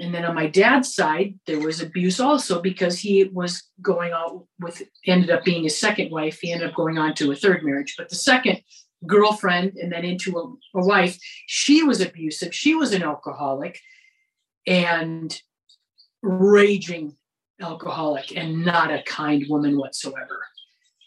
And 0.00 0.14
then 0.14 0.24
on 0.24 0.34
my 0.34 0.46
dad's 0.46 0.94
side, 0.94 1.38
there 1.46 1.60
was 1.60 1.82
abuse 1.82 2.20
also 2.20 2.62
because 2.62 2.98
he 2.98 3.24
was 3.24 3.64
going 3.82 4.12
out 4.12 4.46
with, 4.58 4.82
ended 5.06 5.30
up 5.30 5.44
being 5.44 5.64
his 5.64 5.78
second 5.78 6.10
wife. 6.10 6.38
He 6.40 6.52
ended 6.52 6.70
up 6.70 6.74
going 6.74 6.96
on 6.96 7.14
to 7.16 7.30
a 7.32 7.36
third 7.36 7.62
marriage. 7.62 7.94
But 7.98 8.08
the 8.08 8.16
second 8.16 8.62
girlfriend 9.06 9.74
and 9.76 9.92
then 9.92 10.06
into 10.06 10.38
a, 10.38 10.78
a 10.78 10.86
wife, 10.86 11.18
she 11.46 11.82
was 11.82 12.00
abusive. 12.00 12.54
She 12.54 12.74
was 12.74 12.94
an 12.94 13.02
alcoholic 13.02 13.78
and 14.66 15.38
raging 16.22 17.16
alcoholic 17.60 18.34
and 18.34 18.64
not 18.64 18.90
a 18.90 19.02
kind 19.02 19.44
woman 19.50 19.76
whatsoever. 19.78 20.46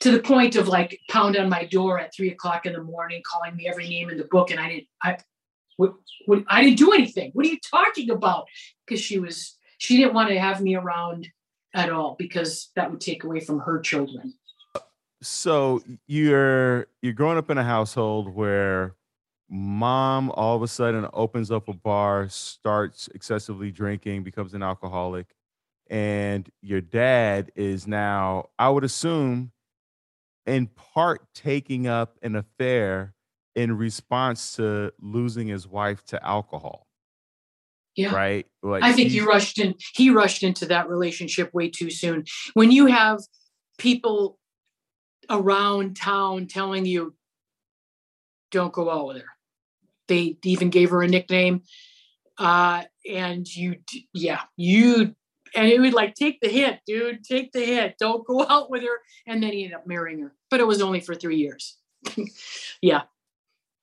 To 0.02 0.12
the 0.12 0.22
point 0.22 0.56
of 0.56 0.68
like 0.68 1.00
pound 1.10 1.36
on 1.36 1.50
my 1.50 1.66
door 1.66 1.98
at 1.98 2.14
three 2.14 2.30
o'clock 2.30 2.68
in 2.68 2.74
the 2.74 2.84
morning, 2.84 3.24
calling 3.26 3.56
me 3.56 3.68
every 3.68 3.90
name 3.90 4.10
in 4.12 4.18
the 4.18 4.26
book. 4.26 4.52
And 4.52 4.60
I 4.60 4.70
didn't, 4.70 4.88
I, 5.02 5.18
what, 5.78 5.94
what, 6.26 6.44
I 6.48 6.64
didn't 6.64 6.78
do 6.78 6.92
anything. 6.92 7.32
What 7.34 7.46
are 7.46 7.50
you 7.50 7.60
talking 7.60 8.12
about? 8.12 8.46
Because 8.86 9.02
she 9.02 9.20
was, 9.20 9.58
she 9.78 9.98
didn't 9.98 10.14
want 10.14 10.30
to 10.30 10.40
have 10.40 10.62
me 10.62 10.76
around 10.76 11.28
at 11.74 11.90
all 11.90 12.16
because 12.18 12.70
that 12.76 12.92
would 12.92 13.02
take 13.02 13.24
away 13.24 13.40
from 13.40 13.60
her 13.60 13.80
children. 13.80 14.34
So 15.22 15.82
you're 16.06 16.88
you're 17.02 17.14
growing 17.14 17.38
up 17.38 17.50
in 17.50 17.58
a 17.58 17.64
household 17.64 18.34
where 18.34 18.96
mom 19.50 20.32
all 20.32 20.56
of 20.56 20.62
a 20.62 20.68
sudden 20.68 21.08
opens 21.14 21.52
up 21.52 21.70
a 21.70 21.74
bar, 21.74 22.28
starts 22.28 23.08
excessively 23.16 23.72
drinking, 23.72 24.24
becomes 24.24 24.54
an 24.54 24.64
alcoholic, 24.64 25.28
and 25.90 26.50
your 26.62 26.82
dad 26.82 27.52
is 27.56 27.88
now, 27.88 28.50
I 28.58 28.70
would 28.70 28.84
assume, 28.84 29.52
in 30.46 30.68
part 30.68 31.22
taking 31.34 31.88
up 31.88 32.18
an 32.22 32.36
affair 32.36 33.14
in 33.56 33.78
response 33.78 34.56
to 34.56 34.92
losing 35.00 35.48
his 35.48 35.68
wife 35.68 36.04
to 36.06 36.26
alcohol. 36.26 36.88
Yeah. 37.96 38.14
Right. 38.14 38.48
Like 38.64 38.84
I 38.84 38.92
think 38.92 39.10
he 39.10 39.22
rushed 39.22 39.60
in, 39.60 39.76
he 39.94 40.10
rushed 40.10 40.44
into 40.44 40.66
that 40.68 40.90
relationship 40.90 41.54
way 41.54 41.70
too 41.70 41.90
soon. 41.90 42.26
When 42.54 42.72
you 42.72 42.88
have 42.88 43.20
people 43.78 44.40
around 45.30 45.96
town 45.96 46.48
telling 46.48 46.86
you, 46.86 47.16
don't 48.52 48.74
go 48.74 48.90
out 48.90 49.08
with 49.08 49.18
her. 49.18 49.28
They 50.08 50.38
even 50.44 50.70
gave 50.70 50.90
her 50.92 51.02
a 51.02 51.08
nickname. 51.08 51.64
Uh, 52.38 52.84
and 53.10 53.48
you, 53.48 53.78
yeah, 54.14 54.42
you, 54.58 55.16
and 55.56 55.68
it 55.68 55.80
would 55.80 55.94
like, 55.94 56.16
take 56.16 56.40
the 56.42 56.50
hit, 56.50 56.80
dude, 56.88 57.24
take 57.24 57.52
the 57.52 57.64
hit. 57.64 57.96
Don't 58.00 58.26
go 58.26 58.46
out 58.50 58.70
with 58.70 58.84
her. 58.84 59.00
And 59.28 59.42
then 59.42 59.52
he 59.52 59.64
ended 59.64 59.78
up 59.78 59.88
marrying 59.88 60.20
her, 60.22 60.34
but 60.50 60.60
it 60.60 60.68
was 60.68 60.82
only 60.82 61.00
for 61.00 61.16
three 61.16 61.38
years. 61.38 61.78
yeah. 62.82 63.04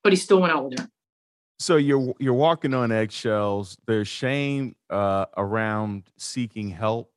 But 0.03 0.12
he 0.12 0.16
still 0.16 0.40
went 0.40 0.53
out 0.53 0.64
with 0.64 0.79
her. 0.79 0.88
So 1.61 1.77
you're 1.77 2.14
you're 2.18 2.33
walking 2.33 2.73
on 2.73 2.90
eggshells. 2.90 3.77
There's 3.87 4.09
shame 4.09 4.77
uh, 4.88 5.27
around 5.37 6.05
seeking 6.16 6.70
help. 6.70 7.12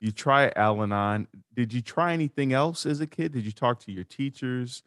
You 0.00 0.10
try 0.10 0.50
Al-Anon. 0.56 1.28
Did 1.54 1.72
you 1.72 1.80
try 1.80 2.12
anything 2.12 2.52
else 2.52 2.86
as 2.86 3.00
a 3.00 3.06
kid? 3.06 3.32
Did 3.32 3.44
you 3.44 3.52
talk 3.52 3.78
to 3.84 3.92
your 3.92 4.02
teachers? 4.02 4.82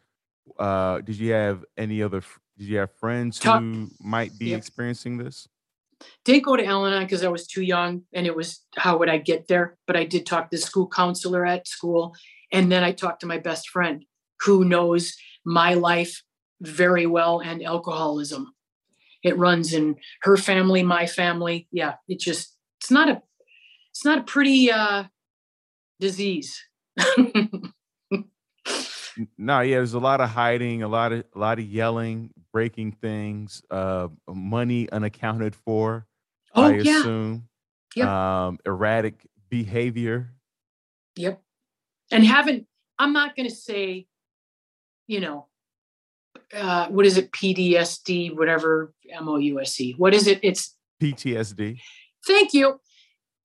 Uh, 0.58 1.00
did 1.00 1.16
you 1.16 1.32
have 1.32 1.64
any 1.78 2.02
other? 2.02 2.22
Did 2.58 2.66
you 2.68 2.76
have 2.76 2.92
friends 2.96 3.38
talk, 3.38 3.62
who 3.62 3.88
might 3.98 4.38
be 4.38 4.50
yep. 4.50 4.58
experiencing 4.58 5.16
this? 5.16 5.48
Didn't 6.26 6.44
go 6.44 6.56
to 6.56 6.64
Al-Anon 6.64 7.04
because 7.04 7.24
I 7.24 7.28
was 7.28 7.46
too 7.46 7.62
young, 7.62 8.02
and 8.12 8.26
it 8.26 8.36
was 8.36 8.60
how 8.76 8.98
would 8.98 9.08
I 9.08 9.16
get 9.16 9.48
there? 9.48 9.78
But 9.86 9.96
I 9.96 10.04
did 10.04 10.26
talk 10.26 10.50
to 10.50 10.56
the 10.56 10.60
school 10.60 10.86
counselor 10.86 11.46
at 11.46 11.66
school, 11.66 12.14
and 12.52 12.70
then 12.70 12.84
I 12.84 12.92
talked 12.92 13.20
to 13.20 13.26
my 13.26 13.38
best 13.38 13.70
friend 13.70 14.04
who 14.40 14.66
knows 14.66 15.16
my 15.46 15.72
life 15.72 16.22
very 16.60 17.06
well 17.06 17.40
and 17.40 17.62
alcoholism 17.62 18.52
it 19.22 19.36
runs 19.36 19.72
in 19.72 19.96
her 20.22 20.36
family, 20.36 20.82
my 20.82 21.06
family. 21.06 21.68
Yeah, 21.70 21.94
it 22.08 22.20
just 22.20 22.56
it's 22.80 22.90
not 22.90 23.08
a 23.08 23.22
it's 23.92 24.04
not 24.04 24.18
a 24.18 24.22
pretty 24.22 24.70
uh, 24.70 25.04
disease. 26.00 26.62
no, 29.36 29.60
yeah, 29.60 29.76
there's 29.76 29.94
a 29.94 29.98
lot 29.98 30.20
of 30.20 30.30
hiding, 30.30 30.82
a 30.82 30.88
lot 30.88 31.12
of 31.12 31.24
a 31.34 31.38
lot 31.38 31.58
of 31.58 31.64
yelling, 31.64 32.30
breaking 32.52 32.92
things, 32.92 33.62
uh, 33.70 34.08
money 34.28 34.90
unaccounted 34.90 35.54
for. 35.54 36.06
Oh, 36.54 36.64
I 36.64 36.74
yeah. 36.76 37.00
assume. 37.00 37.48
Yep. 37.96 38.06
Um, 38.06 38.58
erratic 38.66 39.26
behavior. 39.48 40.34
Yep. 41.16 41.42
And 42.10 42.24
haven't 42.24 42.66
I'm 42.98 43.12
not 43.12 43.36
going 43.36 43.48
to 43.48 43.54
say, 43.54 44.06
you 45.06 45.20
know, 45.20 45.46
uh, 46.54 46.88
what 46.88 47.06
is 47.06 47.16
it? 47.16 47.30
PDSD, 47.32 48.36
whatever 48.36 48.92
M 49.10 49.28
O 49.28 49.36
U 49.36 49.60
S 49.60 49.80
E. 49.80 49.94
What 49.96 50.14
is 50.14 50.26
it? 50.26 50.40
It's 50.42 50.74
PTSD. 51.00 51.78
Thank 52.26 52.54
you. 52.54 52.80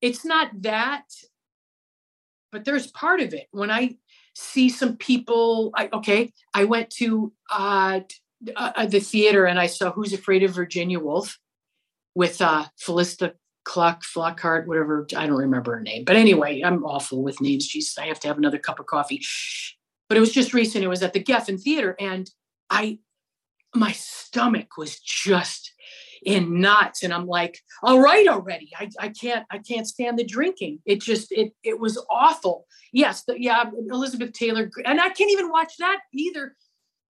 It's 0.01 0.25
not 0.25 0.49
that, 0.61 1.03
but 2.51 2.65
there's 2.65 2.87
part 2.87 3.21
of 3.21 3.33
it. 3.33 3.47
When 3.51 3.71
I 3.71 3.97
see 4.35 4.69
some 4.69 4.97
people, 4.97 5.71
I, 5.75 5.89
okay, 5.93 6.33
I 6.53 6.65
went 6.65 6.89
to 6.91 7.31
uh, 7.51 8.01
uh, 8.55 8.85
the 8.85 8.99
theater 8.99 9.45
and 9.45 9.59
I 9.59 9.67
saw 9.67 9.91
Who's 9.91 10.13
Afraid 10.13 10.43
of 10.43 10.51
Virginia 10.51 10.99
Woolf 10.99 11.39
with 12.15 12.41
uh, 12.41 12.65
Felista 12.85 13.33
Cluck, 13.63 14.03
Flockhart, 14.03 14.65
whatever. 14.65 15.07
I 15.15 15.25
don't 15.27 15.37
remember 15.37 15.75
her 15.75 15.81
name. 15.81 16.03
But 16.03 16.15
anyway, 16.15 16.61
I'm 16.63 16.83
awful 16.83 17.23
with 17.23 17.39
names. 17.39 17.67
Jesus, 17.67 17.97
I 17.97 18.07
have 18.07 18.19
to 18.21 18.27
have 18.27 18.37
another 18.37 18.59
cup 18.59 18.79
of 18.79 18.87
coffee. 18.87 19.21
But 20.09 20.17
it 20.17 20.21
was 20.21 20.33
just 20.33 20.53
recent. 20.53 20.83
It 20.83 20.89
was 20.89 21.01
at 21.01 21.13
the 21.13 21.23
Geffen 21.23 21.61
Theater. 21.61 21.95
And 21.99 22.29
I, 22.73 22.99
my 23.75 23.91
stomach 23.91 24.77
was 24.77 24.99
just 24.99 25.71
in 26.25 26.61
knots 26.61 27.03
and 27.03 27.13
i'm 27.13 27.27
like 27.27 27.59
all 27.81 27.99
right 27.99 28.27
already. 28.27 28.69
I, 28.77 28.89
I 28.99 29.09
can't 29.09 29.45
i 29.51 29.57
can't 29.57 29.87
stand 29.87 30.17
the 30.17 30.23
drinking. 30.23 30.79
It 30.85 31.01
just 31.01 31.31
it 31.31 31.53
it 31.63 31.79
was 31.79 32.03
awful. 32.09 32.65
Yes 32.91 33.23
the, 33.23 33.41
yeah 33.41 33.65
elizabeth 33.89 34.33
taylor 34.33 34.69
and 34.85 35.01
i 35.01 35.09
can't 35.09 35.31
even 35.31 35.49
watch 35.49 35.73
that 35.79 35.99
either 36.13 36.55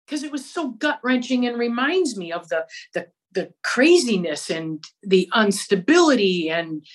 because 0.07 0.23
it 0.23 0.33
was 0.33 0.45
so 0.45 0.71
gut 0.71 0.99
wrenching 1.03 1.47
and 1.47 1.59
reminds 1.59 2.17
me 2.17 2.33
of 2.33 2.49
the 2.49 2.67
the 2.95 3.09
the 3.33 3.53
craziness 3.63 4.51
and 4.51 4.85
the 5.03 5.29
instability 5.35 6.51
and 6.51 6.87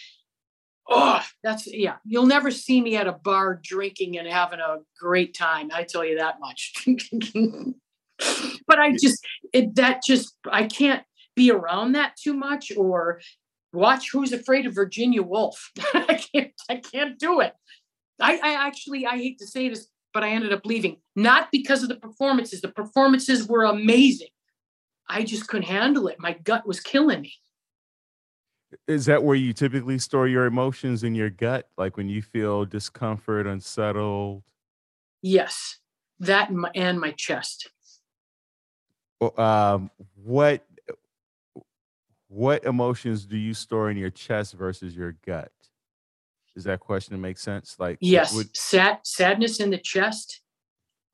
oh 0.89 1.21
that's 1.43 1.67
yeah 1.67 1.97
you'll 2.05 2.25
never 2.25 2.51
see 2.51 2.81
me 2.81 2.95
at 2.95 3.07
a 3.07 3.11
bar 3.11 3.59
drinking 3.61 4.17
and 4.17 4.27
having 4.27 4.59
a 4.59 4.77
great 4.99 5.35
time 5.35 5.69
i 5.73 5.83
tell 5.83 6.05
you 6.05 6.17
that 6.17 6.39
much 6.39 6.85
but 8.67 8.79
I 8.79 8.91
just 8.91 9.25
it, 9.53 9.75
that 9.75 10.01
just 10.05 10.35
I 10.51 10.65
can't 10.65 11.03
be 11.35 11.51
around 11.51 11.93
that 11.93 12.15
too 12.15 12.33
much 12.33 12.71
or 12.75 13.21
watch 13.73 14.11
Who's 14.11 14.33
Afraid 14.33 14.65
of 14.65 14.73
Virginia 14.73 15.21
Woolf. 15.21 15.71
I 15.93 16.19
can't 16.33 16.51
I 16.69 16.75
can't 16.75 17.17
do 17.19 17.41
it. 17.41 17.53
I, 18.19 18.37
I 18.37 18.67
actually 18.67 19.05
I 19.05 19.17
hate 19.17 19.39
to 19.39 19.47
say 19.47 19.69
this, 19.69 19.87
but 20.13 20.23
I 20.23 20.29
ended 20.29 20.51
up 20.51 20.65
leaving 20.65 20.97
not 21.15 21.49
because 21.51 21.83
of 21.83 21.89
the 21.89 21.95
performances. 21.95 22.61
The 22.61 22.69
performances 22.69 23.47
were 23.47 23.63
amazing. 23.63 24.29
I 25.09 25.23
just 25.23 25.47
couldn't 25.47 25.67
handle 25.67 26.07
it. 26.07 26.17
My 26.19 26.33
gut 26.33 26.67
was 26.67 26.79
killing 26.79 27.21
me. 27.21 27.33
Is 28.87 29.05
that 29.05 29.23
where 29.23 29.35
you 29.35 29.53
typically 29.53 29.97
store 29.97 30.27
your 30.27 30.45
emotions 30.45 31.03
in 31.03 31.15
your 31.15 31.29
gut? 31.29 31.69
Like 31.77 31.95
when 31.95 32.09
you 32.09 32.21
feel 32.21 32.65
discomfort, 32.65 33.47
unsettled? 33.47 34.43
Yes, 35.21 35.79
that 36.19 36.49
and 36.49 36.59
my, 36.59 36.71
and 36.75 36.99
my 36.99 37.11
chest 37.11 37.69
um, 39.37 39.89
what 40.23 40.63
what 42.29 42.63
emotions 42.65 43.25
do 43.25 43.37
you 43.37 43.53
store 43.53 43.89
in 43.89 43.97
your 43.97 44.09
chest 44.09 44.53
versus 44.53 44.95
your 44.95 45.15
gut? 45.25 45.51
Does 46.53 46.65
that 46.65 46.79
question 46.79 47.19
make 47.21 47.37
sense? 47.37 47.75
Like 47.79 47.97
yes, 48.01 48.33
would... 48.33 48.55
sad 48.55 48.99
sadness 49.03 49.59
in 49.59 49.69
the 49.69 49.77
chest, 49.77 50.41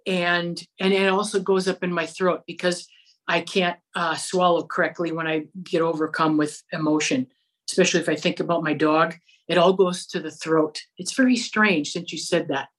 and 0.08 0.62
and 0.80 0.94
it 0.94 1.10
also 1.10 1.40
goes 1.40 1.68
up 1.68 1.84
in 1.84 1.94
my 1.94 2.06
throat 2.06 2.44
because 2.48 2.88
I 3.28 3.42
can't 3.42 3.78
uh, 3.96 4.16
swallow 4.16 4.66
correctly 4.66 5.12
when 5.12 5.28
I 5.28 5.46
get 5.64 5.82
overcome 5.82 6.38
with 6.38 6.62
emotion, 6.72 7.28
especially 7.70 8.02
if 8.02 8.10
I 8.10 8.16
think 8.16 8.40
about 8.40 8.64
my 8.64 8.74
dog. 8.74 9.16
It 9.48 9.58
all 9.58 9.74
goes 9.74 10.06
to 10.08 10.20
the 10.20 10.32
throat. 10.32 10.82
It's 10.98 11.14
very 11.14 11.36
strange 11.36 11.92
since 11.92 12.12
you 12.12 12.18
said 12.18 12.48
that. 12.48 12.70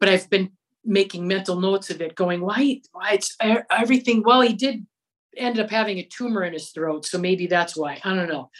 But 0.00 0.08
I've 0.08 0.28
been 0.28 0.50
making 0.84 1.26
mental 1.28 1.60
notes 1.60 1.90
of 1.90 2.00
it, 2.00 2.14
going, 2.14 2.40
why, 2.40 2.80
why 2.92 3.12
it's 3.12 3.36
everything. 3.70 4.22
Well, 4.22 4.40
he 4.40 4.52
did 4.52 4.86
end 5.36 5.58
up 5.58 5.70
having 5.70 5.98
a 5.98 6.04
tumor 6.04 6.44
in 6.44 6.52
his 6.52 6.70
throat. 6.70 7.06
So 7.06 7.18
maybe 7.18 7.46
that's 7.46 7.76
why. 7.76 8.00
I 8.04 8.14
don't 8.14 8.28
know. 8.28 8.50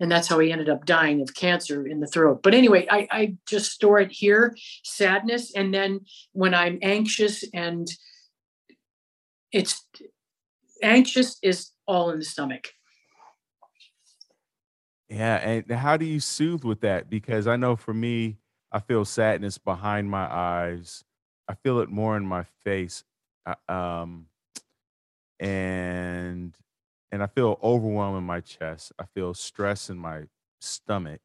And 0.00 0.10
that's 0.10 0.28
how 0.28 0.38
he 0.38 0.50
ended 0.50 0.68
up 0.68 0.86
dying 0.86 1.20
of 1.22 1.34
cancer 1.34 1.86
in 1.86 2.00
the 2.00 2.06
throat. 2.06 2.42
But 2.42 2.54
anyway, 2.54 2.86
I, 2.90 3.06
I 3.10 3.36
just 3.46 3.72
store 3.72 4.00
it 4.00 4.10
here, 4.10 4.56
sadness. 4.82 5.52
And 5.54 5.72
then 5.72 6.00
when 6.32 6.52
I'm 6.52 6.78
anxious 6.82 7.44
and 7.54 7.88
it's 9.52 9.86
anxious 10.82 11.38
is 11.42 11.70
all 11.86 12.10
in 12.10 12.18
the 12.18 12.24
stomach. 12.24 12.68
Yeah. 15.08 15.36
And 15.36 15.70
how 15.70 15.96
do 15.96 16.04
you 16.04 16.18
soothe 16.18 16.64
with 16.64 16.80
that? 16.80 17.08
Because 17.08 17.46
I 17.46 17.56
know 17.56 17.76
for 17.76 17.94
me, 17.94 18.38
I 18.72 18.80
feel 18.80 19.04
sadness 19.04 19.58
behind 19.58 20.10
my 20.10 20.24
eyes 20.24 21.04
I 21.48 21.54
feel 21.54 21.80
it 21.80 21.90
more 21.90 22.16
in 22.16 22.26
my 22.26 22.44
face, 22.64 23.04
uh, 23.46 23.54
um, 23.70 24.26
and 25.38 26.56
and 27.12 27.22
I 27.22 27.26
feel 27.26 27.58
overwhelmed 27.62 28.18
in 28.18 28.24
my 28.24 28.40
chest. 28.40 28.92
I 28.98 29.04
feel 29.14 29.34
stress 29.34 29.90
in 29.90 29.98
my 29.98 30.22
stomach, 30.60 31.20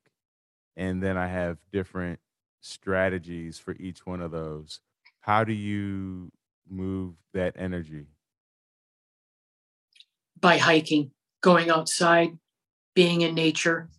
and 0.76 1.02
then 1.02 1.18
I 1.18 1.28
have 1.28 1.58
different 1.72 2.20
strategies 2.62 3.58
for 3.58 3.76
each 3.80 4.06
one 4.06 4.22
of 4.22 4.32
those. 4.32 4.82
How 5.22 5.44
do 5.44 5.54
you 5.54 6.32
move 6.70 7.16
that 7.34 7.56
energy? 7.58 8.08
By 10.40 10.58
hiking, 10.58 11.12
going 11.42 11.70
outside, 11.70 12.38
being 12.94 13.22
in 13.22 13.36
nature, 13.36 13.90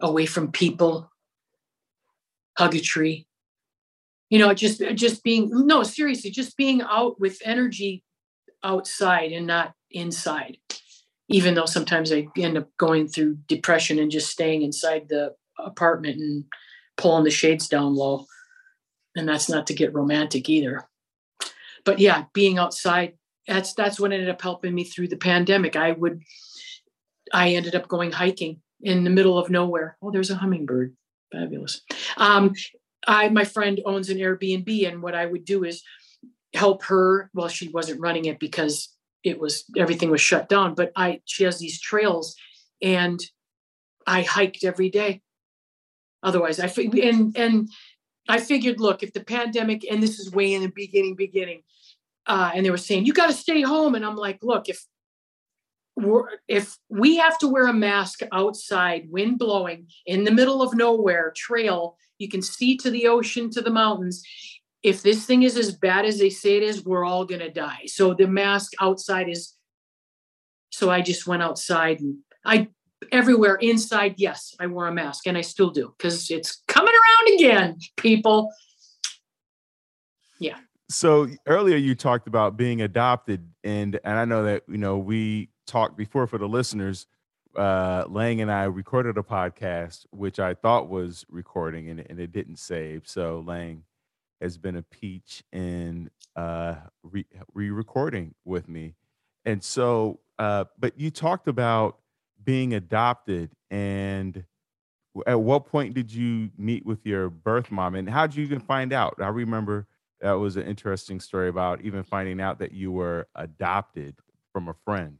away 0.00 0.26
from 0.26 0.52
people, 0.52 1.10
hug 2.56 2.74
a 2.74 2.80
tree 2.80 3.26
you 4.32 4.38
know 4.38 4.54
just 4.54 4.80
just 4.94 5.22
being 5.22 5.50
no 5.52 5.82
seriously 5.82 6.30
just 6.30 6.56
being 6.56 6.80
out 6.80 7.20
with 7.20 7.38
energy 7.44 8.02
outside 8.64 9.30
and 9.30 9.46
not 9.46 9.74
inside. 9.90 10.56
Even 11.28 11.54
though 11.54 11.66
sometimes 11.66 12.10
i 12.10 12.26
end 12.38 12.56
up 12.56 12.68
going 12.78 13.08
through 13.08 13.36
depression 13.46 13.98
and 13.98 14.10
just 14.10 14.30
staying 14.30 14.62
inside 14.62 15.06
the 15.08 15.34
apartment 15.58 16.16
and 16.16 16.44
pulling 16.96 17.24
the 17.24 17.30
shades 17.30 17.68
down 17.68 17.94
low. 17.94 18.24
And 19.14 19.28
that's 19.28 19.50
not 19.50 19.66
to 19.66 19.74
get 19.74 19.92
romantic 19.92 20.48
either. 20.48 20.88
But 21.84 21.98
yeah 21.98 22.24
being 22.32 22.56
outside 22.56 23.12
that's 23.46 23.74
that's 23.74 24.00
what 24.00 24.12
ended 24.12 24.30
up 24.30 24.40
helping 24.40 24.74
me 24.74 24.84
through 24.84 25.08
the 25.08 25.16
pandemic. 25.18 25.76
I 25.76 25.92
would 25.92 26.22
i 27.34 27.50
ended 27.50 27.74
up 27.74 27.86
going 27.86 28.12
hiking 28.12 28.62
in 28.80 29.04
the 29.04 29.10
middle 29.10 29.36
of 29.36 29.50
nowhere. 29.50 29.98
Oh 30.00 30.10
there's 30.10 30.30
a 30.30 30.36
hummingbird. 30.36 30.96
Fabulous. 31.30 31.82
Um, 32.16 32.54
I 33.06 33.28
my 33.28 33.44
friend 33.44 33.80
owns 33.84 34.08
an 34.10 34.18
Airbnb, 34.18 34.88
and 34.88 35.02
what 35.02 35.14
I 35.14 35.26
would 35.26 35.44
do 35.44 35.64
is 35.64 35.82
help 36.54 36.84
her. 36.84 37.30
Well, 37.34 37.48
she 37.48 37.68
wasn't 37.68 38.00
running 38.00 38.26
it 38.26 38.38
because 38.38 38.88
it 39.24 39.38
was 39.38 39.64
everything 39.76 40.10
was 40.10 40.20
shut 40.20 40.48
down, 40.48 40.74
but 40.74 40.92
I 40.96 41.20
she 41.24 41.44
has 41.44 41.58
these 41.58 41.80
trails 41.80 42.36
and 42.80 43.20
I 44.06 44.22
hiked 44.22 44.64
every 44.64 44.90
day. 44.90 45.22
Otherwise, 46.22 46.60
I 46.60 46.72
and 47.02 47.36
and 47.36 47.68
I 48.28 48.38
figured, 48.38 48.80
look, 48.80 49.02
if 49.02 49.12
the 49.12 49.24
pandemic 49.24 49.84
and 49.90 50.02
this 50.02 50.18
is 50.18 50.32
way 50.32 50.54
in 50.54 50.62
the 50.62 50.72
beginning, 50.74 51.16
beginning, 51.16 51.62
uh, 52.26 52.52
and 52.54 52.64
they 52.64 52.70
were 52.70 52.76
saying 52.76 53.06
you 53.06 53.12
got 53.12 53.28
to 53.28 53.32
stay 53.32 53.62
home, 53.62 53.94
and 53.94 54.04
I'm 54.04 54.16
like, 54.16 54.38
look, 54.42 54.68
if 54.68 54.84
if 56.48 56.76
we 56.88 57.16
have 57.16 57.38
to 57.38 57.48
wear 57.48 57.66
a 57.66 57.72
mask 57.72 58.20
outside, 58.32 59.06
wind 59.10 59.38
blowing 59.38 59.88
in 60.06 60.24
the 60.24 60.30
middle 60.30 60.62
of 60.62 60.74
nowhere, 60.74 61.32
trail, 61.36 61.96
you 62.18 62.28
can 62.28 62.42
see 62.42 62.76
to 62.78 62.90
the 62.90 63.08
ocean, 63.08 63.50
to 63.50 63.60
the 63.60 63.70
mountains. 63.70 64.22
If 64.82 65.02
this 65.02 65.26
thing 65.26 65.42
is 65.42 65.56
as 65.56 65.72
bad 65.72 66.04
as 66.04 66.18
they 66.18 66.30
say 66.30 66.56
it 66.56 66.62
is, 66.62 66.84
we're 66.84 67.04
all 67.04 67.24
gonna 67.24 67.52
die. 67.52 67.82
So 67.86 68.14
the 68.14 68.26
mask 68.26 68.72
outside 68.80 69.28
is. 69.28 69.54
So 70.70 70.90
I 70.90 71.02
just 71.02 71.26
went 71.26 71.42
outside 71.42 72.00
and 72.00 72.18
I 72.44 72.68
everywhere 73.10 73.56
inside. 73.56 74.14
Yes, 74.16 74.54
I 74.58 74.66
wore 74.66 74.88
a 74.88 74.92
mask 74.92 75.26
and 75.26 75.36
I 75.36 75.42
still 75.42 75.70
do 75.70 75.94
because 75.96 76.30
it's 76.30 76.62
coming 76.68 76.92
around 76.94 77.34
again, 77.38 77.78
people. 77.96 78.50
Yeah. 80.38 80.56
So 80.88 81.28
earlier 81.46 81.76
you 81.76 81.94
talked 81.94 82.26
about 82.26 82.56
being 82.56 82.82
adopted, 82.82 83.46
and 83.62 83.98
and 84.04 84.18
I 84.18 84.24
know 84.24 84.44
that 84.44 84.64
you 84.68 84.78
know 84.78 84.98
we 84.98 85.51
talked 85.66 85.96
before 85.96 86.26
for 86.26 86.38
the 86.38 86.48
listeners. 86.48 87.06
Uh, 87.56 88.04
Lang 88.08 88.40
and 88.40 88.50
I 88.50 88.64
recorded 88.64 89.18
a 89.18 89.22
podcast, 89.22 90.06
which 90.10 90.38
I 90.38 90.54
thought 90.54 90.88
was 90.88 91.26
recording, 91.28 91.90
and, 91.90 92.00
and 92.08 92.18
it 92.18 92.32
didn't 92.32 92.58
save. 92.58 93.06
So 93.06 93.44
Lang 93.46 93.84
has 94.40 94.56
been 94.56 94.76
a 94.76 94.82
peach 94.82 95.44
in 95.52 96.10
uh, 96.34 96.76
re 97.02 97.26
recording 97.54 98.34
with 98.44 98.68
me, 98.68 98.94
and 99.44 99.62
so. 99.62 100.20
Uh, 100.38 100.64
but 100.76 100.98
you 100.98 101.10
talked 101.10 101.46
about 101.46 101.98
being 102.42 102.74
adopted, 102.74 103.50
and 103.70 104.44
at 105.26 105.40
what 105.40 105.66
point 105.66 105.94
did 105.94 106.12
you 106.12 106.50
meet 106.56 106.84
with 106.84 107.04
your 107.06 107.28
birth 107.28 107.70
mom, 107.70 107.94
and 107.94 108.08
how 108.08 108.26
did 108.26 108.36
you 108.36 108.44
even 108.44 108.60
find 108.60 108.92
out? 108.92 109.14
I 109.20 109.28
remember 109.28 109.86
that 110.20 110.32
was 110.32 110.56
an 110.56 110.64
interesting 110.64 111.20
story 111.20 111.48
about 111.48 111.82
even 111.82 112.02
finding 112.02 112.40
out 112.40 112.58
that 112.60 112.72
you 112.72 112.90
were 112.92 113.28
adopted 113.34 114.16
from 114.52 114.68
a 114.68 114.74
friend. 114.84 115.18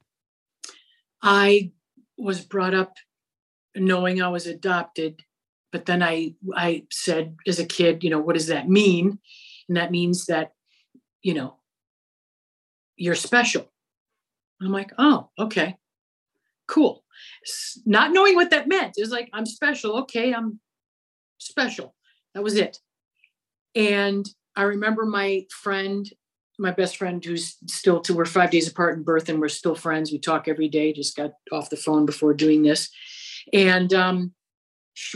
I 1.23 1.71
was 2.19 2.41
brought 2.41 2.75
up 2.75 2.95
knowing 3.77 4.21
I 4.21 4.29
was 4.29 4.47
adopted, 4.47 5.23
but 5.71 5.87
then 5.87 6.03
I 6.03 6.35
I 6.55 6.85
said 6.91 7.37
as 7.47 7.59
a 7.59 7.67
kid, 7.67 8.05
you 8.05 8.11
know, 8.11 8.21
what 8.21 8.35
does 8.35 8.49
that 8.49 8.69
mean? 8.69 9.19
And 9.69 9.77
that 9.77 9.91
means 9.91 10.27
that, 10.27 10.53
you 11.23 11.35
know, 11.35 11.57
you're 12.97 13.15
special. 13.15 13.71
I'm 14.61 14.73
like, 14.73 14.93
oh, 14.99 15.31
okay, 15.39 15.77
cool. 16.69 17.05
Not 17.87 18.13
knowing 18.13 18.35
what 18.35 18.51
that 18.51 18.69
meant. 18.69 18.95
It 18.97 19.01
was 19.01 19.11
like, 19.11 19.29
I'm 19.33 19.47
special. 19.47 19.99
Okay, 20.01 20.33
I'm 20.33 20.61
special. 21.39 21.95
That 22.35 22.43
was 22.43 22.57
it. 22.57 22.79
And 23.75 24.29
I 24.55 24.63
remember 24.63 25.07
my 25.07 25.47
friend, 25.51 26.09
my 26.62 26.70
best 26.70 26.96
friend, 26.96 27.22
who's 27.22 27.57
still 27.66 28.01
to 28.01 28.14
we're 28.14 28.25
five 28.25 28.51
days 28.51 28.68
apart 28.68 28.96
in 28.96 29.03
birth, 29.03 29.29
and 29.29 29.40
we're 29.40 29.48
still 29.48 29.75
friends. 29.75 30.12
We 30.12 30.18
talk 30.18 30.48
every 30.48 30.68
day. 30.68 30.92
Just 30.92 31.16
got 31.16 31.33
off 31.51 31.68
the 31.68 31.77
phone 31.77 32.07
before 32.07 32.33
doing 32.33 32.62
this, 32.62 32.88
and 33.53 33.92
um, 33.92 34.33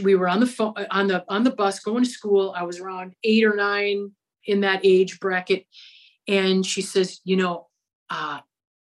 we 0.03 0.15
were 0.15 0.29
on 0.29 0.41
the 0.41 0.47
phone 0.47 0.75
on 0.91 1.07
the 1.07 1.25
on 1.29 1.45
the 1.45 1.51
bus 1.51 1.79
going 1.79 2.05
to 2.05 2.11
school. 2.11 2.53
I 2.57 2.65
was 2.65 2.81
around 2.81 3.15
eight 3.25 3.45
or 3.45 3.55
nine 3.55 4.11
in 4.45 4.61
that 4.61 4.81
age 4.85 5.21
bracket, 5.21 5.67
and 6.29 6.67
she 6.67 6.83
says, 6.83 7.21
"You 7.25 7.37
know, 7.37 7.69
uh, 8.11 8.41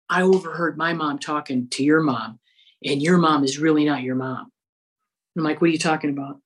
I 0.09 0.23
overheard 0.23 0.77
my 0.77 0.95
mom 0.95 1.19
talking 1.19 1.69
to 1.71 1.85
your 1.85 2.01
mom, 2.01 2.41
and 2.85 3.03
your 3.03 3.19
mom 3.19 3.45
is 3.45 3.59
really 3.59 3.85
not 3.85 4.03
your 4.03 4.17
mom." 4.17 4.51
I'm 5.37 5.45
like, 5.45 5.61
"What 5.61 5.69
are 5.69 5.73
you 5.73 5.79
talking 5.79 6.11
about?" 6.11 6.41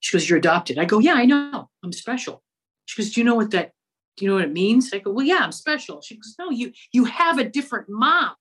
She 0.00 0.16
goes, 0.16 0.28
"You're 0.28 0.38
adopted." 0.38 0.78
I 0.78 0.84
go, 0.84 0.98
"Yeah, 0.98 1.14
I 1.14 1.24
know. 1.24 1.70
I'm 1.82 1.92
special." 1.92 2.42
She 2.86 3.00
goes, 3.00 3.12
Do 3.12 3.20
you 3.20 3.24
know 3.24 3.34
what 3.34 3.50
that 3.52 3.72
do 4.16 4.24
you 4.24 4.30
know 4.30 4.36
what 4.36 4.44
it 4.44 4.52
means? 4.52 4.92
I 4.92 4.98
go, 4.98 5.10
Well, 5.10 5.26
yeah, 5.26 5.40
I'm 5.40 5.52
special. 5.52 6.00
She 6.00 6.16
goes, 6.16 6.34
No, 6.38 6.50
you 6.50 6.72
you 6.92 7.04
have 7.04 7.38
a 7.38 7.48
different 7.48 7.88
mom. 7.88 8.34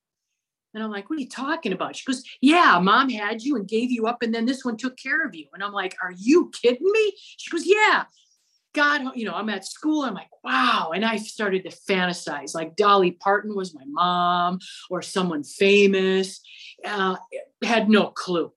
And 0.74 0.84
I'm 0.84 0.92
like, 0.92 1.10
What 1.10 1.18
are 1.18 1.22
you 1.22 1.30
talking 1.30 1.74
about? 1.74 1.96
She 1.96 2.06
goes, 2.06 2.24
Yeah, 2.42 2.80
mom 2.82 3.10
had 3.10 3.42
you 3.42 3.56
and 3.56 3.68
gave 3.68 3.92
you 3.92 4.08
up, 4.08 4.22
and 4.22 4.34
then 4.34 4.46
this 4.46 4.64
one 4.64 4.78
took 4.78 4.98
care 4.98 5.26
of 5.26 5.36
you. 5.36 5.48
And 5.54 5.64
I'm 5.64 5.74
like, 5.74 5.96
Are 6.02 6.14
you 6.16 6.52
kidding 6.62 6.92
me? 6.92 7.14
She 7.38 7.50
goes, 7.50 7.66
Yeah. 7.66 8.06
God, 8.74 9.16
you 9.16 9.26
know, 9.26 9.34
I'm 9.36 9.50
at 9.50 9.66
school. 9.66 10.02
I'm 10.02 10.16
like, 10.16 10.32
wow. 10.44 10.94
And 10.96 11.06
I 11.06 11.18
started 11.18 11.64
to 11.64 11.70
fantasize 11.70 12.56
like 12.56 12.76
Dolly 12.76 13.12
Parton 13.12 13.56
was 13.56 13.76
my 13.76 13.84
mom 13.86 14.58
or 14.90 15.04
someone 15.04 15.44
famous. 15.44 16.42
Uh, 16.84 17.18
had 17.64 17.88
no 17.88 18.08
clue. 18.08 18.52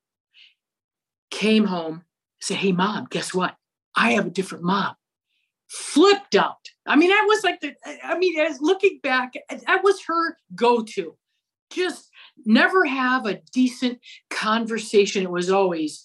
Came 1.30 1.66
home, 1.66 2.02
said, 2.40 2.56
Hey, 2.56 2.72
mom, 2.72 3.08
guess 3.10 3.34
what? 3.34 3.56
I 3.94 4.12
have 4.12 4.26
a 4.26 4.30
different 4.30 4.64
mom 4.64 4.94
flipped 5.68 6.34
out. 6.34 6.68
I 6.86 6.96
mean, 6.96 7.10
that 7.10 7.24
was 7.26 7.42
like 7.44 7.60
the, 7.60 7.74
I 8.04 8.16
mean, 8.18 8.38
as 8.38 8.60
looking 8.60 9.00
back, 9.02 9.34
that 9.48 9.82
was 9.82 10.02
her 10.06 10.36
go 10.54 10.82
to. 10.82 11.16
Just 11.70 12.10
never 12.44 12.84
have 12.84 13.26
a 13.26 13.40
decent 13.52 13.98
conversation. 14.30 15.22
It 15.22 15.30
was 15.30 15.50
always 15.50 16.04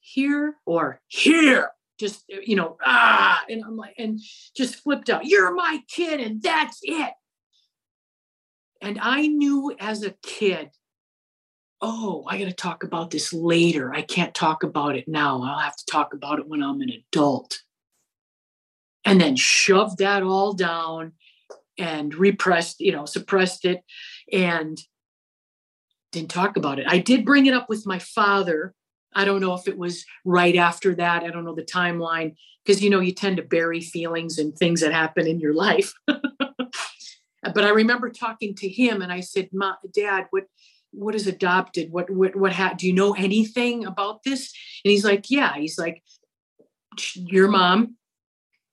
here 0.00 0.56
or 0.66 1.00
here. 1.06 1.70
Just, 1.98 2.24
you 2.28 2.56
know, 2.56 2.76
ah, 2.84 3.44
and 3.48 3.62
I'm 3.64 3.76
like, 3.76 3.94
and 3.98 4.20
just 4.56 4.76
flipped 4.76 5.10
out. 5.10 5.26
You're 5.26 5.54
my 5.54 5.80
kid, 5.88 6.20
and 6.20 6.40
that's 6.40 6.78
it. 6.82 7.12
And 8.80 8.98
I 9.00 9.26
knew 9.26 9.74
as 9.80 10.04
a 10.04 10.14
kid, 10.22 10.70
oh, 11.80 12.24
I 12.28 12.38
got 12.38 12.46
to 12.46 12.52
talk 12.52 12.84
about 12.84 13.10
this 13.10 13.32
later. 13.32 13.92
I 13.92 14.02
can't 14.02 14.34
talk 14.34 14.62
about 14.62 14.96
it 14.96 15.08
now. 15.08 15.42
I'll 15.42 15.58
have 15.58 15.76
to 15.76 15.86
talk 15.86 16.14
about 16.14 16.38
it 16.38 16.48
when 16.48 16.62
I'm 16.62 16.80
an 16.80 16.90
adult 16.90 17.60
and 19.08 19.18
then 19.18 19.36
shoved 19.36 19.98
that 19.98 20.22
all 20.22 20.52
down 20.52 21.12
and 21.78 22.14
repressed, 22.14 22.78
you 22.78 22.92
know, 22.92 23.06
suppressed 23.06 23.64
it 23.64 23.82
and 24.30 24.78
didn't 26.12 26.28
talk 26.28 26.58
about 26.58 26.78
it. 26.78 26.84
I 26.86 26.98
did 26.98 27.24
bring 27.24 27.46
it 27.46 27.54
up 27.54 27.70
with 27.70 27.86
my 27.86 27.98
father. 27.98 28.74
I 29.14 29.24
don't 29.24 29.40
know 29.40 29.54
if 29.54 29.66
it 29.66 29.78
was 29.78 30.04
right 30.26 30.56
after 30.56 30.94
that. 30.96 31.22
I 31.22 31.28
don't 31.30 31.46
know 31.46 31.54
the 31.54 31.62
timeline 31.62 32.34
because 32.62 32.82
you 32.82 32.90
know 32.90 33.00
you 33.00 33.12
tend 33.12 33.38
to 33.38 33.42
bury 33.42 33.80
feelings 33.80 34.38
and 34.38 34.54
things 34.54 34.82
that 34.82 34.92
happen 34.92 35.26
in 35.26 35.40
your 35.40 35.54
life. 35.54 35.94
but 36.06 37.64
I 37.64 37.70
remember 37.70 38.10
talking 38.10 38.54
to 38.56 38.68
him 38.68 39.00
and 39.00 39.10
I 39.10 39.20
said, 39.20 39.48
"Dad, 39.94 40.26
what 40.30 40.44
what 40.90 41.14
is 41.14 41.26
adopted? 41.26 41.90
What 41.90 42.10
what 42.10 42.36
what 42.36 42.52
ha- 42.52 42.74
do 42.76 42.86
you 42.86 42.92
know 42.92 43.14
anything 43.14 43.86
about 43.86 44.22
this?" 44.22 44.52
And 44.84 44.92
he's 44.92 45.04
like, 45.04 45.30
"Yeah." 45.30 45.54
He's 45.54 45.78
like, 45.78 46.02
"Your 47.14 47.48
mom 47.48 47.96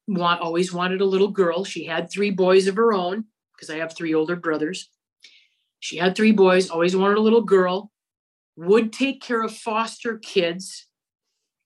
want 0.07 0.41
always 0.41 0.73
wanted 0.73 1.01
a 1.01 1.05
little 1.05 1.29
girl. 1.29 1.63
She 1.63 1.85
had 1.85 2.11
three 2.11 2.31
boys 2.31 2.67
of 2.67 2.75
her 2.75 2.93
own 2.93 3.25
because 3.55 3.69
I 3.69 3.77
have 3.77 3.95
three 3.95 4.13
older 4.13 4.35
brothers. 4.35 4.89
She 5.79 5.97
had 5.97 6.15
three 6.15 6.31
boys, 6.31 6.69
always 6.69 6.95
wanted 6.95 7.17
a 7.17 7.21
little 7.21 7.43
girl, 7.43 7.91
would 8.55 8.91
take 8.91 9.21
care 9.21 9.43
of 9.43 9.55
foster 9.55 10.17
kids 10.17 10.87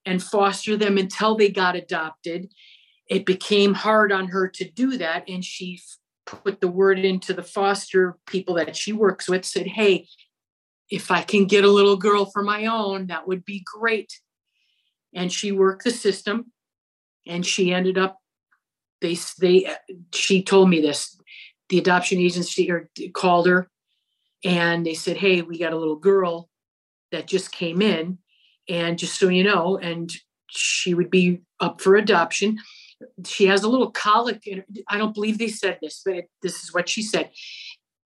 and 0.06 0.22
foster 0.22 0.76
them 0.76 0.98
until 0.98 1.36
they 1.36 1.50
got 1.50 1.76
adopted. 1.76 2.52
It 3.10 3.26
became 3.26 3.74
hard 3.74 4.12
on 4.12 4.28
her 4.28 4.48
to 4.50 4.70
do 4.70 4.98
that. 4.98 5.28
And 5.28 5.44
she 5.44 5.80
put 6.26 6.62
the 6.62 6.68
word 6.68 7.00
into 7.00 7.34
the 7.34 7.44
foster 7.44 8.18
people 8.28 8.56
that 8.56 8.76
she 8.76 8.94
works 8.94 9.28
with, 9.28 9.46
said, 9.46 9.68
Hey, 9.68 10.08
if 10.90 11.12
I 11.12 11.22
can 11.22 11.46
get 11.46 11.64
a 11.64 11.72
little 11.72 11.98
girl 11.98 12.26
for 12.26 12.44
my 12.44 12.66
own, 12.66 13.08
that 13.08 13.28
would 13.28 13.46
be 13.46 13.64
great. 13.80 14.20
And 15.14 15.32
she 15.32 15.52
worked 15.52 15.84
the 15.84 15.92
system 15.92 16.52
and 17.28 17.46
she 17.46 17.74
ended 17.74 17.98
up 17.98 18.19
they 19.02 19.18
they 19.40 19.66
uh, 19.66 19.76
she 20.14 20.44
told 20.44 20.70
me 20.70 20.82
this. 20.82 21.16
The 21.70 21.78
adoption 21.78 22.20
agency 22.20 22.72
or 22.72 22.90
called 23.14 23.46
her 23.46 23.70
and 24.44 24.86
they 24.86 24.94
said 24.94 25.18
hey 25.18 25.42
we 25.42 25.60
got 25.60 25.74
a 25.74 25.78
little 25.78 25.96
girl 25.96 26.50
that 27.12 27.28
just 27.28 27.52
came 27.52 27.82
in 27.82 28.18
and 28.68 28.98
just 28.98 29.20
so 29.20 29.30
you 29.30 29.44
know 29.44 29.78
and 29.78 30.12
she 30.48 30.94
would 30.94 31.12
be 31.12 31.42
up 31.60 31.80
for 31.80 31.96
adoption. 31.96 32.58
She 33.26 33.46
has 33.46 33.64
a 33.64 33.70
little 33.70 33.92
colic 33.92 34.48
in 34.48 34.60
her, 34.60 34.66
i 34.88 34.98
don't 34.98 35.14
believe 35.14 35.38
they 35.38 35.48
said 35.48 35.78
this 35.82 36.02
but 36.06 36.26
this 36.42 36.64
is 36.64 36.74
what 36.74 36.90
she 36.90 37.02
said. 37.02 37.32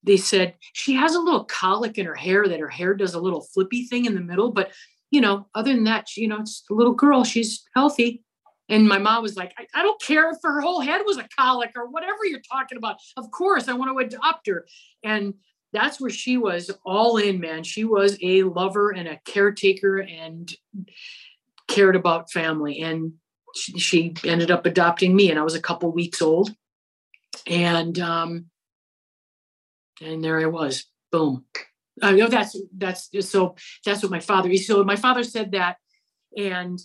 They 0.03 0.17
said 0.17 0.55
she 0.73 0.93
has 0.93 1.15
a 1.15 1.19
little 1.19 1.45
colic 1.45 1.97
in 1.97 2.05
her 2.05 2.15
hair 2.15 2.47
that 2.47 2.59
her 2.59 2.69
hair 2.69 2.93
does 2.93 3.13
a 3.13 3.19
little 3.19 3.41
flippy 3.53 3.85
thing 3.85 4.05
in 4.05 4.15
the 4.15 4.21
middle 4.21 4.51
but 4.51 4.71
you 5.11 5.21
know 5.21 5.47
other 5.55 5.73
than 5.73 5.85
that 5.85 6.07
she, 6.07 6.21
you 6.21 6.27
know 6.27 6.39
it's 6.39 6.63
a 6.69 6.73
little 6.73 6.93
girl 6.93 7.23
she's 7.23 7.63
healthy 7.75 8.23
and 8.69 8.87
my 8.87 8.97
mom 8.97 9.23
was 9.23 9.35
like, 9.35 9.53
I, 9.57 9.65
I, 9.73 9.83
don't 9.83 10.01
care 10.01 10.29
if 10.29 10.37
her 10.43 10.61
whole 10.61 10.81
head 10.81 11.01
was 11.05 11.17
a 11.17 11.27
colic 11.37 11.71
or 11.75 11.89
whatever 11.89 12.25
you're 12.25 12.41
talking 12.41 12.77
about. 12.77 12.97
Of 13.15 13.31
course, 13.31 13.67
I 13.67 13.73
want 13.73 13.91
to 13.91 14.05
adopt 14.05 14.47
her. 14.47 14.65
And 15.03 15.35
that's 15.73 16.01
where 16.01 16.09
she 16.09 16.37
was 16.37 16.71
all 16.85 17.17
in, 17.17 17.39
man. 17.39 17.63
She 17.63 17.83
was 17.83 18.17
a 18.21 18.43
lover 18.43 18.91
and 18.91 19.07
a 19.07 19.19
caretaker 19.25 19.99
and 19.99 20.53
cared 21.67 21.95
about 21.95 22.31
family. 22.31 22.79
And 22.79 23.13
she, 23.55 23.79
she 23.79 24.13
ended 24.23 24.51
up 24.51 24.65
adopting 24.65 25.15
me, 25.15 25.29
and 25.29 25.39
I 25.39 25.43
was 25.43 25.55
a 25.55 25.61
couple 25.61 25.91
weeks 25.91 26.21
old. 26.21 26.51
and 27.45 27.97
um, 27.99 28.45
and 30.01 30.23
there 30.23 30.39
I 30.39 30.45
was. 30.45 30.85
Boom. 31.11 31.45
I 32.01 32.11
know 32.11 32.27
that's 32.27 32.55
that's 32.75 33.09
so 33.21 33.55
that's 33.85 34.03
what 34.03 34.11
my 34.11 34.19
father. 34.19 34.53
So 34.57 34.83
my 34.83 34.95
father 34.95 35.23
said 35.23 35.51
that, 35.51 35.77
and 36.35 36.79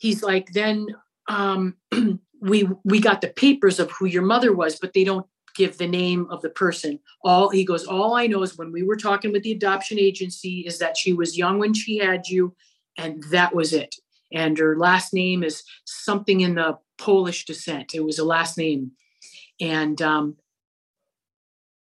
he's 0.00 0.22
like, 0.22 0.52
then 0.52 0.88
um, 1.28 1.76
we 2.40 2.68
we 2.84 3.00
got 3.00 3.20
the 3.20 3.28
papers 3.28 3.78
of 3.78 3.90
who 3.92 4.06
your 4.06 4.22
mother 4.22 4.52
was, 4.52 4.78
but 4.80 4.92
they 4.92 5.04
don't 5.04 5.26
give 5.54 5.78
the 5.78 5.86
name 5.86 6.26
of 6.30 6.42
the 6.42 6.50
person. 6.50 6.98
All 7.22 7.50
he 7.50 7.64
goes, 7.64 7.84
all 7.84 8.14
I 8.14 8.26
know 8.26 8.42
is 8.42 8.58
when 8.58 8.72
we 8.72 8.82
were 8.82 8.96
talking 8.96 9.32
with 9.32 9.42
the 9.42 9.52
adoption 9.52 9.98
agency 9.98 10.60
is 10.60 10.78
that 10.78 10.96
she 10.96 11.12
was 11.12 11.38
young 11.38 11.58
when 11.58 11.74
she 11.74 11.98
had 11.98 12.26
you, 12.26 12.56
and 12.98 13.22
that 13.30 13.54
was 13.54 13.72
it. 13.72 13.94
And 14.32 14.58
her 14.58 14.76
last 14.76 15.12
name 15.12 15.42
is 15.42 15.62
something 15.84 16.40
in 16.40 16.54
the 16.54 16.78
Polish 16.98 17.44
descent. 17.44 17.94
It 17.94 18.04
was 18.04 18.18
a 18.18 18.24
last 18.24 18.56
name, 18.56 18.92
and 19.60 20.00
um, 20.00 20.36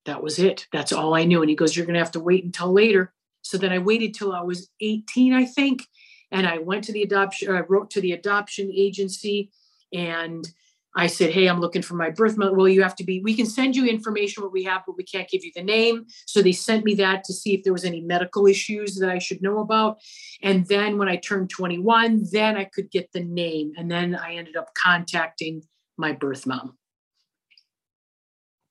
that 0.05 0.21
was 0.21 0.37
it. 0.37 0.67
That's 0.71 0.91
all 0.91 1.15
I 1.15 1.23
knew. 1.23 1.41
And 1.41 1.49
he 1.49 1.55
goes, 1.55 1.75
You're 1.75 1.85
going 1.85 1.95
to 1.95 1.99
have 1.99 2.11
to 2.11 2.19
wait 2.19 2.43
until 2.43 2.71
later. 2.71 3.13
So 3.41 3.57
then 3.57 3.71
I 3.71 3.79
waited 3.79 4.13
till 4.13 4.33
I 4.33 4.41
was 4.41 4.69
18, 4.81 5.33
I 5.33 5.45
think. 5.45 5.83
And 6.31 6.47
I 6.47 6.57
went 6.57 6.83
to 6.85 6.91
the 6.91 7.03
adoption, 7.03 7.53
I 7.53 7.61
wrote 7.61 7.89
to 7.91 8.01
the 8.01 8.11
adoption 8.11 8.71
agency 8.73 9.51
and 9.93 10.47
I 10.95 11.07
said, 11.07 11.31
Hey, 11.31 11.47
I'm 11.47 11.59
looking 11.59 11.81
for 11.81 11.95
my 11.95 12.09
birth 12.09 12.38
mother. 12.38 12.53
Well, 12.53 12.69
you 12.69 12.81
have 12.81 12.95
to 12.95 13.03
be, 13.03 13.19
we 13.19 13.35
can 13.35 13.45
send 13.45 13.75
you 13.75 13.85
information 13.85 14.43
what 14.43 14.53
we 14.53 14.63
have, 14.63 14.83
but 14.88 14.95
we 14.97 15.03
can't 15.03 15.29
give 15.29 15.43
you 15.43 15.51
the 15.53 15.63
name. 15.63 16.05
So 16.25 16.41
they 16.41 16.53
sent 16.53 16.85
me 16.85 16.95
that 16.95 17.23
to 17.25 17.33
see 17.33 17.53
if 17.53 17.63
there 17.63 17.73
was 17.73 17.83
any 17.83 18.01
medical 18.01 18.47
issues 18.47 18.95
that 18.95 19.09
I 19.09 19.19
should 19.19 19.41
know 19.41 19.59
about. 19.59 19.97
And 20.41 20.65
then 20.67 20.97
when 20.97 21.09
I 21.09 21.17
turned 21.17 21.49
21, 21.49 22.27
then 22.31 22.55
I 22.55 22.63
could 22.63 22.89
get 22.91 23.11
the 23.11 23.23
name. 23.23 23.73
And 23.77 23.91
then 23.91 24.15
I 24.15 24.35
ended 24.35 24.55
up 24.55 24.73
contacting 24.73 25.63
my 25.97 26.13
birth 26.13 26.45
mom. 26.45 26.77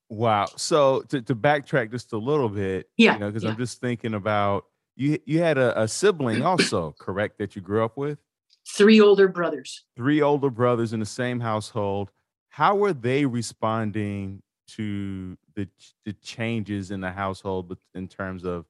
Wow. 0.09 0.45
So 0.55 1.01
to, 1.09 1.21
to 1.21 1.35
backtrack 1.35 1.91
just 1.91 2.13
a 2.13 2.17
little 2.17 2.49
bit, 2.49 2.89
yeah, 2.97 3.13
you 3.13 3.19
know, 3.19 3.27
because 3.27 3.43
yeah. 3.43 3.51
I'm 3.51 3.57
just 3.57 3.81
thinking 3.81 4.13
about 4.13 4.65
you. 4.95 5.19
You 5.25 5.39
had 5.39 5.57
a, 5.57 5.81
a 5.81 5.87
sibling 5.87 6.43
also, 6.43 6.95
correct? 6.99 7.37
That 7.37 7.55
you 7.55 7.61
grew 7.61 7.83
up 7.83 7.97
with. 7.97 8.19
Three 8.67 8.99
older 8.99 9.27
brothers. 9.27 9.83
Three 9.95 10.21
older 10.21 10.49
brothers 10.49 10.93
in 10.93 10.99
the 10.99 11.05
same 11.05 11.39
household. 11.39 12.11
How 12.49 12.75
were 12.75 12.93
they 12.93 13.25
responding 13.25 14.41
to 14.69 15.37
the 15.55 15.67
the 16.05 16.13
changes 16.13 16.91
in 16.91 17.01
the 17.01 17.11
household, 17.11 17.77
in 17.93 18.07
terms 18.07 18.45
of 18.45 18.65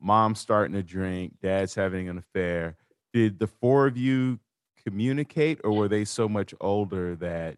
mom 0.00 0.34
starting 0.34 0.74
to 0.74 0.82
drink, 0.82 1.34
dad's 1.42 1.74
having 1.74 2.08
an 2.08 2.18
affair? 2.18 2.76
Did 3.12 3.38
the 3.38 3.46
four 3.46 3.86
of 3.86 3.96
you 3.96 4.38
communicate, 4.84 5.60
or 5.64 5.72
were 5.72 5.88
they 5.88 6.04
so 6.04 6.28
much 6.28 6.54
older 6.60 7.16
that 7.16 7.56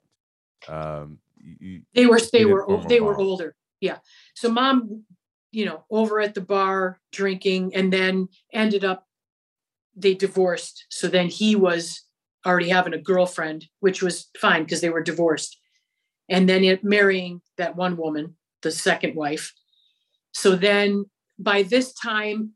um, 0.68 1.18
you, 1.38 1.82
they 1.94 2.06
were 2.06 2.20
they 2.32 2.44
were 2.44 2.82
they 2.88 3.00
were 3.00 3.16
older. 3.16 3.54
Yeah. 3.80 3.98
So 4.34 4.50
mom, 4.50 5.04
you 5.56 5.64
know, 5.64 5.82
over 5.90 6.20
at 6.20 6.34
the 6.34 6.40
bar 6.42 7.00
drinking, 7.12 7.74
and 7.74 7.90
then 7.90 8.28
ended 8.52 8.84
up 8.84 9.06
they 9.96 10.12
divorced. 10.12 10.84
So 10.90 11.08
then 11.08 11.28
he 11.28 11.56
was 11.56 12.02
already 12.44 12.68
having 12.68 12.92
a 12.92 13.00
girlfriend, 13.00 13.64
which 13.80 14.02
was 14.02 14.28
fine 14.38 14.64
because 14.64 14.82
they 14.82 14.90
were 14.90 15.02
divorced, 15.02 15.58
and 16.28 16.46
then 16.46 16.62
it, 16.62 16.84
marrying 16.84 17.40
that 17.56 17.74
one 17.74 17.96
woman, 17.96 18.36
the 18.60 18.70
second 18.70 19.16
wife. 19.16 19.54
So 20.32 20.56
then 20.56 21.06
by 21.38 21.62
this 21.62 21.94
time, 21.94 22.52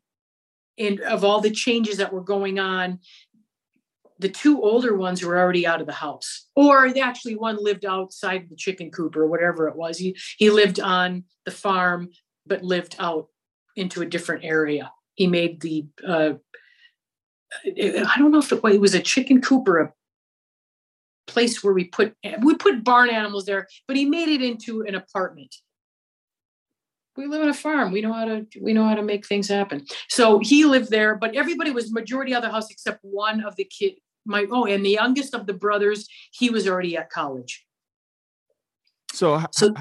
and 0.76 1.00
of 1.00 1.24
all 1.24 1.40
the 1.40 1.50
changes 1.50 1.96
that 1.96 2.12
were 2.12 2.20
going 2.20 2.58
on, 2.58 2.98
the 4.18 4.28
two 4.28 4.60
older 4.60 4.94
ones 4.94 5.24
were 5.24 5.38
already 5.38 5.66
out 5.66 5.80
of 5.80 5.86
the 5.86 5.94
house 5.94 6.48
or 6.54 6.86
actually 7.02 7.36
one 7.36 7.56
lived 7.58 7.86
outside 7.86 8.46
the 8.50 8.56
chicken 8.56 8.90
coop 8.90 9.16
or 9.16 9.26
whatever 9.26 9.66
it 9.66 9.76
was 9.76 9.96
he 9.96 10.14
he 10.36 10.50
lived 10.50 10.78
on 10.78 11.24
the 11.46 11.50
farm 11.50 12.10
but 12.46 12.62
lived 12.62 12.96
out 12.98 13.28
into 13.76 14.02
a 14.02 14.06
different 14.06 14.44
area 14.44 14.92
he 15.14 15.26
made 15.26 15.60
the 15.60 15.86
uh, 16.06 16.32
i 17.66 18.14
don't 18.18 18.30
know 18.30 18.38
if 18.38 18.52
it, 18.52 18.60
it 18.64 18.80
was 18.80 18.94
a 18.94 19.00
chicken 19.00 19.40
coop 19.40 19.68
or 19.68 19.78
a 19.78 19.92
place 21.26 21.62
where 21.62 21.72
we 21.72 21.84
put 21.84 22.14
we 22.42 22.54
put 22.54 22.82
barn 22.84 23.08
animals 23.10 23.46
there 23.46 23.68
but 23.86 23.96
he 23.96 24.04
made 24.04 24.28
it 24.28 24.42
into 24.42 24.82
an 24.82 24.94
apartment 24.94 25.54
we 27.16 27.26
live 27.26 27.42
on 27.42 27.48
a 27.48 27.54
farm 27.54 27.92
we 27.92 28.00
know 28.00 28.12
how 28.12 28.24
to 28.24 28.46
we 28.60 28.72
know 28.72 28.84
how 28.84 28.94
to 28.94 29.02
make 29.02 29.26
things 29.26 29.48
happen 29.48 29.84
so 30.08 30.40
he 30.40 30.64
lived 30.64 30.90
there 30.90 31.14
but 31.14 31.34
everybody 31.36 31.70
was 31.70 31.92
majority 31.92 32.34
of 32.34 32.42
the 32.42 32.50
house 32.50 32.70
except 32.70 32.98
one 33.02 33.44
of 33.44 33.54
the 33.56 33.64
kid 33.64 33.94
my 34.26 34.46
oh, 34.50 34.66
and 34.66 34.84
the 34.84 34.90
youngest 34.90 35.34
of 35.34 35.46
the 35.46 35.52
brothers, 35.52 36.08
he 36.32 36.50
was 36.50 36.68
already 36.68 36.96
at 36.96 37.10
college. 37.10 37.66
So, 39.12 39.42
so 39.50 39.74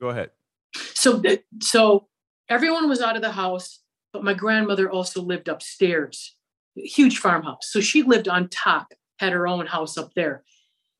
go 0.00 0.08
ahead. 0.08 0.30
So, 0.74 1.22
so 1.60 2.08
everyone 2.48 2.88
was 2.88 3.00
out 3.00 3.16
of 3.16 3.22
the 3.22 3.32
house, 3.32 3.80
but 4.12 4.24
my 4.24 4.34
grandmother 4.34 4.90
also 4.90 5.22
lived 5.22 5.48
upstairs, 5.48 6.36
huge 6.74 7.18
farmhouse. 7.18 7.68
So 7.70 7.80
she 7.80 8.02
lived 8.02 8.28
on 8.28 8.48
top, 8.48 8.92
had 9.18 9.32
her 9.32 9.46
own 9.46 9.66
house 9.66 9.98
up 9.98 10.14
there. 10.14 10.44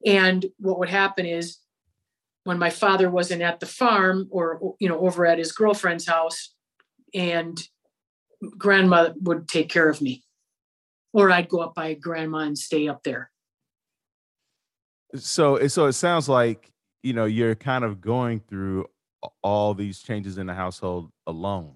And 0.05 0.47
what 0.59 0.79
would 0.79 0.91
happen 0.91 1.27
is 1.27 1.59
when 2.45 2.59
my 2.59 2.71
father 2.71 3.11
wasn't 3.11 3.43
at 3.43 3.61
the 3.61 3.67
farm 3.67 4.29
or 4.31 4.75
you 4.81 4.89
know 4.89 4.99
over 4.99 5.25
at 5.25 5.39
his 5.39 5.53
girlfriend's 5.53 6.07
house 6.07 6.55
and 7.15 7.57
grandma 8.59 9.11
would 9.21 9.47
take 9.47 9.69
care 9.69 9.89
of 9.89 10.03
me 10.03 10.25
or 11.13 11.31
I'd 11.31 11.49
go 11.49 11.59
up 11.59 11.75
by 11.75 11.95
grandma 11.95 12.39
and 12.39 12.59
stay 12.59 12.89
up 12.89 13.03
there. 13.03 13.31
So, 15.15 15.67
so 15.69 15.87
it 15.87 15.93
sounds 15.93 16.29
like 16.29 16.71
you 17.03 17.13
know 17.13 17.27
you're 17.27 17.55
kind 17.55 17.85
of 17.85 18.01
going 18.01 18.41
through 18.41 18.87
all 19.43 19.75
these 19.75 20.01
changes 20.01 20.39
in 20.39 20.47
the 20.47 20.55
household 20.55 21.11
alone. 21.27 21.75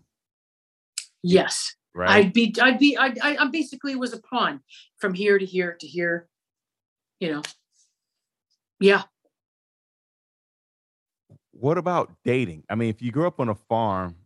Yes, 1.23 1.75
right. 1.95 2.11
I'd 2.11 2.33
be, 2.33 2.55
I'd 2.61 2.79
be, 2.79 2.97
I, 2.97 3.15
I 3.23 3.47
basically 3.49 3.97
was 3.97 4.13
a 4.13 4.21
pawn 4.21 4.61
from 4.99 5.15
here 5.15 5.39
to 5.39 5.45
here 5.45 5.77
to 5.81 5.87
here. 5.87 6.29
You 7.21 7.33
know, 7.33 7.43
yeah. 8.81 9.03
What 11.53 11.79
about 11.79 12.13
dating? 12.25 12.65
I 12.69 12.75
mean, 12.75 12.91
if 12.91 13.01
you 13.01 13.11
grew 13.11 13.27
up 13.27 13.41
on 13.41 13.49
a 13.49 13.55
farm, 13.55 14.17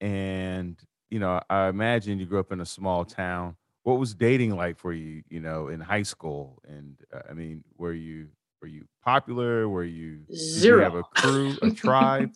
and 0.00 0.78
you 1.10 1.18
know, 1.18 1.40
I 1.50 1.68
imagine 1.68 2.18
you 2.18 2.26
grew 2.26 2.38
up 2.38 2.52
in 2.52 2.60
a 2.60 2.66
small 2.66 3.04
town 3.04 3.56
what 3.86 4.00
was 4.00 4.14
dating 4.14 4.56
like 4.56 4.76
for 4.76 4.92
you 4.92 5.22
you 5.28 5.38
know 5.38 5.68
in 5.68 5.78
high 5.78 6.02
school 6.02 6.60
and 6.68 6.96
uh, 7.14 7.20
i 7.30 7.32
mean 7.32 7.62
were 7.78 7.92
you 7.92 8.26
were 8.60 8.66
you 8.66 8.84
popular 9.04 9.68
were 9.68 9.84
you 9.84 10.18
zero 10.34 10.78
you 10.78 10.82
have 10.82 10.94
a 10.96 11.02
crew 11.04 11.56
a 11.62 11.70
tribe 11.84 12.32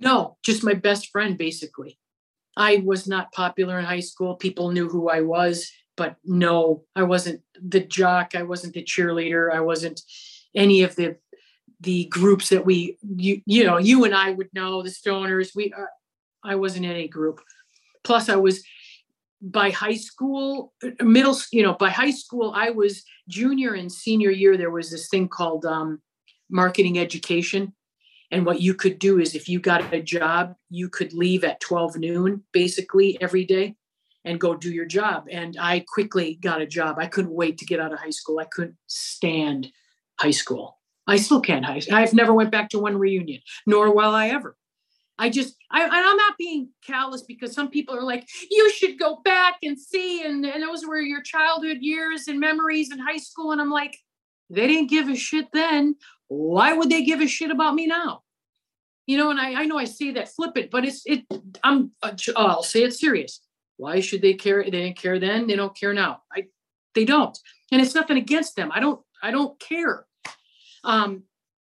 no 0.00 0.36
just 0.44 0.64
my 0.64 0.74
best 0.74 1.10
friend 1.10 1.36
basically. 1.38 1.98
I 2.56 2.82
was 2.84 3.06
not 3.06 3.32
popular 3.32 3.78
in 3.78 3.84
high 3.84 4.00
school. 4.00 4.34
People 4.34 4.70
knew 4.72 4.88
who 4.88 5.08
i 5.08 5.20
was 5.20 5.70
but 5.96 6.16
no 6.24 6.84
i 6.96 7.02
wasn't 7.02 7.40
the 7.60 7.80
jock. 7.80 8.34
I 8.34 8.42
wasn't 8.42 8.74
the 8.74 8.84
cheerleader. 8.84 9.52
I 9.52 9.60
wasn't 9.60 10.00
any 10.54 10.82
of 10.82 10.96
the 10.96 11.16
the 11.80 12.06
groups 12.06 12.48
that 12.48 12.66
we 12.66 12.98
you 13.02 13.40
you 13.46 13.64
know 13.64 13.78
you 13.78 14.04
and 14.04 14.14
i 14.14 14.30
would 14.30 14.48
know 14.52 14.82
the 14.82 14.90
stoners. 14.90 15.50
We 15.54 15.72
uh, 15.72 15.84
i 16.44 16.54
wasn't 16.54 16.86
in 16.86 16.92
any 16.92 17.08
group. 17.08 17.40
Plus 18.04 18.28
i 18.28 18.36
was 18.36 18.62
by 19.40 19.70
high 19.70 19.94
school, 19.94 20.72
middle, 21.00 21.36
you 21.52 21.62
know, 21.62 21.74
by 21.74 21.90
high 21.90 22.10
school, 22.10 22.52
I 22.54 22.70
was 22.70 23.04
junior 23.28 23.74
and 23.74 23.90
senior 23.90 24.30
year. 24.30 24.56
There 24.56 24.70
was 24.70 24.90
this 24.90 25.08
thing 25.08 25.28
called 25.28 25.64
um, 25.64 26.00
marketing 26.50 26.98
education. 26.98 27.72
And 28.30 28.44
what 28.44 28.60
you 28.60 28.74
could 28.74 28.98
do 28.98 29.18
is 29.18 29.34
if 29.34 29.48
you 29.48 29.58
got 29.58 29.92
a 29.92 30.02
job, 30.02 30.54
you 30.70 30.88
could 30.88 31.12
leave 31.12 31.44
at 31.44 31.60
12 31.60 31.96
noon 31.96 32.42
basically 32.52 33.20
every 33.20 33.44
day 33.44 33.76
and 34.24 34.40
go 34.40 34.54
do 34.54 34.70
your 34.70 34.84
job. 34.84 35.26
And 35.30 35.56
I 35.58 35.84
quickly 35.88 36.38
got 36.40 36.60
a 36.60 36.66
job. 36.66 36.98
I 36.98 37.06
couldn't 37.06 37.32
wait 37.32 37.58
to 37.58 37.64
get 37.64 37.80
out 37.80 37.92
of 37.92 37.98
high 37.98 38.10
school. 38.10 38.38
I 38.38 38.44
couldn't 38.44 38.76
stand 38.86 39.68
high 40.20 40.32
school. 40.32 40.78
I 41.06 41.16
still 41.16 41.40
can't. 41.40 41.64
high. 41.64 41.80
I've 41.90 42.12
never 42.12 42.34
went 42.34 42.50
back 42.50 42.68
to 42.70 42.78
one 42.78 42.98
reunion, 42.98 43.40
nor 43.66 43.94
will 43.94 44.14
I 44.14 44.28
ever. 44.28 44.56
I 45.18 45.30
just, 45.30 45.56
I, 45.70 45.84
I'm 45.84 46.16
not 46.16 46.38
being 46.38 46.68
callous 46.86 47.22
because 47.22 47.52
some 47.52 47.70
people 47.70 47.96
are 47.96 48.04
like, 48.04 48.28
you 48.50 48.70
should 48.70 48.98
go 48.98 49.20
back 49.24 49.56
and 49.62 49.76
see, 49.78 50.22
and, 50.22 50.44
and 50.44 50.62
those 50.62 50.86
were 50.86 51.00
your 51.00 51.22
childhood 51.22 51.78
years 51.80 52.28
and 52.28 52.38
memories 52.38 52.92
in 52.92 52.98
high 52.98 53.16
school. 53.16 53.50
And 53.50 53.60
I'm 53.60 53.70
like, 53.70 53.96
they 54.50 54.66
didn't 54.66 54.90
give 54.90 55.08
a 55.08 55.16
shit 55.16 55.46
then. 55.52 55.96
Why 56.28 56.72
would 56.72 56.90
they 56.90 57.04
give 57.04 57.20
a 57.20 57.26
shit 57.26 57.50
about 57.50 57.74
me 57.74 57.86
now? 57.86 58.22
You 59.06 59.16
know, 59.16 59.30
and 59.30 59.40
I, 59.40 59.62
I 59.62 59.64
know 59.64 59.78
I 59.78 59.84
say 59.84 60.12
that 60.12 60.28
flippant, 60.28 60.70
but 60.70 60.84
it's, 60.84 61.02
it, 61.06 61.24
I'm, 61.62 61.92
uh, 62.02 62.12
I'll 62.36 62.62
say 62.62 62.82
it 62.82 62.92
serious. 62.92 63.40
Why 63.76 64.00
should 64.00 64.22
they 64.22 64.34
care? 64.34 64.62
They 64.62 64.70
didn't 64.70 64.98
care 64.98 65.18
then. 65.18 65.46
They 65.46 65.56
don't 65.56 65.76
care 65.76 65.94
now. 65.94 66.22
I, 66.34 66.46
they 66.94 67.04
don't. 67.04 67.36
And 67.72 67.80
it's 67.80 67.94
nothing 67.94 68.18
against 68.18 68.56
them. 68.56 68.70
I 68.72 68.80
don't, 68.80 69.00
I 69.22 69.30
don't 69.30 69.58
care. 69.58 70.04
Um, 70.84 71.22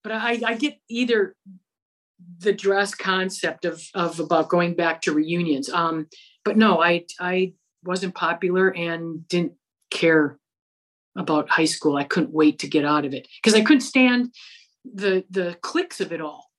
but 0.04 0.12
I, 0.12 0.42
I 0.46 0.54
get 0.56 0.80
either 0.90 1.36
the 2.40 2.54
dress 2.54 2.94
concept 2.94 3.66
of 3.66 3.84
of 3.94 4.20
about 4.20 4.50
going 4.50 4.76
back 4.76 5.02
to 5.02 5.14
reunions. 5.14 5.70
Um, 5.70 6.08
but 6.44 6.58
no, 6.58 6.82
I 6.82 7.06
I 7.20 7.54
wasn't 7.84 8.16
popular 8.16 8.70
and 8.70 9.28
didn't 9.28 9.54
care 9.90 10.40
about 11.18 11.50
high 11.50 11.66
school. 11.66 11.98
I 11.98 12.04
couldn't 12.04 12.34
wait 12.34 12.60
to 12.60 12.68
get 12.68 12.86
out 12.86 13.06
of 13.06 13.14
it 13.14 13.28
because 13.42 13.58
I 13.58 13.64
couldn't 13.64 13.82
stand 13.82 14.34
the 14.86 15.24
the 15.30 15.58
cliques 15.62 16.02
of 16.02 16.12
it 16.12 16.22
all. 16.22 16.50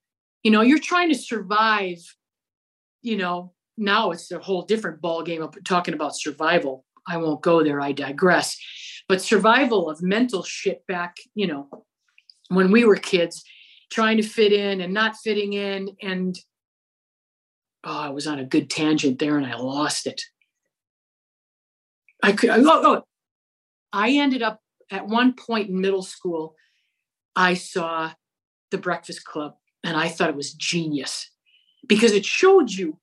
You 0.42 0.50
know, 0.50 0.60
you're 0.60 0.78
trying 0.78 1.08
to 1.10 1.18
survive, 1.18 1.98
you 3.00 3.16
know, 3.16 3.52
now 3.76 4.10
it's 4.10 4.30
a 4.30 4.38
whole 4.38 4.62
different 4.62 5.00
ball 5.00 5.22
game 5.22 5.42
of 5.42 5.54
talking 5.64 5.94
about 5.94 6.16
survival. 6.16 6.84
I 7.06 7.16
won't 7.16 7.42
go 7.42 7.62
there, 7.62 7.80
I 7.80 7.92
digress. 7.92 8.56
But 9.08 9.22
survival 9.22 9.90
of 9.90 10.02
mental 10.02 10.42
shit 10.42 10.86
back, 10.86 11.16
you 11.34 11.46
know, 11.46 11.84
when 12.48 12.70
we 12.70 12.84
were 12.84 12.96
kids, 12.96 13.44
trying 13.90 14.16
to 14.16 14.22
fit 14.22 14.52
in 14.52 14.80
and 14.80 14.94
not 14.94 15.16
fitting 15.16 15.52
in. 15.52 15.96
And 16.00 16.36
oh, 17.84 17.98
I 17.98 18.08
was 18.10 18.26
on 18.26 18.38
a 18.38 18.44
good 18.44 18.70
tangent 18.70 19.18
there 19.18 19.36
and 19.36 19.46
I 19.46 19.56
lost 19.56 20.06
it. 20.06 20.22
I 22.22 22.32
could, 22.32 22.50
oh, 22.50 22.62
oh, 22.66 23.02
I 23.92 24.10
ended 24.10 24.42
up 24.42 24.60
at 24.90 25.06
one 25.06 25.34
point 25.34 25.70
in 25.70 25.80
middle 25.80 26.02
school, 26.02 26.54
I 27.34 27.54
saw 27.54 28.12
the 28.70 28.78
Breakfast 28.78 29.24
Club 29.24 29.54
and 29.84 29.96
I 29.96 30.08
thought 30.08 30.30
it 30.30 30.36
was 30.36 30.52
genius 30.52 31.30
because 31.86 32.12
it 32.12 32.24
showed 32.24 32.70
you 32.70 32.98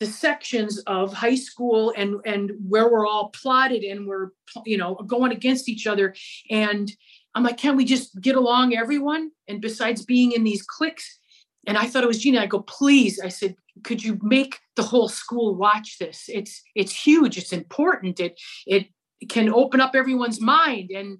the 0.00 0.06
sections 0.06 0.78
of 0.86 1.12
high 1.12 1.36
school 1.36 1.92
and 1.96 2.16
and 2.26 2.52
where 2.68 2.90
we're 2.90 3.06
all 3.06 3.30
plotted 3.30 3.84
and 3.84 4.06
we're 4.06 4.30
you 4.66 4.76
know 4.76 4.96
going 5.06 5.32
against 5.32 5.68
each 5.68 5.86
other. 5.86 6.14
And 6.50 6.90
i'm 7.34 7.42
like 7.42 7.56
can 7.56 7.76
we 7.76 7.84
just 7.84 8.20
get 8.20 8.36
along 8.36 8.74
everyone? 8.74 9.30
And 9.48 9.60
besides 9.60 10.04
being 10.04 10.32
in 10.32 10.44
these 10.44 10.62
cliques 10.62 11.18
and 11.66 11.78
i 11.78 11.86
thought 11.86 12.04
it 12.04 12.08
was 12.08 12.18
genius 12.18 12.42
i 12.42 12.46
go 12.46 12.60
please 12.60 13.20
i 13.20 13.28
said 13.28 13.56
could 13.82 14.04
you 14.04 14.18
make 14.22 14.60
the 14.76 14.82
whole 14.82 15.08
school 15.08 15.56
watch 15.56 15.98
this? 15.98 16.24
It's 16.28 16.62
it's 16.74 16.94
huge 16.94 17.38
it's 17.38 17.52
important 17.52 18.20
it 18.20 18.40
it 18.66 18.86
can 19.28 19.52
open 19.52 19.80
up 19.80 19.94
everyone's 19.94 20.40
mind 20.40 20.90
and 20.90 21.18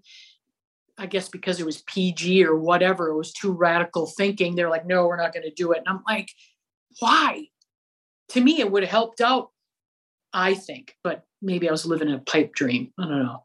I 0.97 1.07
guess 1.07 1.29
because 1.29 1.59
it 1.59 1.67
was 1.67 1.83
PG 1.83 2.45
or 2.45 2.57
whatever, 2.57 3.09
it 3.09 3.17
was 3.17 3.33
too 3.33 3.53
radical 3.53 4.07
thinking. 4.07 4.55
They're 4.55 4.71
like, 4.71 4.87
no, 4.87 5.07
we're 5.07 5.17
not 5.17 5.33
going 5.33 5.43
to 5.43 5.51
do 5.51 5.73
it. 5.73 5.79
And 5.79 5.89
I'm 5.89 6.05
like, 6.07 6.31
why? 7.01 7.49
To 8.31 8.41
me, 8.41 8.61
it 8.61 8.71
would 8.71 8.85
have 8.85 8.91
helped 8.91 9.21
out, 9.21 9.51
I 10.33 10.55
think, 10.55 10.97
but 11.03 11.25
maybe 11.43 11.69
I 11.69 11.73
was 11.73 11.85
living 11.85 12.09
in 12.09 12.15
a 12.15 12.21
pipe 12.21 12.55
dream. 12.55 12.93
I 12.99 13.07
don't 13.07 13.25
know. 13.25 13.45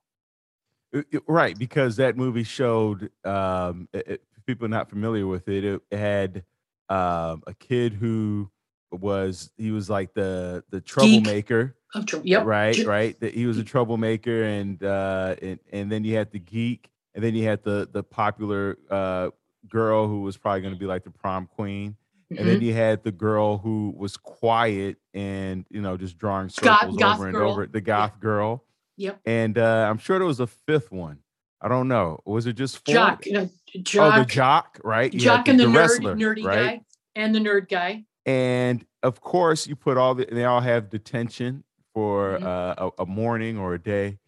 Right, 1.28 1.58
because 1.58 1.97
that 1.97 2.18
movie 2.18 2.43
showed 2.43 3.12
um, 3.24 3.88
it, 3.93 4.22
people 4.45 4.68
not 4.68 4.89
familiar 4.89 5.28
with 5.28 5.47
it. 5.47 5.64
It 5.64 5.82
had 5.97 6.43
um, 6.89 7.43
a 7.45 7.54
kid 7.60 7.93
who 7.93 8.50
was 8.91 9.51
he 9.57 9.71
was 9.71 9.89
like 9.89 10.13
the 10.13 10.63
the 10.69 10.81
troublemaker. 10.81 11.75
Yep. 12.23 12.45
Right, 12.45 12.85
right. 12.85 13.19
That 13.19 13.33
he 13.33 13.45
was 13.45 13.57
a 13.57 13.63
troublemaker, 13.63 14.43
and 14.43 14.83
uh, 14.83 15.35
and 15.41 15.59
and 15.71 15.91
then 15.91 16.03
you 16.03 16.15
had 16.15 16.31
the 16.31 16.39
geek, 16.39 16.89
and 17.15 17.23
then 17.23 17.35
you 17.35 17.45
had 17.45 17.63
the 17.63 17.89
the 17.91 18.03
popular 18.03 18.77
uh, 18.89 19.29
girl 19.67 20.07
who 20.07 20.21
was 20.21 20.37
probably 20.37 20.61
going 20.61 20.73
to 20.73 20.79
be 20.79 20.85
like 20.85 21.03
the 21.03 21.09
prom 21.09 21.47
queen, 21.47 21.91
mm-hmm. 21.91 22.37
and 22.37 22.47
then 22.47 22.57
mm-hmm. 22.57 22.65
you 22.65 22.73
had 22.73 23.03
the 23.03 23.11
girl 23.11 23.57
who 23.57 23.93
was 23.97 24.17
quiet 24.17 24.97
and 25.13 25.65
you 25.69 25.81
know 25.81 25.97
just 25.97 26.17
drawing 26.17 26.49
circles 26.49 26.97
goth, 26.97 27.15
over 27.15 27.27
and 27.27 27.35
girl. 27.35 27.51
over 27.51 27.65
the 27.65 27.81
goth 27.81 28.13
yeah. 28.15 28.21
girl. 28.21 28.63
Yep. 28.97 29.19
And 29.25 29.57
uh, 29.57 29.87
I'm 29.89 29.97
sure 29.97 30.19
there 30.19 30.27
was 30.27 30.41
a 30.41 30.47
fifth 30.47 30.91
one. 30.91 31.19
I 31.61 31.67
don't 31.67 31.87
know. 31.87 32.19
Was 32.25 32.47
it 32.47 32.53
just 32.53 32.85
four? 32.85 32.93
Jock? 32.93 33.25
You 33.25 33.33
know, 33.33 33.49
jock. 33.81 34.13
Oh, 34.13 34.19
the 34.19 34.25
jock, 34.25 34.79
right? 34.83 35.13
You 35.13 35.19
jock 35.19 35.45
the, 35.45 35.51
and 35.51 35.59
the, 35.59 35.65
the 35.65 35.71
nerd, 35.71 35.75
wrestler, 35.75 36.15
nerdy 36.15 36.43
right? 36.43 36.65
guy, 36.65 36.81
and 37.15 37.33
the 37.33 37.39
nerd 37.39 37.69
guy. 37.69 38.05
And 38.26 38.86
of 39.01 39.22
course, 39.22 39.67
you 39.67 39.76
put 39.76 39.97
all 39.97 40.15
the. 40.15 40.28
They 40.30 40.45
all 40.45 40.61
have 40.61 40.89
detention 40.89 41.63
for 41.93 42.38
mm-hmm. 42.38 42.45
uh, 42.45 42.89
a, 42.99 43.03
a 43.03 43.05
morning 43.05 43.57
or 43.57 43.74
a 43.74 43.80
day 43.80 44.20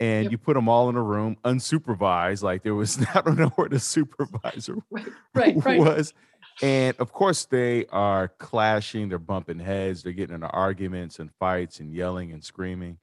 and 0.00 0.24
yep. 0.24 0.32
you 0.32 0.38
put 0.38 0.54
them 0.54 0.68
all 0.68 0.88
in 0.88 0.96
a 0.96 1.02
room 1.02 1.36
unsupervised 1.44 2.42
like 2.42 2.62
there 2.62 2.74
was 2.74 3.04
i 3.14 3.20
don't 3.20 3.38
know 3.38 3.48
where 3.56 3.68
the 3.68 3.80
supervisor 3.80 4.76
right, 4.90 5.06
right, 5.34 5.56
right. 5.64 5.80
was 5.80 6.12
and 6.62 6.96
of 6.98 7.12
course 7.12 7.44
they 7.46 7.86
are 7.86 8.28
clashing 8.38 9.08
they're 9.08 9.18
bumping 9.18 9.58
heads 9.58 10.02
they're 10.02 10.12
getting 10.12 10.34
into 10.34 10.48
arguments 10.48 11.18
and 11.18 11.30
fights 11.38 11.80
and 11.80 11.92
yelling 11.92 12.32
and 12.32 12.44
screaming 12.44 12.98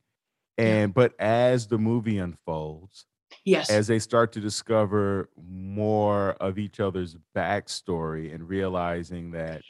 and 0.57 0.89
yeah. 0.89 0.93
but 0.93 1.13
as 1.19 1.67
the 1.67 1.77
movie 1.77 2.17
unfolds 2.17 3.05
yes 3.45 3.69
as 3.69 3.87
they 3.87 3.99
start 3.99 4.31
to 4.31 4.39
discover 4.39 5.29
more 5.37 6.31
of 6.33 6.59
each 6.59 6.79
other's 6.79 7.17
backstory 7.35 8.33
and 8.33 8.47
realizing 8.47 9.31
that 9.31 9.61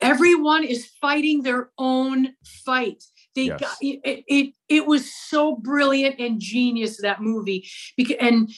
everyone 0.00 0.64
is 0.64 0.90
fighting 1.00 1.42
their 1.42 1.70
own 1.78 2.28
fight 2.64 3.02
they 3.34 3.44
yes. 3.44 3.60
got 3.60 3.76
it, 3.80 4.24
it 4.26 4.54
it 4.68 4.86
was 4.86 5.12
so 5.14 5.56
brilliant 5.56 6.18
and 6.18 6.40
genius 6.40 7.00
that 7.00 7.20
movie 7.20 7.68
because 7.96 8.16
and 8.20 8.50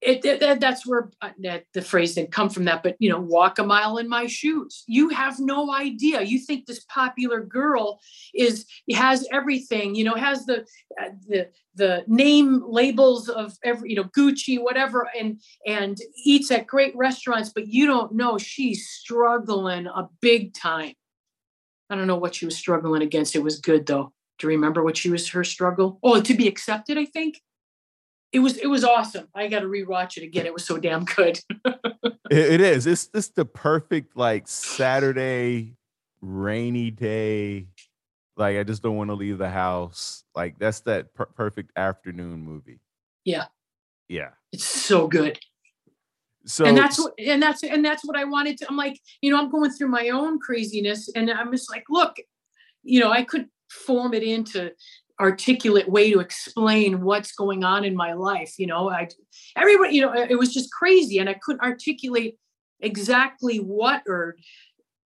it, 0.00 0.24
it, 0.24 0.60
that's 0.60 0.86
where 0.86 1.10
uh, 1.20 1.30
the 1.74 1.82
phrase 1.82 2.14
didn't 2.14 2.30
come 2.30 2.48
from 2.48 2.64
that 2.64 2.82
but 2.82 2.94
you 3.00 3.10
know 3.10 3.18
walk 3.18 3.58
a 3.58 3.64
mile 3.64 3.98
in 3.98 4.08
my 4.08 4.26
shoes. 4.26 4.84
You 4.86 5.08
have 5.08 5.40
no 5.40 5.72
idea. 5.74 6.22
You 6.22 6.38
think 6.38 6.66
this 6.66 6.84
popular 6.84 7.40
girl 7.40 8.00
is 8.34 8.66
has 8.92 9.26
everything 9.32 9.94
you 9.94 10.04
know 10.04 10.14
has 10.14 10.46
the 10.46 10.60
uh, 11.00 11.10
the 11.26 11.48
the 11.74 12.04
name 12.06 12.62
labels 12.66 13.28
of 13.28 13.56
every 13.64 13.90
you 13.90 13.96
know 13.96 14.04
gucci 14.04 14.62
whatever 14.62 15.08
and 15.18 15.40
and 15.66 15.98
eats 16.24 16.50
at 16.50 16.66
great 16.66 16.94
restaurants 16.96 17.50
but 17.50 17.68
you 17.68 17.86
don't 17.86 18.12
know 18.12 18.38
she's 18.38 18.88
struggling 18.88 19.86
a 19.86 20.08
big 20.20 20.54
time. 20.54 20.94
I 21.90 21.96
don't 21.96 22.06
know 22.06 22.16
what 22.16 22.34
she 22.34 22.44
was 22.44 22.56
struggling 22.56 23.02
against. 23.02 23.34
It 23.34 23.42
was 23.42 23.60
good 23.60 23.86
though. 23.86 24.12
Do 24.38 24.46
you 24.46 24.50
remember 24.50 24.84
what 24.84 24.96
she 24.96 25.10
was 25.10 25.28
her 25.30 25.42
struggle? 25.42 25.98
Oh 26.02 26.20
to 26.20 26.34
be 26.34 26.46
accepted 26.46 26.98
i 26.98 27.04
think 27.04 27.40
it 28.32 28.40
was 28.40 28.56
it 28.58 28.66
was 28.66 28.84
awesome. 28.84 29.28
I 29.34 29.48
got 29.48 29.60
to 29.60 29.66
rewatch 29.66 30.16
it 30.16 30.22
again. 30.22 30.46
It 30.46 30.52
was 30.52 30.66
so 30.66 30.78
damn 30.78 31.04
good. 31.04 31.40
it, 31.64 31.80
it 32.30 32.60
is. 32.60 32.86
It's 32.86 33.08
it's 33.14 33.28
the 33.28 33.44
perfect 33.44 34.16
like 34.16 34.46
Saturday 34.48 35.76
rainy 36.20 36.90
day. 36.90 37.68
Like 38.36 38.58
I 38.58 38.64
just 38.64 38.82
don't 38.82 38.96
want 38.96 39.10
to 39.10 39.14
leave 39.14 39.38
the 39.38 39.48
house. 39.48 40.24
Like 40.34 40.58
that's 40.58 40.80
that 40.80 41.14
per- 41.14 41.26
perfect 41.26 41.72
afternoon 41.76 42.42
movie. 42.42 42.80
Yeah. 43.24 43.46
Yeah. 44.08 44.30
It's 44.52 44.64
so 44.64 45.08
good. 45.08 45.38
So 46.46 46.64
and 46.64 46.76
that's 46.76 46.98
what 46.98 47.12
and 47.18 47.42
that's 47.42 47.62
and 47.62 47.84
that's 47.84 48.04
what 48.04 48.16
I 48.16 48.24
wanted 48.24 48.58
to. 48.58 48.66
I'm 48.68 48.76
like, 48.76 48.98
you 49.20 49.30
know, 49.30 49.38
I'm 49.38 49.50
going 49.50 49.70
through 49.70 49.88
my 49.88 50.08
own 50.08 50.38
craziness, 50.38 51.10
and 51.14 51.30
I'm 51.30 51.52
just 51.52 51.70
like, 51.70 51.84
look, 51.90 52.16
you 52.82 53.00
know, 53.00 53.10
I 53.10 53.22
could 53.22 53.48
form 53.70 54.14
it 54.14 54.22
into 54.22 54.72
articulate 55.20 55.88
way 55.88 56.12
to 56.12 56.20
explain 56.20 57.00
what's 57.02 57.32
going 57.32 57.64
on 57.64 57.84
in 57.84 57.96
my 57.96 58.12
life 58.12 58.54
you 58.58 58.66
know? 58.66 58.88
I 58.88 59.08
everybody 59.56 59.94
you 59.94 60.02
know 60.02 60.12
it 60.12 60.38
was 60.38 60.52
just 60.52 60.72
crazy 60.72 61.18
and 61.18 61.28
i 61.28 61.34
couldn't 61.34 61.62
articulate 61.62 62.36
exactly 62.80 63.58
what 63.58 64.02
or 64.06 64.36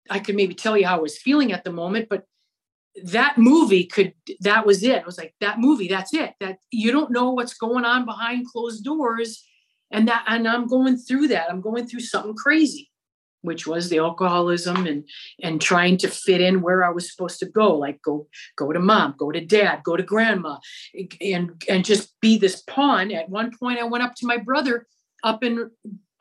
i 0.09 0.19
could 0.19 0.35
maybe 0.35 0.53
tell 0.53 0.77
you 0.77 0.87
how 0.87 0.97
i 0.97 1.01
was 1.01 1.17
feeling 1.17 1.51
at 1.51 1.63
the 1.63 1.71
moment 1.71 2.07
but 2.09 2.25
that 3.03 3.37
movie 3.37 3.85
could 3.85 4.13
that 4.41 4.65
was 4.65 4.83
it. 4.83 5.01
I 5.01 5.05
was 5.05 5.17
like 5.17 5.33
that 5.39 5.59
movie 5.59 5.87
that's 5.87 6.13
it. 6.13 6.33
That 6.39 6.57
you 6.71 6.91
don't 6.91 7.11
know 7.11 7.31
what's 7.31 7.53
going 7.53 7.85
on 7.85 8.05
behind 8.05 8.47
closed 8.47 8.83
doors 8.83 9.43
and 9.91 10.07
that 10.07 10.25
and 10.27 10.47
i'm 10.47 10.67
going 10.67 10.97
through 10.97 11.29
that. 11.29 11.49
I'm 11.49 11.61
going 11.61 11.87
through 11.87 12.01
something 12.01 12.35
crazy 12.35 12.90
which 13.41 13.65
was 13.67 13.89
the 13.89 13.99
alcoholism 13.99 14.85
and 14.85 15.03
and 15.41 15.61
trying 15.61 15.97
to 15.97 16.07
fit 16.07 16.41
in 16.41 16.61
where 16.61 16.83
I 16.83 16.89
was 16.89 17.11
supposed 17.11 17.39
to 17.39 17.45
go, 17.45 17.75
like 17.75 18.01
go 18.01 18.27
go 18.55 18.71
to 18.71 18.79
mom, 18.79 19.15
go 19.17 19.31
to 19.31 19.43
dad, 19.43 19.81
go 19.83 19.97
to 19.97 20.03
grandma, 20.03 20.57
and 21.21 21.63
and 21.69 21.85
just 21.85 22.19
be 22.21 22.37
this 22.37 22.61
pawn. 22.61 23.11
At 23.11 23.29
one 23.29 23.51
point, 23.57 23.79
I 23.79 23.83
went 23.83 24.03
up 24.03 24.15
to 24.15 24.27
my 24.27 24.37
brother 24.37 24.87
up 25.23 25.43
in 25.43 25.69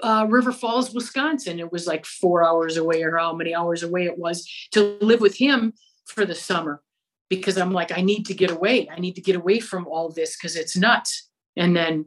uh, 0.03 0.27
River 0.29 0.53
Falls, 0.53 0.95
Wisconsin. 0.95 1.61
It 1.61 1.73
was 1.73 1.87
like 1.87 2.07
four 2.07 2.45
hours 2.45 2.77
away, 2.77 3.03
or 3.03 3.17
how 3.17 3.35
many 3.35 3.55
hours 3.55 3.83
away 3.83 4.05
it 4.05 4.19
was 4.19 4.49
to 4.73 4.99
live 5.01 5.21
with 5.21 5.37
him 5.37 5.73
for 6.07 6.25
the 6.25 6.35
summer, 6.35 6.83
because 7.29 7.57
I'm 7.57 7.73
like, 7.73 7.97
I 7.97 8.01
need 8.01 8.25
to 8.27 8.35
get 8.35 8.51
away. 8.51 8.89
I 8.91 8.99
need 8.99 9.15
to 9.15 9.23
get 9.23 9.37
away 9.37 9.61
from 9.61 9.87
all 9.87 10.11
this 10.11 10.37
because 10.37 10.57
it's 10.57 10.77
nuts. 10.77 11.29
And 11.57 11.77
then 11.77 12.07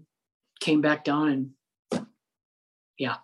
came 0.61 0.79
back 0.79 1.03
down 1.03 1.29
and 1.29 2.05
yeah 2.97 3.17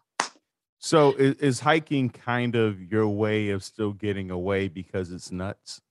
so 0.80 1.14
is, 1.14 1.36
is, 1.36 1.60
hiking 1.60 2.10
kind 2.10 2.56
of 2.56 2.82
your 2.82 3.08
way 3.08 3.50
of 3.50 3.64
still 3.64 3.92
getting 3.94 4.32
away 4.32 4.68
because 4.68 5.12
it's 5.12 5.32
nuts? 5.32 5.82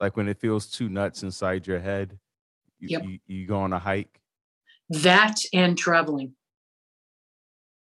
Like 0.00 0.16
when 0.16 0.28
it 0.28 0.38
feels 0.38 0.66
too 0.66 0.88
nuts 0.88 1.22
inside 1.22 1.66
your 1.66 1.78
head, 1.78 2.18
you, 2.78 2.88
yep. 2.88 3.04
you, 3.04 3.18
you 3.26 3.46
go 3.46 3.58
on 3.58 3.72
a 3.72 3.78
hike? 3.78 4.20
That 4.90 5.36
and 5.52 5.76
traveling. 5.76 6.34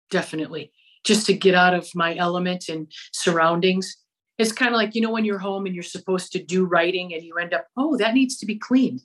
Definitely. 0.10 0.72
Just 1.04 1.26
to 1.26 1.34
get 1.34 1.56
out 1.56 1.74
of 1.74 1.90
my 1.96 2.16
element 2.16 2.70
and 2.70 2.92
surroundings. 3.12 3.98
It's 4.38 4.52
kind 4.52 4.74
of 4.74 4.78
like, 4.78 4.96
you 4.96 5.02
know, 5.02 5.12
when 5.12 5.26
you're 5.26 5.40
home 5.40 5.66
and 5.66 5.76
you're 5.76 5.84
supposed 5.84 6.32
to 6.34 6.44
do 6.44 6.66
writing 6.66 7.14
and 7.14 7.24
you 7.24 7.38
end 7.38 7.54
up, 7.54 7.68
oh, 7.78 7.98
that 7.98 8.14
needs 8.14 8.38
to 8.38 8.46
be 8.46 8.56
cleaned. 8.56 9.02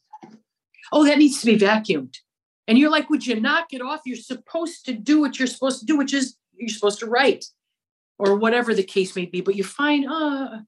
Oh, 0.92 1.04
that 1.04 1.18
needs 1.18 1.40
to 1.40 1.46
be 1.46 1.58
vacuumed. 1.58 2.14
And 2.66 2.78
you're 2.78 2.90
like, 2.90 3.10
would 3.10 3.26
you 3.26 3.40
knock 3.40 3.72
it 3.72 3.80
off? 3.80 4.00
You're 4.04 4.16
supposed 4.16 4.84
to 4.86 4.92
do 4.92 5.20
what 5.20 5.38
you're 5.38 5.48
supposed 5.48 5.80
to 5.80 5.86
do, 5.86 5.96
which 5.96 6.14
is 6.14 6.36
you're 6.58 6.68
supposed 6.68 6.98
to 6.98 7.06
write 7.06 7.44
or 8.18 8.36
whatever 8.36 8.74
the 8.74 8.82
case 8.82 9.14
may 9.16 9.26
be 9.26 9.40
but 9.40 9.56
you 9.56 9.64
find 9.64 10.06
uh 10.08 10.58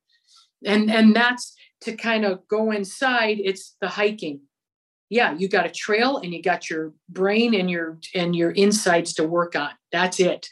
and 0.64 0.90
and 0.90 1.14
that's 1.14 1.54
to 1.80 1.96
kind 1.96 2.24
of 2.24 2.46
go 2.48 2.70
inside 2.70 3.38
it's 3.40 3.76
the 3.80 3.88
hiking 3.88 4.40
yeah 5.08 5.34
you 5.36 5.48
got 5.48 5.66
a 5.66 5.70
trail 5.70 6.18
and 6.18 6.32
you 6.32 6.42
got 6.42 6.68
your 6.70 6.92
brain 7.08 7.54
and 7.54 7.70
your 7.70 7.98
and 8.14 8.36
your 8.36 8.50
insides 8.50 9.14
to 9.14 9.24
work 9.24 9.56
on 9.56 9.70
that's 9.90 10.20
it 10.20 10.48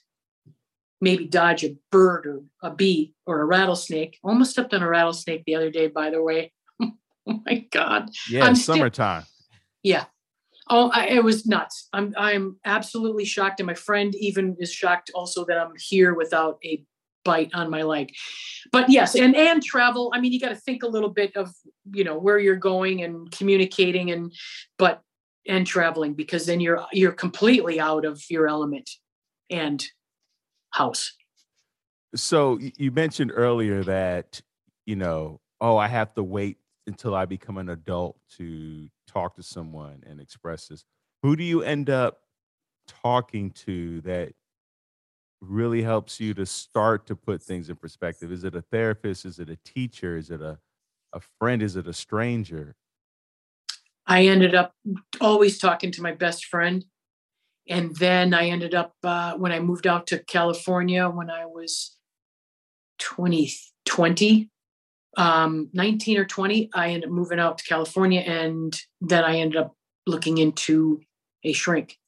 maybe 1.00 1.26
dodge 1.26 1.64
a 1.64 1.76
bird 1.90 2.26
or 2.26 2.42
a 2.62 2.74
bee 2.74 3.14
or 3.26 3.40
a 3.40 3.44
rattlesnake. 3.44 4.18
Almost 4.22 4.52
stepped 4.52 4.74
on 4.74 4.82
a 4.82 4.88
rattlesnake 4.88 5.44
the 5.46 5.54
other 5.54 5.70
day, 5.70 5.88
by 5.88 6.10
the 6.10 6.22
way. 6.22 6.52
oh 6.82 6.92
my 7.26 7.66
God. 7.70 8.10
Yeah, 8.28 8.44
I'm 8.44 8.56
summertime. 8.56 9.24
yeah. 9.82 10.04
Oh, 10.70 10.90
I, 10.92 11.06
it 11.06 11.24
was 11.24 11.46
nuts. 11.46 11.88
I'm 11.92 12.14
I'm 12.16 12.56
absolutely 12.64 13.24
shocked, 13.24 13.60
and 13.60 13.66
my 13.66 13.74
friend 13.74 14.14
even 14.16 14.56
is 14.58 14.72
shocked 14.72 15.10
also 15.14 15.44
that 15.46 15.58
I'm 15.58 15.72
here 15.78 16.14
without 16.14 16.58
a 16.64 16.84
bite 17.24 17.50
on 17.54 17.70
my 17.70 17.82
leg. 17.82 18.12
But 18.72 18.90
yes, 18.90 19.14
and 19.14 19.34
and 19.36 19.62
travel. 19.62 20.10
I 20.14 20.20
mean, 20.20 20.32
you 20.32 20.40
got 20.40 20.50
to 20.50 20.56
think 20.56 20.82
a 20.82 20.88
little 20.88 21.10
bit 21.10 21.36
of 21.36 21.50
you 21.92 22.04
know 22.04 22.18
where 22.18 22.38
you're 22.38 22.56
going 22.56 23.02
and 23.02 23.30
communicating, 23.30 24.10
and 24.10 24.32
but 24.78 25.02
and 25.46 25.66
traveling 25.66 26.14
because 26.14 26.46
then 26.46 26.60
you're 26.60 26.84
you're 26.92 27.12
completely 27.12 27.80
out 27.80 28.04
of 28.04 28.22
your 28.28 28.48
element 28.48 28.90
and 29.50 29.84
house. 30.70 31.14
So 32.14 32.58
you 32.60 32.90
mentioned 32.90 33.32
earlier 33.34 33.82
that 33.84 34.40
you 34.86 34.96
know, 34.96 35.40
oh, 35.60 35.76
I 35.76 35.88
have 35.88 36.14
to 36.14 36.22
wait 36.22 36.56
until 36.86 37.14
I 37.14 37.26
become 37.26 37.58
an 37.58 37.68
adult 37.68 38.16
to 38.38 38.88
talk 39.08 39.34
to 39.36 39.42
someone 39.42 40.04
and 40.06 40.20
express 40.20 40.68
this, 40.68 40.84
who 41.22 41.34
do 41.34 41.42
you 41.42 41.62
end 41.62 41.90
up 41.90 42.20
talking 42.86 43.50
to 43.50 44.00
that 44.02 44.32
really 45.40 45.82
helps 45.82 46.20
you 46.20 46.34
to 46.34 46.46
start 46.46 47.06
to 47.06 47.16
put 47.16 47.42
things 47.42 47.70
in 47.70 47.76
perspective? 47.76 48.32
Is 48.32 48.44
it 48.44 48.54
a 48.54 48.62
therapist? 48.62 49.24
Is 49.24 49.38
it 49.38 49.48
a 49.48 49.58
teacher? 49.64 50.16
Is 50.16 50.30
it 50.30 50.40
a, 50.40 50.58
a 51.12 51.20
friend? 51.38 51.62
Is 51.62 51.76
it 51.76 51.86
a 51.86 51.92
stranger? 51.92 52.76
I 54.06 54.26
ended 54.26 54.54
up 54.54 54.74
always 55.20 55.58
talking 55.58 55.92
to 55.92 56.02
my 56.02 56.12
best 56.12 56.46
friend. 56.46 56.84
And 57.68 57.94
then 57.96 58.32
I 58.32 58.48
ended 58.48 58.74
up, 58.74 58.94
uh, 59.04 59.34
when 59.34 59.52
I 59.52 59.60
moved 59.60 59.86
out 59.86 60.06
to 60.08 60.18
California 60.18 61.08
when 61.08 61.30
I 61.30 61.44
was 61.44 61.96
20, 62.98 63.52
20 63.84 64.50
um, 65.16 65.70
19 65.72 66.18
or 66.18 66.24
20, 66.24 66.70
I 66.74 66.88
ended 66.88 67.08
up 67.08 67.10
moving 67.10 67.40
out 67.40 67.58
to 67.58 67.64
California 67.64 68.20
and 68.20 68.78
then 69.00 69.24
I 69.24 69.38
ended 69.38 69.56
up 69.56 69.74
looking 70.06 70.38
into 70.38 71.00
a 71.44 71.52
shrink 71.52 71.98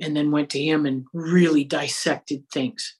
and 0.00 0.16
then 0.16 0.30
went 0.30 0.50
to 0.50 0.62
him 0.62 0.86
and 0.86 1.06
really 1.12 1.64
dissected 1.64 2.44
things. 2.52 2.96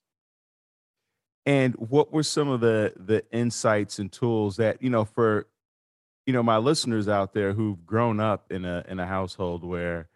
And 1.47 1.75
what 1.77 2.13
were 2.13 2.25
some 2.25 2.49
of 2.49 2.61
the 2.61 2.93
the 2.97 3.25
insights 3.33 3.99
and 3.99 4.13
tools 4.13 4.57
that, 4.57 4.83
you 4.83 4.91
know, 4.91 5.05
for 5.05 5.47
you 6.27 6.35
know, 6.35 6.43
my 6.43 6.59
listeners 6.59 7.09
out 7.09 7.33
there 7.33 7.55
who've 7.55 7.87
grown 7.87 8.21
up 8.21 8.53
in 8.53 8.67
a 8.67 8.85
in 8.87 8.99
a 8.99 9.07
household 9.07 9.65
where, 9.65 10.11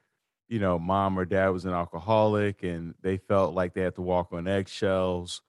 you 0.49 0.59
know, 0.59 0.79
mom 0.79 1.19
or 1.19 1.25
dad 1.25 1.49
was 1.49 1.65
an 1.65 1.73
alcoholic 1.73 2.63
and 2.63 2.95
they 3.01 3.17
felt 3.17 3.55
like 3.55 3.73
they 3.73 3.81
had 3.81 3.95
to 3.95 4.03
walk 4.03 4.29
on 4.33 4.47
eggshells 4.47 5.41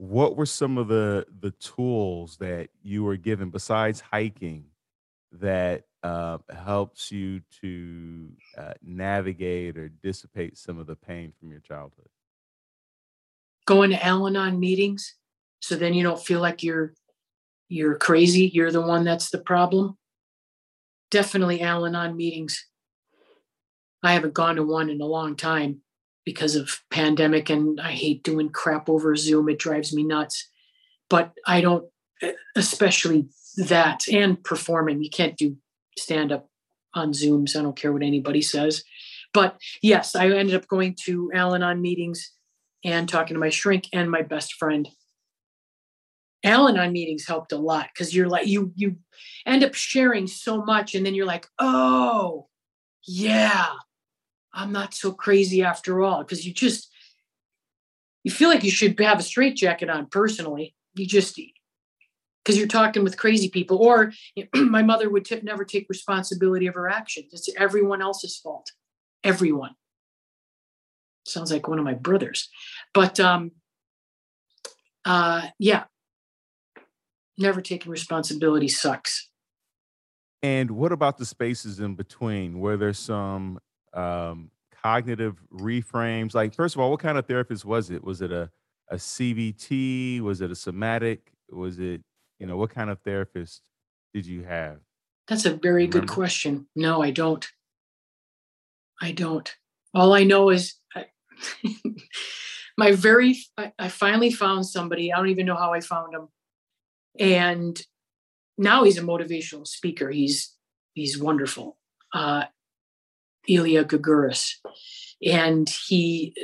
what 0.00 0.34
were 0.34 0.46
some 0.46 0.78
of 0.78 0.88
the 0.88 1.26
the 1.40 1.50
tools 1.50 2.38
that 2.38 2.70
you 2.82 3.04
were 3.04 3.16
given 3.16 3.50
besides 3.50 4.00
hiking 4.00 4.64
that 5.32 5.84
uh, 6.02 6.38
helps 6.48 7.12
you 7.12 7.42
to 7.60 8.32
uh, 8.56 8.72
navigate 8.82 9.76
or 9.76 9.90
dissipate 9.90 10.56
some 10.56 10.78
of 10.78 10.86
the 10.86 10.96
pain 10.96 11.34
from 11.38 11.50
your 11.50 11.60
childhood? 11.60 12.08
Going 13.66 13.90
to 13.90 14.02
Al-Anon 14.02 14.58
meetings, 14.58 15.16
so 15.60 15.76
then 15.76 15.92
you 15.92 16.02
don't 16.02 16.18
feel 16.18 16.40
like 16.40 16.62
you're 16.62 16.94
you're 17.68 17.96
crazy. 17.96 18.50
You're 18.54 18.72
the 18.72 18.80
one 18.80 19.04
that's 19.04 19.28
the 19.28 19.42
problem. 19.42 19.98
Definitely 21.10 21.60
Al-Anon 21.60 22.16
meetings. 22.16 22.66
I 24.02 24.14
haven't 24.14 24.32
gone 24.32 24.56
to 24.56 24.62
one 24.62 24.88
in 24.88 25.02
a 25.02 25.06
long 25.06 25.36
time, 25.36 25.82
because 26.24 26.56
of 26.56 26.80
pandemic 26.90 27.50
and 27.50 27.80
I 27.80 27.92
hate 27.92 28.22
doing 28.22 28.50
crap 28.50 28.88
over 28.88 29.14
Zoom. 29.16 29.48
It 29.48 29.58
drives 29.58 29.94
me 29.94 30.04
nuts. 30.04 30.48
But 31.08 31.32
I 31.46 31.60
don't 31.60 31.84
especially 32.56 33.28
that 33.56 34.06
and 34.08 34.42
performing. 34.42 35.02
You 35.02 35.10
can't 35.10 35.36
do 35.36 35.56
stand 35.98 36.32
up 36.32 36.48
on 36.94 37.12
Zooms. 37.12 37.56
I 37.56 37.62
don't 37.62 37.76
care 37.76 37.92
what 37.92 38.02
anybody 38.02 38.42
says. 38.42 38.84
But 39.32 39.58
yes, 39.82 40.14
I 40.14 40.28
ended 40.28 40.54
up 40.54 40.68
going 40.68 40.96
to 41.04 41.30
Al 41.34 41.54
Anon 41.54 41.80
meetings 41.80 42.32
and 42.84 43.08
talking 43.08 43.34
to 43.34 43.40
my 43.40 43.50
shrink 43.50 43.88
and 43.92 44.10
my 44.10 44.22
best 44.22 44.54
friend. 44.54 44.88
Al 46.42 46.68
Anon 46.68 46.92
meetings 46.92 47.26
helped 47.26 47.52
a 47.52 47.58
lot 47.58 47.88
because 47.92 48.14
you're 48.14 48.28
like 48.28 48.46
you 48.46 48.72
you 48.74 48.96
end 49.46 49.62
up 49.62 49.74
sharing 49.74 50.26
so 50.26 50.64
much 50.64 50.94
and 50.94 51.04
then 51.04 51.14
you're 51.14 51.26
like, 51.26 51.46
oh 51.58 52.48
yeah, 53.06 53.68
I'm 54.52 54.72
not 54.72 54.94
so 54.94 55.12
crazy 55.12 55.62
after 55.62 56.02
all. 56.02 56.18
Because 56.18 56.46
you 56.46 56.52
just 56.52 56.90
you 58.24 58.30
feel 58.30 58.48
like 58.48 58.64
you 58.64 58.70
should 58.70 58.98
have 59.00 59.18
a 59.18 59.22
straitjacket 59.22 59.88
on 59.88 60.06
personally. 60.06 60.74
You 60.94 61.06
just 61.06 61.38
because 62.44 62.58
you're 62.58 62.68
talking 62.68 63.04
with 63.04 63.16
crazy 63.16 63.48
people. 63.48 63.78
Or 63.78 64.12
my 64.54 64.82
mother 64.82 65.08
would 65.10 65.24
t- 65.24 65.40
never 65.42 65.64
take 65.64 65.88
responsibility 65.88 66.66
of 66.66 66.74
her 66.74 66.88
actions. 66.88 67.32
It's 67.32 67.48
everyone 67.56 68.02
else's 68.02 68.36
fault. 68.36 68.72
Everyone. 69.22 69.74
Sounds 71.26 71.52
like 71.52 71.68
one 71.68 71.78
of 71.78 71.84
my 71.84 71.94
brothers. 71.94 72.48
But 72.94 73.20
um 73.20 73.52
uh 75.04 75.48
yeah. 75.58 75.84
Never 77.38 77.60
taking 77.60 77.90
responsibility 77.90 78.68
sucks. 78.68 79.28
And 80.42 80.70
what 80.72 80.92
about 80.92 81.18
the 81.18 81.26
spaces 81.26 81.80
in 81.80 81.94
between 81.94 82.60
where 82.60 82.76
there's 82.76 82.98
some 82.98 83.60
um, 83.94 84.50
cognitive 84.82 85.36
reframes? 85.52 86.34
Like, 86.34 86.54
first 86.54 86.74
of 86.74 86.80
all, 86.80 86.90
what 86.90 87.00
kind 87.00 87.18
of 87.18 87.26
therapist 87.26 87.64
was 87.64 87.90
it? 87.90 88.02
Was 88.02 88.20
it 88.22 88.32
a 88.32 88.50
a 88.90 88.96
CBT? 88.96 90.20
Was 90.20 90.40
it 90.40 90.50
a 90.50 90.54
somatic? 90.54 91.32
Was 91.50 91.78
it, 91.78 92.02
you 92.38 92.46
know, 92.46 92.56
what 92.56 92.70
kind 92.70 92.90
of 92.90 93.00
therapist 93.00 93.62
did 94.12 94.26
you 94.26 94.42
have? 94.42 94.78
That's 95.28 95.46
a 95.46 95.54
very 95.54 95.86
good 95.86 96.08
question. 96.08 96.66
No, 96.74 97.02
I 97.02 97.12
don't. 97.12 97.46
I 99.00 99.12
don't. 99.12 99.52
All 99.94 100.12
I 100.12 100.24
know 100.24 100.50
is 100.50 100.74
I, 100.94 101.06
my 102.76 102.92
very, 102.92 103.38
I, 103.56 103.72
I 103.78 103.88
finally 103.88 104.32
found 104.32 104.66
somebody. 104.66 105.12
I 105.12 105.16
don't 105.16 105.28
even 105.28 105.46
know 105.46 105.56
how 105.56 105.72
I 105.72 105.80
found 105.80 106.14
him. 106.14 106.28
And 107.18 107.80
now 108.58 108.84
he's 108.84 108.98
a 108.98 109.02
motivational 109.02 109.66
speaker. 109.66 110.10
He's, 110.10 110.54
he's 110.94 111.18
wonderful. 111.18 111.78
Uh, 112.12 112.44
Ilya 113.48 113.84
Gaguris. 113.84 114.54
And 115.24 115.68
he, 115.86 116.34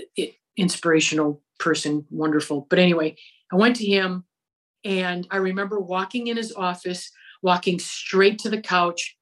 inspirational 0.57 1.43
person, 1.59 2.07
wonderful. 2.11 2.67
But 2.69 2.79
anyway, 2.79 3.17
I 3.53 3.57
went 3.57 3.77
to 3.77 3.87
him 3.87 4.25
and 4.85 5.27
I 5.31 5.37
remember 5.37 5.81
walking 5.81 6.27
in 6.27 6.37
his 6.37 6.53
office, 6.53 7.11
walking 7.43 7.79
straight 7.79 8.39
to 8.41 8.51
the 8.51 8.61
couch 8.61 9.17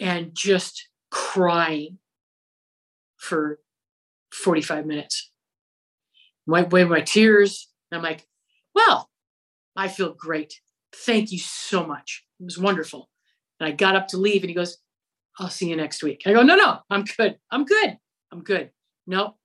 and 0.00 0.32
just 0.34 0.88
crying 1.10 1.98
for 3.16 3.60
45 4.32 4.86
minutes. 4.86 5.30
Wipe 6.46 6.72
away 6.72 6.84
my 6.84 7.00
tears. 7.00 7.68
And 7.90 7.98
I'm 7.98 8.02
like, 8.02 8.26
well, 8.74 9.10
I 9.76 9.88
feel 9.88 10.12
great. 10.12 10.60
Thank 10.94 11.30
you 11.30 11.38
so 11.38 11.86
much. 11.86 12.24
It 12.40 12.44
was 12.44 12.58
wonderful. 12.58 13.08
And 13.60 13.68
I 13.68 13.72
got 13.72 13.96
up 13.96 14.08
to 14.08 14.16
leave 14.16 14.42
and 14.42 14.50
he 14.50 14.54
goes, 14.54 14.78
I'll 15.38 15.50
see 15.50 15.68
you 15.68 15.76
next 15.76 16.02
week. 16.02 16.22
I 16.26 16.32
go, 16.32 16.42
no, 16.42 16.56
no, 16.56 16.80
I'm 16.90 17.04
good. 17.04 17.38
I'm 17.50 17.64
good. 17.64 17.98
I'm 18.30 18.42
good. 18.42 18.70
No, 19.06 19.36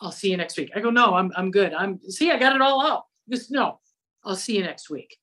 I'll 0.00 0.12
see 0.12 0.30
you 0.30 0.36
next 0.36 0.56
week. 0.56 0.70
I 0.74 0.80
go, 0.80 0.90
no, 0.90 1.14
I'm 1.14 1.32
I'm 1.36 1.50
good. 1.50 1.72
I'm 1.72 2.00
see, 2.08 2.30
I 2.30 2.38
got 2.38 2.54
it 2.54 2.62
all 2.62 2.86
out. 2.86 3.04
Just 3.30 3.50
no, 3.50 3.80
I'll 4.24 4.36
see 4.36 4.56
you 4.56 4.62
next 4.62 4.90
week. 4.90 5.16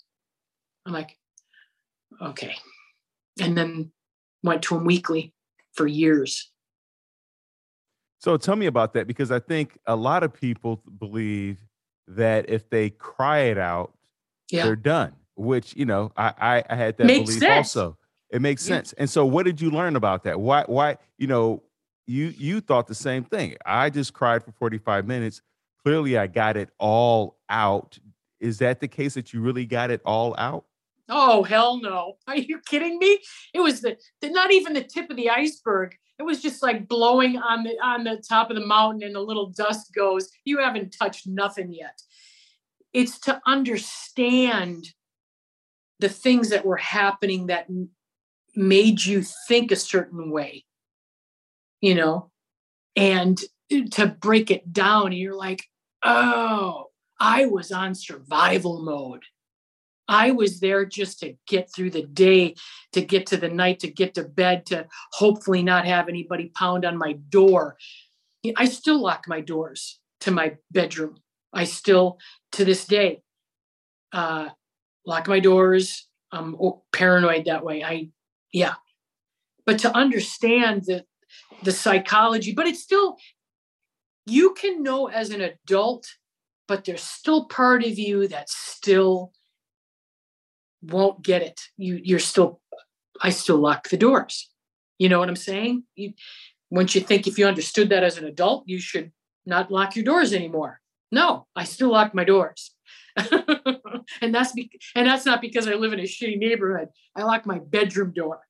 I'm 0.86 0.94
like, 0.94 1.18
okay. 2.22 2.56
And 3.42 3.58
then 3.58 3.92
went 4.44 4.62
to 4.64 4.76
him 4.76 4.86
weekly 4.86 5.34
for 5.74 5.88
years. 5.88 6.52
So 8.20 8.38
tell 8.38 8.56
me 8.56 8.68
about 8.68 8.94
that 8.94 9.08
because 9.08 9.32
I 9.32 9.40
think 9.40 9.78
a 9.86 9.96
lot 9.96 10.24
of 10.24 10.34
people 10.34 10.82
believe 11.00 11.60
that 12.08 12.50
if 12.50 12.70
they 12.70 12.90
cry 12.90 13.40
it 13.40 13.58
out, 13.58 13.94
yeah. 14.50 14.66
they're 14.66 14.76
done. 14.76 15.14
Which 15.36 15.76
you 15.76 15.86
know, 15.86 16.12
I 16.16 16.34
I, 16.40 16.64
I 16.70 16.76
had 16.76 16.98
that 16.98 17.08
Makes 17.08 17.36
belief 17.36 17.40
sense. 17.40 17.76
also. 17.76 17.98
It 18.34 18.42
makes 18.42 18.68
yeah. 18.68 18.78
sense. 18.78 18.94
And 18.94 19.08
so 19.08 19.26
what 19.26 19.46
did 19.46 19.62
you 19.62 19.70
learn 19.70 19.96
about 19.96 20.24
that? 20.24 20.42
Why 20.42 20.64
why 20.66 20.98
you 21.18 21.28
know, 21.28 21.62
you 22.08 22.34
you 22.36 22.60
thought 22.60 22.88
the 22.88 22.96
same 22.96 23.24
thing. 23.24 23.56
I 23.66 23.92
just 23.92 24.14
cried 24.14 24.44
for 24.44 24.52
45 24.52 25.06
minutes. 25.06 25.42
Clearly 25.86 26.18
I 26.18 26.28
got 26.28 26.58
it 26.58 26.70
all 26.80 27.38
out. 27.48 28.00
Is 28.40 28.58
that 28.58 28.80
the 28.80 28.88
case 28.88 29.14
that 29.14 29.34
you 29.34 29.42
really 29.42 29.68
got 29.68 29.92
it 29.92 30.02
all 30.04 30.36
out? 30.40 30.66
Oh 31.10 31.44
hell 31.44 31.80
no. 31.80 32.16
Are 32.28 32.36
you 32.36 32.60
kidding 32.66 32.98
me? 32.98 33.20
It 33.54 33.60
was 33.60 33.82
the, 33.82 33.98
the 34.20 34.32
not 34.32 34.52
even 34.52 34.74
the 34.74 34.84
tip 34.84 35.12
of 35.12 35.16
the 35.16 35.30
iceberg. 35.30 35.96
It 36.18 36.24
was 36.24 36.42
just 36.42 36.64
like 36.64 36.88
blowing 36.88 37.38
on 37.38 37.64
the 37.64 37.78
on 37.84 38.04
the 38.04 38.22
top 38.28 38.50
of 38.50 38.56
the 38.56 38.66
mountain 38.66 39.04
and 39.04 39.16
a 39.16 39.22
little 39.22 39.52
dust 39.52 39.94
goes. 39.94 40.30
You 40.44 40.58
haven't 40.58 40.96
touched 40.98 41.28
nothing 41.28 41.72
yet. 41.72 42.02
It's 42.94 43.20
to 43.22 43.40
understand 43.46 44.88
the 46.00 46.10
things 46.10 46.50
that 46.50 46.66
were 46.66 46.78
happening 46.78 47.48
that 47.48 47.68
made 48.56 49.04
you 49.04 49.24
think 49.48 49.72
a 49.72 49.76
certain 49.76 50.30
way, 50.32 50.66
you 51.82 51.96
know, 51.96 52.32
and 52.96 53.42
to 53.92 54.08
break 54.08 54.52
it 54.52 54.72
down, 54.72 55.08
and 55.08 55.18
you're 55.18 55.36
like, 55.36 55.64
Oh, 56.04 56.88
I 57.20 57.46
was 57.46 57.72
on 57.72 57.96
survival 57.96 58.82
mode. 58.82 59.24
I 60.08 60.32
was 60.32 60.60
there 60.60 60.86
just 60.86 61.20
to 61.20 61.36
get 61.48 61.72
through 61.74 61.92
the 61.92 62.04
day, 62.04 62.56
to 62.92 63.02
get 63.02 63.26
to 63.28 63.38
the 63.38 63.48
night, 63.48 63.80
to 63.80 63.88
get 63.92 64.16
to 64.16 64.24
bed, 64.24 64.66
to 64.68 64.88
hopefully 65.14 65.64
not 65.64 65.86
have 65.86 66.10
anybody 66.10 66.52
pound 66.56 66.84
on 66.84 66.98
my 66.98 67.14
door. 67.30 67.78
I 68.58 68.66
still 68.66 69.02
lock 69.02 69.26
my 69.28 69.40
doors 69.40 70.00
to 70.22 70.32
my 70.32 70.58
bedroom. 70.72 71.16
I 71.54 71.64
still, 71.64 72.18
to 72.54 72.66
this 72.66 72.86
day, 72.86 73.22
uh, 74.12 74.50
lock 75.06 75.28
my 75.28 75.40
doors. 75.40 76.08
I'm 76.32 76.58
paranoid 76.92 77.46
that 77.46 77.64
way. 77.64 77.84
I, 77.84 78.10
yeah. 78.54 78.76
But 79.66 79.80
to 79.80 79.96
understand 79.96 80.84
the 80.86 81.06
the 81.64 81.72
psychology, 81.72 82.54
but 82.54 82.68
it's 82.68 82.82
still 82.82 83.18
you 84.26 84.54
can 84.54 84.84
know 84.84 85.08
as 85.08 85.32
an 85.32 85.42
adult, 85.42 86.08
but 86.68 86.86
there's 86.86 87.04
still 87.04 87.46
part 87.46 87.84
of 87.84 87.98
you 87.98 88.28
that 88.28 88.50
still 88.50 89.34
won't 90.82 91.24
get 91.24 91.42
it. 91.42 91.62
You 91.78 92.00
you're 92.02 92.20
still 92.20 92.62
I 93.22 93.32
still 93.32 93.58
lock 93.58 93.90
the 93.90 93.98
doors. 93.98 94.50
You 95.00 95.10
know 95.10 95.20
what 95.20 95.30
I'm 95.30 95.36
saying? 95.36 95.84
You 95.96 96.14
once 96.70 96.96
you 96.96 97.02
think 97.02 97.28
if 97.28 97.38
you 97.38 97.46
understood 97.46 97.90
that 97.90 98.04
as 98.04 98.18
an 98.18 98.26
adult, 98.26 98.64
you 98.68 98.80
should 98.80 99.12
not 99.46 99.72
lock 99.72 99.96
your 99.96 100.06
doors 100.06 100.34
anymore. 100.34 100.80
No, 101.12 101.48
I 101.56 101.64
still 101.64 101.92
lock 101.92 102.14
my 102.14 102.24
doors. 102.24 102.72
and 104.22 104.34
that's 104.34 104.52
be- 104.54 104.72
and 104.96 105.08
that's 105.08 105.26
not 105.26 105.42
because 105.42 105.68
I 105.68 105.74
live 105.74 105.94
in 105.94 106.00
a 106.00 106.04
shitty 106.04 106.38
neighborhood. 106.38 106.90
I 107.16 107.24
lock 107.24 107.46
my 107.46 107.60
bedroom 107.60 108.12
door. 108.12 108.42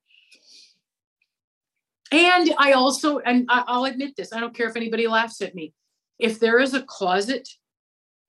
And 2.11 2.53
I 2.59 2.73
also, 2.73 3.19
and 3.19 3.45
I'll 3.49 3.85
admit 3.85 4.15
this, 4.15 4.33
I 4.33 4.39
don't 4.39 4.55
care 4.55 4.69
if 4.69 4.75
anybody 4.75 5.07
laughs 5.07 5.41
at 5.41 5.55
me. 5.55 5.73
If 6.19 6.39
there 6.39 6.59
is 6.59 6.75
a 6.75 6.83
closet, 6.83 7.49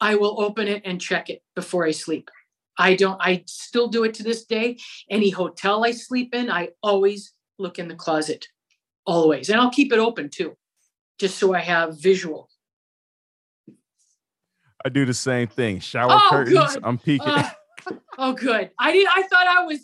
I 0.00 0.14
will 0.14 0.40
open 0.40 0.68
it 0.68 0.82
and 0.86 1.00
check 1.00 1.28
it 1.28 1.42
before 1.54 1.86
I 1.86 1.90
sleep. 1.90 2.30
I 2.78 2.94
don't, 2.94 3.20
I 3.20 3.44
still 3.46 3.88
do 3.88 4.04
it 4.04 4.14
to 4.14 4.22
this 4.22 4.44
day. 4.46 4.78
Any 5.10 5.30
hotel 5.30 5.84
I 5.84 5.92
sleep 5.92 6.34
in, 6.34 6.50
I 6.50 6.70
always 6.82 7.34
look 7.58 7.78
in 7.78 7.88
the 7.88 7.94
closet, 7.94 8.48
always. 9.06 9.50
And 9.50 9.60
I'll 9.60 9.70
keep 9.70 9.92
it 9.92 9.98
open 9.98 10.30
too, 10.30 10.56
just 11.18 11.38
so 11.38 11.54
I 11.54 11.60
have 11.60 12.00
visual. 12.00 12.48
I 14.84 14.90
do 14.90 15.04
the 15.06 15.14
same 15.14 15.48
thing. 15.48 15.80
Shower 15.80 16.12
oh, 16.12 16.28
curtains, 16.30 16.74
good. 16.74 16.84
I'm 16.84 16.98
peeking. 16.98 17.28
Uh, 17.28 17.48
oh, 18.18 18.32
good. 18.32 18.70
I 18.78 18.92
did. 18.92 19.06
I 19.14 19.22
thought 19.22 19.46
I 19.46 19.64
was 19.64 19.80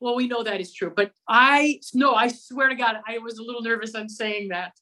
well, 0.00 0.14
we 0.14 0.28
know 0.28 0.42
that 0.42 0.60
is 0.60 0.72
true, 0.72 0.92
but 0.94 1.12
I 1.28 1.80
no, 1.94 2.14
I 2.14 2.28
swear 2.28 2.68
to 2.68 2.74
God, 2.74 2.96
I 3.06 3.18
was 3.18 3.38
a 3.38 3.42
little 3.42 3.62
nervous 3.62 3.94
on 3.94 4.08
saying 4.08 4.48
that. 4.48 4.72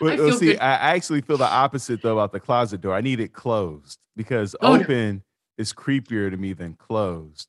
Well, 0.00 0.12
I 0.12 0.36
see, 0.36 0.52
good. 0.52 0.60
I 0.60 0.94
actually 0.94 1.22
feel 1.22 1.38
the 1.38 1.50
opposite 1.50 2.02
though 2.02 2.12
about 2.12 2.32
the 2.32 2.40
closet 2.40 2.80
door. 2.80 2.94
I 2.94 3.00
need 3.00 3.20
it 3.20 3.32
closed 3.32 3.98
because 4.14 4.54
oh, 4.60 4.80
open 4.80 5.16
no. 5.16 5.22
is 5.58 5.72
creepier 5.72 6.30
to 6.30 6.36
me 6.36 6.52
than 6.52 6.74
closed. 6.74 7.48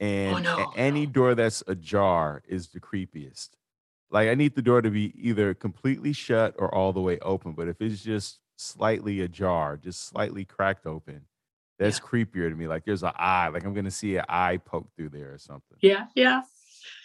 And 0.00 0.34
oh, 0.34 0.38
no, 0.38 0.72
any 0.76 1.06
no. 1.06 1.12
door 1.12 1.34
that's 1.34 1.62
ajar 1.68 2.42
is 2.48 2.68
the 2.68 2.80
creepiest. 2.80 3.50
Like 4.10 4.28
I 4.28 4.34
need 4.34 4.56
the 4.56 4.62
door 4.62 4.82
to 4.82 4.90
be 4.90 5.12
either 5.16 5.54
completely 5.54 6.12
shut 6.12 6.54
or 6.58 6.74
all 6.74 6.92
the 6.92 7.00
way 7.00 7.18
open. 7.20 7.52
But 7.52 7.68
if 7.68 7.80
it's 7.80 8.02
just 8.02 8.40
slightly 8.56 9.20
ajar, 9.20 9.76
just 9.76 10.06
slightly 10.06 10.44
cracked 10.44 10.86
open, 10.86 11.22
that's 11.78 11.98
yeah. 11.98 12.04
creepier 12.04 12.48
to 12.48 12.54
me. 12.54 12.68
Like 12.68 12.84
there's 12.84 13.02
an 13.02 13.12
eye, 13.16 13.48
like 13.48 13.64
I'm 13.64 13.74
gonna 13.74 13.90
see 13.90 14.16
an 14.16 14.24
eye 14.28 14.58
poke 14.58 14.88
through 14.96 15.10
there 15.10 15.32
or 15.32 15.38
something. 15.38 15.78
Yeah, 15.80 16.06
yeah. 16.14 16.42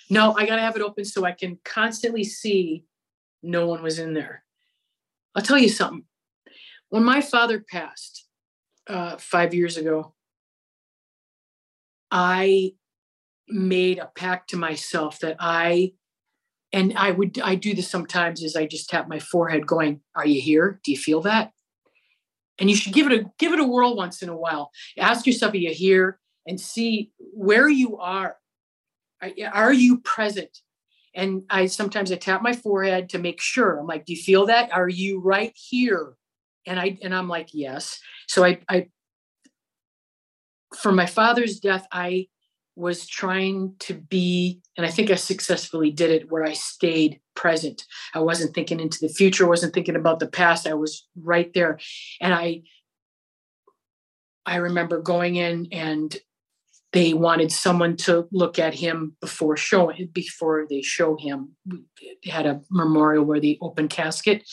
No, 0.09 0.33
I 0.37 0.45
gotta 0.45 0.61
have 0.61 0.75
it 0.75 0.81
open 0.81 1.05
so 1.05 1.25
I 1.25 1.31
can 1.31 1.59
constantly 1.63 2.23
see 2.23 2.85
no 3.43 3.67
one 3.67 3.81
was 3.81 3.99
in 3.99 4.13
there. 4.13 4.43
I'll 5.35 5.43
tell 5.43 5.57
you 5.57 5.69
something. 5.69 6.05
When 6.89 7.03
my 7.03 7.21
father 7.21 7.59
passed 7.59 8.25
uh, 8.87 9.17
five 9.17 9.53
years 9.53 9.77
ago, 9.77 10.13
I 12.09 12.73
made 13.49 13.99
a 13.99 14.09
pact 14.15 14.49
to 14.51 14.57
myself 14.57 15.19
that 15.19 15.35
I 15.39 15.93
and 16.73 16.93
I 16.97 17.11
would 17.11 17.39
I 17.39 17.55
do 17.55 17.73
this 17.73 17.89
sometimes 17.89 18.43
is 18.43 18.55
I 18.55 18.65
just 18.65 18.89
tap 18.89 19.07
my 19.07 19.19
forehead 19.19 19.65
going, 19.65 20.01
Are 20.15 20.27
you 20.27 20.41
here? 20.41 20.79
Do 20.83 20.91
you 20.91 20.97
feel 20.97 21.21
that? 21.21 21.51
and 22.59 22.69
you 22.69 22.75
should 22.75 22.93
give 22.93 23.09
it 23.11 23.21
a 23.21 23.25
give 23.37 23.53
it 23.53 23.59
a 23.59 23.63
whirl 23.63 23.95
once 23.95 24.21
in 24.21 24.29
a 24.29 24.35
while. 24.35 24.71
Ask 24.97 25.25
yourself 25.25 25.53
are 25.53 25.57
you 25.57 25.73
here? 25.73 26.19
And 26.45 26.59
see 26.59 27.11
where 27.19 27.67
you 27.67 27.97
are. 27.97 28.37
Are 29.51 29.73
you 29.73 29.99
present? 29.99 30.59
And 31.13 31.43
i 31.49 31.65
sometimes 31.65 32.11
i 32.11 32.15
tap 32.15 32.41
my 32.41 32.53
forehead 32.53 33.09
to 33.09 33.19
make 33.19 33.41
sure. 33.41 33.79
I'm 33.79 33.87
like 33.87 34.05
do 34.05 34.13
you 34.13 34.21
feel 34.21 34.45
that? 34.47 34.71
Are 34.71 34.89
you 34.89 35.19
right 35.19 35.53
here? 35.55 36.15
And 36.65 36.79
i 36.79 36.97
and 37.01 37.13
i'm 37.13 37.29
like 37.29 37.49
yes. 37.53 37.99
So 38.27 38.43
i 38.43 38.59
i 38.69 38.87
for 40.75 40.91
my 40.91 41.05
father's 41.05 41.59
death 41.59 41.87
i 41.91 42.27
was 42.77 43.07
trying 43.07 43.73
to 43.79 43.95
be, 43.95 44.61
and 44.77 44.85
I 44.85 44.89
think 44.89 45.09
I 45.09 45.15
successfully 45.15 45.89
did 45.89 46.11
it 46.11 46.31
where 46.31 46.43
I 46.43 46.53
stayed 46.53 47.19
present. 47.35 47.83
I 48.13 48.19
wasn't 48.19 48.53
thinking 48.53 48.79
into 48.79 48.99
the 49.01 49.09
future, 49.09 49.47
wasn't 49.47 49.73
thinking 49.73 49.95
about 49.95 50.19
the 50.19 50.27
past. 50.27 50.67
I 50.67 50.75
was 50.75 51.07
right 51.15 51.51
there. 51.53 51.79
And 52.21 52.33
I 52.33 52.61
I 54.45 54.57
remember 54.57 55.01
going 55.01 55.35
in 55.35 55.67
and 55.73 56.15
they 56.93 57.13
wanted 57.13 57.51
someone 57.51 57.97
to 57.97 58.27
look 58.31 58.59
at 58.59 58.73
him 58.73 59.17
before 59.19 59.57
showing 59.57 60.09
before 60.13 60.65
they 60.69 60.81
show 60.81 61.17
him. 61.17 61.55
They 61.65 62.31
had 62.31 62.45
a 62.45 62.61
memorial 62.71 63.25
where 63.25 63.41
the 63.41 63.57
open 63.61 63.87
casket. 63.87 64.47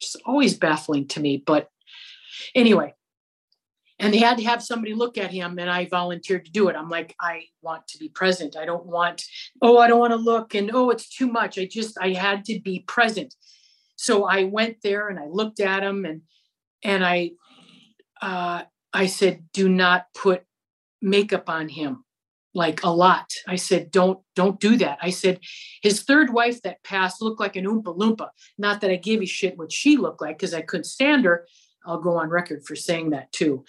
It's 0.00 0.16
always 0.26 0.58
baffling 0.58 1.08
to 1.08 1.20
me. 1.20 1.42
But 1.44 1.68
anyway, 2.54 2.94
and 4.00 4.14
they 4.14 4.18
had 4.18 4.38
to 4.38 4.44
have 4.44 4.62
somebody 4.62 4.94
look 4.94 5.18
at 5.18 5.30
him 5.30 5.58
and 5.58 5.70
i 5.70 5.84
volunteered 5.86 6.44
to 6.46 6.50
do 6.50 6.68
it. 6.68 6.76
I'm 6.76 6.88
like 6.88 7.14
i 7.20 7.44
want 7.62 7.86
to 7.88 7.98
be 7.98 8.08
present. 8.08 8.56
I 8.56 8.64
don't 8.64 8.86
want 8.86 9.22
oh 9.62 9.78
i 9.78 9.86
don't 9.86 10.00
want 10.00 10.12
to 10.12 10.16
look 10.16 10.54
and 10.54 10.70
oh 10.74 10.90
it's 10.90 11.08
too 11.08 11.28
much. 11.28 11.58
I 11.58 11.66
just 11.66 11.96
i 12.00 12.12
had 12.12 12.44
to 12.46 12.58
be 12.60 12.80
present. 12.88 13.34
So 13.96 14.24
i 14.24 14.44
went 14.44 14.78
there 14.82 15.08
and 15.08 15.18
i 15.18 15.26
looked 15.26 15.60
at 15.60 15.82
him 15.82 16.04
and 16.04 16.22
and 16.82 17.04
i 17.04 17.32
uh, 18.20 18.62
i 18.92 19.06
said 19.06 19.44
do 19.52 19.68
not 19.68 20.06
put 20.14 20.42
makeup 21.00 21.48
on 21.48 21.68
him 21.68 22.04
like 22.52 22.82
a 22.82 22.90
lot. 22.90 23.30
I 23.46 23.56
said 23.56 23.90
don't 23.90 24.18
don't 24.34 24.58
do 24.58 24.76
that. 24.78 24.98
I 25.00 25.10
said 25.10 25.38
his 25.82 26.02
third 26.02 26.32
wife 26.32 26.62
that 26.62 26.82
passed 26.82 27.22
looked 27.22 27.40
like 27.40 27.54
an 27.54 27.66
oompa 27.66 27.96
loompa. 27.96 28.30
Not 28.58 28.80
that 28.80 28.90
i 28.90 28.96
gave 28.96 29.20
a 29.22 29.26
shit 29.26 29.58
what 29.58 29.72
she 29.72 29.96
looked 29.98 30.22
like 30.22 30.38
because 30.38 30.54
i 30.54 30.62
couldn't 30.62 30.84
stand 30.84 31.26
her 31.26 31.46
I'll 31.86 32.00
go 32.00 32.16
on 32.16 32.28
record 32.28 32.64
for 32.64 32.76
saying 32.76 33.10
that 33.10 33.32
too. 33.32 33.64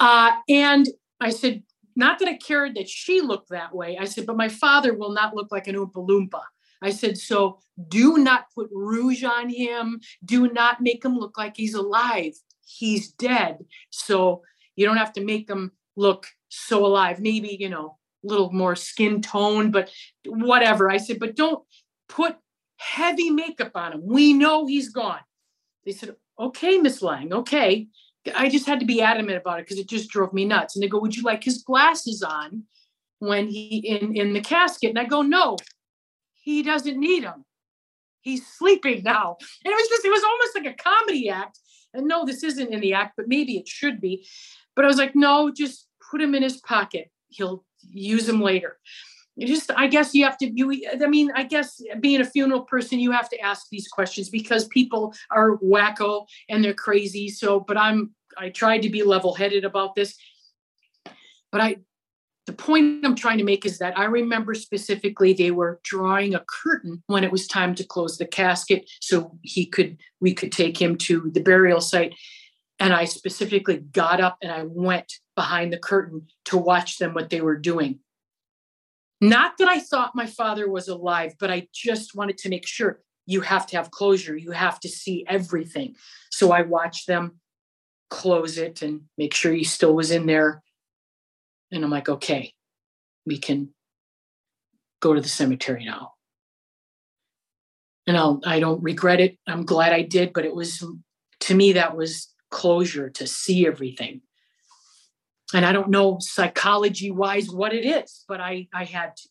Uh, 0.00 0.32
and 0.48 0.88
I 1.20 1.30
said, 1.30 1.62
not 1.96 2.20
that 2.20 2.28
I 2.28 2.36
cared 2.36 2.76
that 2.76 2.88
she 2.88 3.20
looked 3.20 3.50
that 3.50 3.74
way. 3.74 3.98
I 3.98 4.04
said, 4.04 4.26
but 4.26 4.36
my 4.36 4.48
father 4.48 4.94
will 4.94 5.12
not 5.12 5.34
look 5.34 5.50
like 5.50 5.66
an 5.66 5.74
Oompa 5.74 5.94
Loompa. 5.94 6.42
I 6.80 6.90
said, 6.90 7.18
so 7.18 7.58
do 7.88 8.18
not 8.18 8.46
put 8.54 8.68
rouge 8.72 9.24
on 9.24 9.48
him. 9.48 10.00
Do 10.24 10.48
not 10.52 10.80
make 10.80 11.04
him 11.04 11.18
look 11.18 11.36
like 11.36 11.56
he's 11.56 11.74
alive. 11.74 12.34
He's 12.64 13.10
dead. 13.12 13.64
So 13.90 14.42
you 14.76 14.86
don't 14.86 14.96
have 14.96 15.12
to 15.14 15.24
make 15.24 15.50
him 15.50 15.72
look 15.96 16.26
so 16.48 16.86
alive. 16.86 17.18
Maybe, 17.18 17.56
you 17.58 17.68
know, 17.68 17.96
a 18.24 18.26
little 18.28 18.52
more 18.52 18.76
skin 18.76 19.20
tone, 19.20 19.72
but 19.72 19.90
whatever. 20.24 20.88
I 20.88 20.98
said, 20.98 21.18
but 21.18 21.34
don't 21.34 21.64
put 22.08 22.36
heavy 22.76 23.30
makeup 23.30 23.72
on 23.74 23.94
him. 23.94 24.02
We 24.04 24.32
know 24.32 24.66
he's 24.66 24.90
gone. 24.90 25.20
They 25.84 25.92
said, 25.92 26.14
okay, 26.38 26.78
Miss 26.78 27.02
Lang, 27.02 27.32
okay. 27.32 27.88
I 28.34 28.48
just 28.48 28.66
had 28.66 28.80
to 28.80 28.86
be 28.86 29.00
adamant 29.00 29.38
about 29.38 29.60
it 29.60 29.66
because 29.66 29.78
it 29.78 29.88
just 29.88 30.10
drove 30.10 30.32
me 30.32 30.44
nuts. 30.44 30.76
And 30.76 30.82
they 30.82 30.88
go, 30.88 31.00
Would 31.00 31.16
you 31.16 31.22
like 31.22 31.44
his 31.44 31.62
glasses 31.62 32.22
on 32.22 32.64
when 33.20 33.48
he 33.48 33.78
in, 33.78 34.16
in 34.16 34.32
the 34.32 34.40
casket? 34.40 34.90
And 34.90 34.98
I 34.98 35.04
go, 35.04 35.22
No, 35.22 35.56
he 36.34 36.62
doesn't 36.62 36.98
need 36.98 37.24
them. 37.24 37.44
He's 38.20 38.46
sleeping 38.46 39.02
now. 39.02 39.36
And 39.64 39.72
it 39.72 39.74
was 39.74 39.88
just, 39.88 40.04
it 40.04 40.10
was 40.10 40.24
almost 40.24 40.54
like 40.54 40.66
a 40.66 40.82
comedy 40.82 41.28
act. 41.28 41.58
And 41.94 42.06
no, 42.06 42.26
this 42.26 42.42
isn't 42.42 42.72
in 42.72 42.80
the 42.80 42.92
act, 42.92 43.14
but 43.16 43.28
maybe 43.28 43.56
it 43.56 43.66
should 43.66 44.00
be. 44.00 44.26
But 44.76 44.84
I 44.84 44.88
was 44.88 44.98
like, 44.98 45.14
no, 45.14 45.50
just 45.50 45.86
put 46.10 46.20
him 46.20 46.34
in 46.34 46.42
his 46.42 46.58
pocket. 46.58 47.10
He'll 47.28 47.64
use 47.90 48.28
him 48.28 48.42
later 48.42 48.76
just 49.46 49.70
i 49.76 49.86
guess 49.86 50.14
you 50.14 50.24
have 50.24 50.36
to 50.38 50.50
you 50.50 50.82
i 51.00 51.06
mean 51.06 51.30
i 51.34 51.42
guess 51.42 51.80
being 52.00 52.20
a 52.20 52.24
funeral 52.24 52.62
person 52.62 52.98
you 52.98 53.12
have 53.12 53.28
to 53.28 53.38
ask 53.40 53.68
these 53.70 53.88
questions 53.88 54.28
because 54.28 54.66
people 54.68 55.14
are 55.30 55.56
wacko 55.58 56.26
and 56.48 56.64
they're 56.64 56.74
crazy. 56.74 57.28
So 57.28 57.60
but 57.60 57.76
i'm 57.76 58.14
i 58.36 58.48
tried 58.48 58.82
to 58.82 58.90
be 58.90 59.02
level 59.02 59.34
headed 59.34 59.64
about 59.64 59.94
this. 59.94 60.16
But 61.52 61.60
i 61.60 61.76
the 62.46 62.52
point 62.52 63.04
i'm 63.04 63.14
trying 63.14 63.38
to 63.38 63.44
make 63.44 63.66
is 63.66 63.78
that 63.78 63.98
i 63.98 64.04
remember 64.04 64.54
specifically 64.54 65.32
they 65.32 65.50
were 65.50 65.80
drawing 65.84 66.34
a 66.34 66.44
curtain 66.64 67.02
when 67.06 67.24
it 67.24 67.30
was 67.30 67.46
time 67.46 67.74
to 67.74 67.84
close 67.84 68.16
the 68.16 68.26
casket 68.26 68.90
so 69.00 69.38
he 69.42 69.66
could 69.66 69.98
we 70.20 70.34
could 70.34 70.52
take 70.52 70.80
him 70.80 70.96
to 70.96 71.30
the 71.32 71.40
burial 71.40 71.80
site. 71.80 72.14
And 72.80 72.92
i 72.92 73.04
specifically 73.04 73.76
got 73.76 74.20
up 74.20 74.38
and 74.42 74.50
i 74.50 74.64
went 74.64 75.12
behind 75.36 75.72
the 75.72 75.78
curtain 75.78 76.26
to 76.46 76.56
watch 76.56 76.98
them 76.98 77.14
what 77.14 77.30
they 77.30 77.40
were 77.40 77.56
doing 77.56 78.00
not 79.20 79.58
that 79.58 79.68
I 79.68 79.80
thought 79.80 80.14
my 80.14 80.26
father 80.26 80.70
was 80.70 80.88
alive, 80.88 81.34
but 81.38 81.50
I 81.50 81.68
just 81.74 82.14
wanted 82.14 82.38
to 82.38 82.48
make 82.48 82.66
sure 82.66 83.00
you 83.26 83.40
have 83.42 83.66
to 83.66 83.76
have 83.76 83.90
closure. 83.90 84.36
You 84.36 84.52
have 84.52 84.80
to 84.80 84.88
see 84.88 85.24
everything. 85.28 85.96
So 86.30 86.52
I 86.52 86.62
watched 86.62 87.06
them 87.06 87.40
close 88.10 88.56
it 88.58 88.80
and 88.80 89.02
make 89.18 89.34
sure 89.34 89.52
he 89.52 89.64
still 89.64 89.94
was 89.94 90.10
in 90.10 90.26
there. 90.26 90.62
And 91.70 91.84
I'm 91.84 91.90
like, 91.90 92.08
okay, 92.08 92.54
we 93.26 93.38
can 93.38 93.70
go 95.00 95.14
to 95.14 95.20
the 95.20 95.28
cemetery 95.28 95.84
now. 95.84 96.12
And 98.06 98.16
I'll, 98.16 98.40
I 98.46 98.60
don't 98.60 98.82
regret 98.82 99.20
it. 99.20 99.36
I'm 99.46 99.66
glad 99.66 99.92
I 99.92 100.02
did, 100.02 100.32
but 100.32 100.46
it 100.46 100.54
was, 100.54 100.82
to 101.40 101.54
me, 101.54 101.72
that 101.72 101.94
was 101.94 102.32
closure 102.50 103.10
to 103.10 103.26
see 103.26 103.66
everything. 103.66 104.22
And 105.54 105.64
I 105.64 105.72
don't 105.72 105.88
know 105.88 106.18
psychology 106.20 107.10
wise 107.10 107.50
what 107.50 107.72
it 107.72 107.84
is, 107.86 108.24
but 108.28 108.40
I, 108.40 108.68
I 108.74 108.84
had 108.84 109.16
to. 109.16 109.28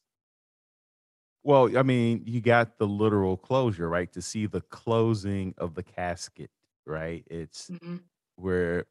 Well, 1.44 1.78
I 1.78 1.84
mean, 1.84 2.24
you 2.26 2.42
got 2.42 2.78
the 2.78 2.88
literal 2.88 3.38
closure, 3.38 3.88
right? 3.88 4.12
To 4.14 4.22
see 4.22 4.48
the 4.48 4.62
closing 4.62 5.54
of 5.58 5.76
the 5.76 5.84
casket, 5.84 6.50
right? 6.86 7.24
It's 7.30 7.70
Mhm. 7.70 8.02
we're 8.38 8.86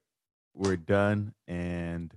we're 0.54 0.76
done 0.76 1.34
and 1.46 2.16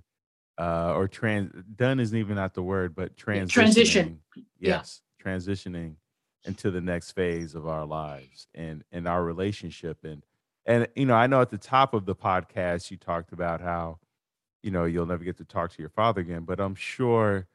uh 0.58 0.94
or 0.94 1.08
trans 1.08 1.52
done 1.76 2.00
isn't 2.00 2.16
even 2.16 2.36
not 2.36 2.54
the 2.54 2.62
word, 2.62 2.94
but 2.94 3.16
transitioning. 3.16 3.50
transition. 3.50 4.20
Yeah. 4.36 4.44
Yes, 4.76 5.02
transitioning 5.22 5.96
into 6.44 6.70
the 6.70 6.80
next 6.80 7.12
phase 7.12 7.54
of 7.54 7.66
our 7.66 7.84
lives 7.84 8.46
and 8.54 8.82
and 8.92 9.06
our 9.06 9.22
relationship 9.22 9.98
and 10.04 10.24
and 10.64 10.88
you 10.94 11.04
know, 11.04 11.14
I 11.14 11.26
know 11.26 11.40
at 11.42 11.50
the 11.50 11.58
top 11.58 11.92
of 11.92 12.06
the 12.06 12.14
podcast 12.14 12.90
you 12.90 12.96
talked 12.96 13.32
about 13.32 13.60
how 13.60 13.98
you 14.62 14.70
know 14.70 14.84
you'll 14.84 15.06
never 15.06 15.24
get 15.24 15.36
to 15.38 15.44
talk 15.44 15.70
to 15.72 15.82
your 15.82 15.90
father 15.90 16.20
again, 16.20 16.44
but 16.44 16.60
I'm 16.60 16.74
sure 16.74 17.48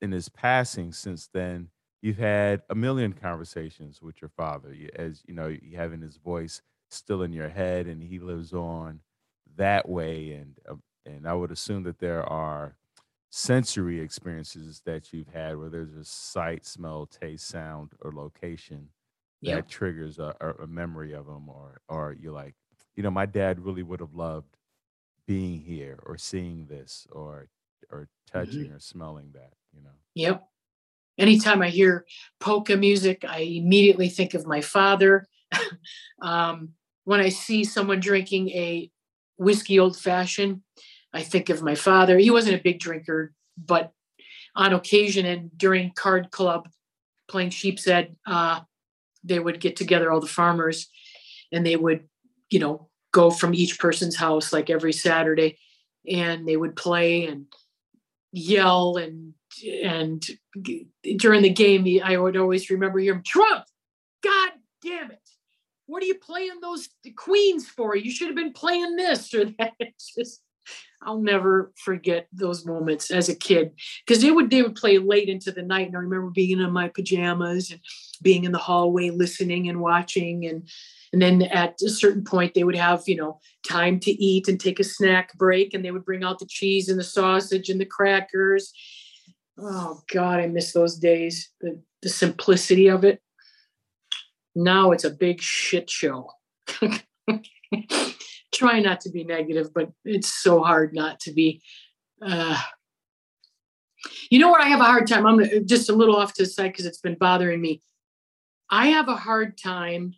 in 0.00 0.12
his 0.12 0.28
passing 0.28 0.92
since 0.92 1.28
then 1.28 1.70
you've 2.02 2.18
had 2.18 2.62
a 2.70 2.74
million 2.74 3.12
conversations 3.12 4.02
with 4.02 4.20
your 4.20 4.28
father 4.30 4.72
You- 4.74 4.90
as 4.94 5.22
you 5.26 5.34
know 5.34 5.48
you 5.48 5.76
having 5.76 6.00
his 6.02 6.16
voice 6.16 6.62
still 6.90 7.22
in 7.22 7.32
your 7.32 7.48
head 7.48 7.86
and 7.86 8.02
he 8.02 8.18
lives 8.18 8.52
on 8.52 9.02
that 9.56 9.88
way 9.88 10.32
and 10.32 10.58
um, 10.68 10.82
and 11.06 11.28
I 11.28 11.34
would 11.34 11.50
assume 11.52 11.82
that 11.84 11.98
there 11.98 12.24
are 12.24 12.78
sensory 13.30 14.00
experiences 14.00 14.82
that 14.86 15.12
you've 15.12 15.28
had 15.28 15.56
where 15.58 15.68
there's 15.70 15.94
a 15.94 16.04
sight, 16.04 16.64
smell, 16.64 17.06
taste, 17.06 17.46
sound, 17.48 17.92
or 18.00 18.12
location 18.12 18.90
that 19.44 19.68
triggers 19.68 20.18
a, 20.18 20.34
a 20.40 20.64
a 20.64 20.66
memory 20.66 21.12
of 21.12 21.26
him 21.28 21.48
or 21.48 21.80
or 21.88 22.12
you're 22.18 22.32
like, 22.32 22.54
you 22.96 23.02
know, 23.02 23.10
my 23.10 23.26
dad 23.26 23.60
really 23.60 23.82
would 23.82 24.00
have 24.00 24.14
loved 24.14 24.56
being 25.26 25.60
here 25.60 25.98
or 26.04 26.16
seeing 26.18 26.66
this 26.66 27.06
or 27.12 27.48
or 27.90 28.08
touching 28.30 28.72
or 28.72 28.80
smelling 28.80 29.30
that, 29.34 29.52
you 29.72 29.82
know. 29.82 29.90
Yep. 30.14 30.46
Anytime 31.18 31.62
I 31.62 31.68
hear 31.68 32.06
polka 32.40 32.76
music, 32.76 33.24
I 33.26 33.38
immediately 33.40 34.08
think 34.08 34.34
of 34.34 34.46
my 34.46 34.60
father. 34.60 35.26
um, 36.22 36.70
when 37.04 37.20
I 37.20 37.28
see 37.28 37.64
someone 37.64 38.00
drinking 38.00 38.50
a 38.50 38.90
whiskey 39.36 39.78
old 39.78 39.96
fashioned, 39.96 40.62
I 41.12 41.22
think 41.22 41.50
of 41.50 41.62
my 41.62 41.76
father. 41.76 42.18
He 42.18 42.30
wasn't 42.30 42.58
a 42.58 42.62
big 42.62 42.80
drinker, 42.80 43.32
but 43.56 43.92
on 44.56 44.72
occasion 44.72 45.26
and 45.26 45.56
during 45.56 45.92
card 45.92 46.30
club 46.30 46.68
playing 47.28 47.50
sheep's 47.50 47.84
head, 47.84 48.16
uh, 48.26 48.60
they 49.22 49.38
would 49.38 49.60
get 49.60 49.76
together, 49.76 50.10
all 50.10 50.20
the 50.20 50.26
farmers, 50.26 50.88
and 51.52 51.64
they 51.64 51.76
would, 51.76 52.08
you 52.50 52.58
know, 52.58 52.88
go 53.14 53.30
from 53.30 53.54
each 53.54 53.78
person's 53.78 54.16
house 54.16 54.52
like 54.52 54.68
every 54.68 54.92
Saturday 54.92 55.56
and 56.10 56.46
they 56.46 56.56
would 56.56 56.76
play 56.76 57.26
and 57.26 57.46
yell 58.32 58.96
and 58.96 59.32
and 59.84 60.26
during 61.16 61.42
the 61.42 61.48
game 61.48 61.86
i 62.02 62.16
would 62.16 62.36
always 62.36 62.68
remember 62.68 62.98
hearing 62.98 63.22
trump! 63.24 63.64
God 64.22 64.50
damn 64.82 65.12
it! 65.12 65.20
What 65.86 66.02
are 66.02 66.06
you 66.06 66.16
playing 66.16 66.60
those 66.60 66.88
queens 67.14 67.68
for? 67.68 67.94
You 67.94 68.10
should 68.10 68.26
have 68.26 68.36
been 68.36 68.52
playing 68.52 68.96
this 68.96 69.32
or 69.32 69.44
that. 69.44 69.72
Just 70.18 70.42
i'll 71.02 71.20
never 71.20 71.72
forget 71.76 72.26
those 72.32 72.64
moments 72.64 73.10
as 73.10 73.28
a 73.28 73.34
kid 73.34 73.72
because 74.04 74.22
they 74.22 74.30
would 74.30 74.48
they 74.50 74.62
would 74.62 74.74
play 74.74 74.96
late 74.96 75.28
into 75.28 75.52
the 75.52 75.60
night 75.62 75.86
and 75.86 75.94
i 75.94 76.00
remember 76.00 76.30
being 76.30 76.58
in 76.58 76.70
my 76.70 76.88
pajamas 76.88 77.70
and 77.70 77.80
being 78.22 78.44
in 78.44 78.52
the 78.52 78.56
hallway 78.58 79.10
listening 79.10 79.68
and 79.68 79.78
watching 79.78 80.46
and 80.46 80.66
and 81.14 81.22
then 81.22 81.42
at 81.42 81.80
a 81.80 81.88
certain 81.88 82.24
point 82.24 82.54
they 82.54 82.64
would 82.64 82.74
have 82.74 83.04
you 83.06 83.14
know 83.14 83.38
time 83.66 84.00
to 84.00 84.10
eat 84.10 84.48
and 84.48 84.58
take 84.58 84.80
a 84.80 84.84
snack 84.84 85.32
break 85.34 85.72
and 85.72 85.84
they 85.84 85.92
would 85.92 86.04
bring 86.04 86.24
out 86.24 86.40
the 86.40 86.46
cheese 86.46 86.88
and 86.88 86.98
the 86.98 87.04
sausage 87.04 87.68
and 87.68 87.80
the 87.80 87.86
crackers. 87.86 88.72
Oh 89.56 90.00
god 90.12 90.40
i 90.40 90.46
miss 90.46 90.72
those 90.72 90.98
days 90.98 91.50
the, 91.60 91.80
the 92.02 92.08
simplicity 92.08 92.88
of 92.88 93.04
it. 93.04 93.22
Now 94.56 94.90
it's 94.90 95.04
a 95.04 95.10
big 95.10 95.40
shit 95.40 95.88
show. 95.88 96.30
Try 98.54 98.80
not 98.80 99.00
to 99.02 99.10
be 99.10 99.22
negative 99.24 99.72
but 99.72 99.90
it's 100.04 100.32
so 100.32 100.62
hard 100.62 100.92
not 100.92 101.20
to 101.20 101.32
be 101.32 101.62
uh, 102.20 102.60
you 104.30 104.38
know 104.38 104.50
what? 104.50 104.60
I 104.60 104.68
have 104.68 104.80
a 104.80 104.84
hard 104.84 105.06
time. 105.06 105.26
I'm 105.26 105.66
just 105.66 105.88
a 105.88 105.94
little 105.94 106.16
off 106.16 106.34
to 106.34 106.42
the 106.42 106.48
side 106.48 106.72
because 106.72 106.86
it's 106.86 107.00
been 107.00 107.16
bothering 107.16 107.60
me. 107.60 107.80
I 108.70 108.88
have 108.88 109.08
a 109.08 109.16
hard 109.16 109.56
time 109.56 110.14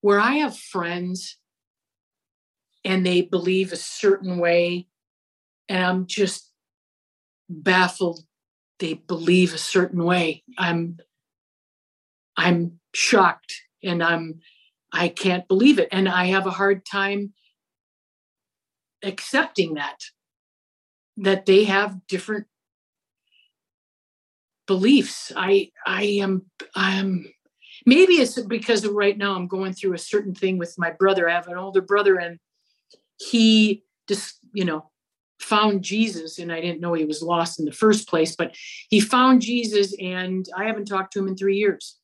where 0.00 0.20
i 0.20 0.32
have 0.34 0.56
friends 0.56 1.38
and 2.84 3.04
they 3.04 3.22
believe 3.22 3.72
a 3.72 3.76
certain 3.76 4.38
way 4.38 4.86
and 5.68 5.84
i'm 5.84 6.06
just 6.06 6.50
baffled 7.48 8.20
they 8.78 8.94
believe 8.94 9.54
a 9.54 9.58
certain 9.58 10.04
way. 10.04 10.44
I'm 10.56 10.98
i'm 12.36 12.78
shocked 12.94 13.52
and 13.82 14.02
i'm 14.02 14.40
i 14.92 15.08
can't 15.08 15.48
believe 15.48 15.78
it. 15.78 15.88
And 15.90 16.08
i 16.08 16.26
have 16.26 16.46
a 16.46 16.52
hard 16.52 16.86
time 16.86 17.32
accepting 19.02 19.74
that 19.74 19.98
that 21.16 21.46
they 21.46 21.64
have 21.64 22.06
different 22.06 22.46
beliefs. 24.66 25.32
I 25.34 25.70
i 25.86 26.02
am 26.02 26.46
i'm 26.74 27.26
maybe 27.88 28.14
it's 28.14 28.38
because 28.42 28.86
right 28.86 29.16
now 29.16 29.34
i'm 29.34 29.46
going 29.46 29.72
through 29.72 29.94
a 29.94 29.98
certain 29.98 30.34
thing 30.34 30.58
with 30.58 30.74
my 30.78 30.90
brother. 30.90 31.28
I 31.28 31.32
have 31.32 31.48
an 31.48 31.56
older 31.56 31.80
brother 31.80 32.16
and 32.16 32.38
he 33.18 33.82
just 34.08 34.38
you 34.52 34.64
know 34.64 34.90
found 35.40 35.82
jesus 35.82 36.38
and 36.38 36.52
i 36.52 36.60
didn't 36.60 36.80
know 36.80 36.92
he 36.92 37.04
was 37.04 37.22
lost 37.22 37.58
in 37.58 37.64
the 37.64 37.72
first 37.72 38.08
place 38.08 38.34
but 38.36 38.54
he 38.90 39.00
found 39.00 39.40
jesus 39.40 39.94
and 40.00 40.48
i 40.56 40.64
haven't 40.64 40.84
talked 40.84 41.12
to 41.12 41.18
him 41.20 41.28
in 41.28 41.36
three 41.36 41.56
years. 41.56 41.96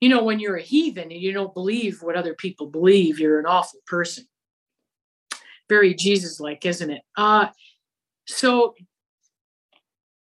You 0.00 0.10
know 0.10 0.22
when 0.22 0.38
you're 0.38 0.56
a 0.56 0.62
heathen 0.62 1.10
and 1.10 1.20
you 1.20 1.32
don't 1.32 1.54
believe 1.54 2.02
what 2.02 2.16
other 2.16 2.34
people 2.34 2.66
believe 2.66 3.18
you're 3.18 3.40
an 3.40 3.46
awful 3.46 3.80
person. 3.86 4.24
Very 5.68 5.94
jesus 5.94 6.38
like 6.40 6.66
isn't 6.66 6.90
it? 6.90 7.02
Uh 7.16 7.48
so 8.26 8.74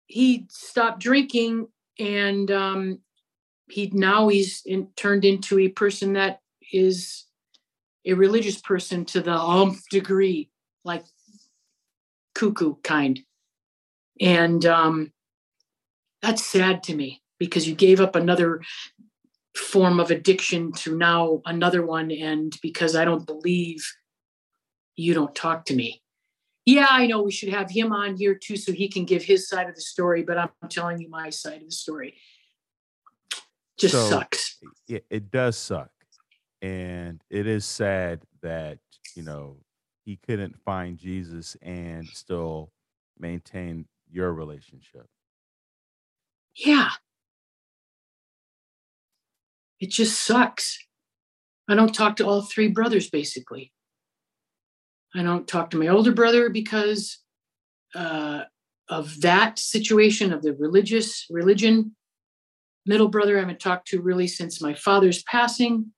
he 0.06 0.46
stopped 0.50 1.00
drinking 1.00 1.66
and 1.98 2.50
um 2.50 2.98
he 3.68 3.90
now 3.92 4.28
he's 4.28 4.62
in, 4.66 4.88
turned 4.96 5.24
into 5.24 5.58
a 5.58 5.68
person 5.68 6.14
that 6.14 6.40
is 6.72 7.24
a 8.06 8.12
religious 8.14 8.60
person 8.60 9.04
to 9.06 9.20
the 9.20 9.34
umph 9.34 9.82
degree 9.90 10.50
like 10.84 11.04
cuckoo 12.34 12.74
kind. 12.82 13.20
And 14.20 14.64
um 14.66 15.12
that's 16.22 16.44
sad 16.44 16.82
to 16.84 16.94
me 16.94 17.22
because 17.38 17.68
you 17.68 17.74
gave 17.74 18.00
up 18.00 18.16
another 18.16 18.62
form 19.56 20.00
of 20.00 20.10
addiction 20.10 20.72
to 20.72 20.96
now 20.96 21.40
another 21.46 21.84
one 21.84 22.10
and 22.10 22.56
because 22.60 22.96
i 22.96 23.04
don't 23.04 23.26
believe 23.26 23.86
you 24.96 25.14
don't 25.14 25.34
talk 25.34 25.64
to 25.64 25.74
me. 25.74 26.02
Yeah 26.66 26.86
i 26.90 27.06
know 27.06 27.22
we 27.22 27.30
should 27.30 27.50
have 27.50 27.70
him 27.70 27.92
on 27.92 28.16
here 28.16 28.34
too 28.34 28.56
so 28.56 28.72
he 28.72 28.88
can 28.88 29.04
give 29.04 29.22
his 29.22 29.48
side 29.48 29.68
of 29.68 29.74
the 29.74 29.80
story 29.80 30.22
but 30.22 30.38
i'm 30.38 30.50
telling 30.70 30.98
you 30.98 31.08
my 31.08 31.30
side 31.30 31.60
of 31.60 31.66
the 31.66 31.72
story 31.72 32.14
just 33.78 33.94
So- 33.94 34.08
sucks. 34.10 34.58
it, 34.88 35.04
it 35.10 35.30
does 35.30 35.56
suck 35.56 35.90
and 36.62 37.22
it 37.30 37.46
is 37.46 37.64
sad 37.64 38.22
that 38.42 38.78
you 39.14 39.22
know 39.22 39.58
he 40.04 40.16
couldn't 40.16 40.56
find 40.64 40.96
jesus 40.98 41.56
and 41.62 42.06
still 42.08 42.70
maintain 43.18 43.86
your 44.10 44.32
relationship. 44.32 45.06
Yeah. 46.56 46.90
It 49.80 49.90
just 49.90 50.22
sucks. 50.24 50.78
I 51.68 51.74
don't 51.74 51.94
talk 51.94 52.16
to 52.16 52.26
all 52.26 52.42
three 52.42 52.68
brothers 52.68 53.10
basically. 53.10 53.72
I 55.14 55.22
don't 55.22 55.46
talk 55.48 55.70
to 55.70 55.78
my 55.78 55.88
older 55.88 56.12
brother 56.12 56.48
because 56.48 57.18
uh, 57.94 58.42
of 58.88 59.20
that 59.22 59.58
situation 59.58 60.32
of 60.32 60.42
the 60.42 60.54
religious 60.54 61.26
religion 61.30 61.94
middle 62.86 63.08
brother 63.08 63.36
i 63.36 63.40
haven't 63.40 63.60
talked 63.60 63.86
to 63.88 64.00
really 64.00 64.26
since 64.26 64.60
my 64.60 64.74
father's 64.74 65.22
passing 65.24 65.92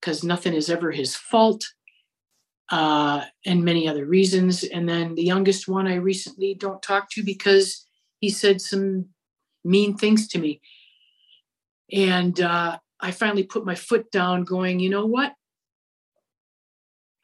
because 0.00 0.22
nothing 0.22 0.54
is 0.54 0.70
ever 0.70 0.90
his 0.90 1.16
fault 1.16 1.64
uh, 2.70 3.22
and 3.44 3.62
many 3.62 3.86
other 3.86 4.06
reasons 4.06 4.64
and 4.64 4.88
then 4.88 5.14
the 5.14 5.22
youngest 5.22 5.68
one 5.68 5.86
i 5.86 5.94
recently 5.94 6.54
don't 6.54 6.82
talk 6.82 7.10
to 7.10 7.22
because 7.22 7.86
he 8.20 8.30
said 8.30 8.60
some 8.60 9.06
mean 9.64 9.96
things 9.96 10.28
to 10.28 10.38
me 10.38 10.60
and 11.92 12.40
uh, 12.40 12.78
i 13.00 13.10
finally 13.10 13.42
put 13.42 13.66
my 13.66 13.74
foot 13.74 14.10
down 14.10 14.44
going 14.44 14.80
you 14.80 14.90
know 14.90 15.06
what 15.06 15.34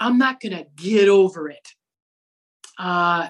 I'm 0.01 0.17
not 0.17 0.41
going 0.41 0.57
to 0.57 0.67
get 0.77 1.09
over 1.09 1.51
it. 1.51 1.69
Uh, 2.79 3.29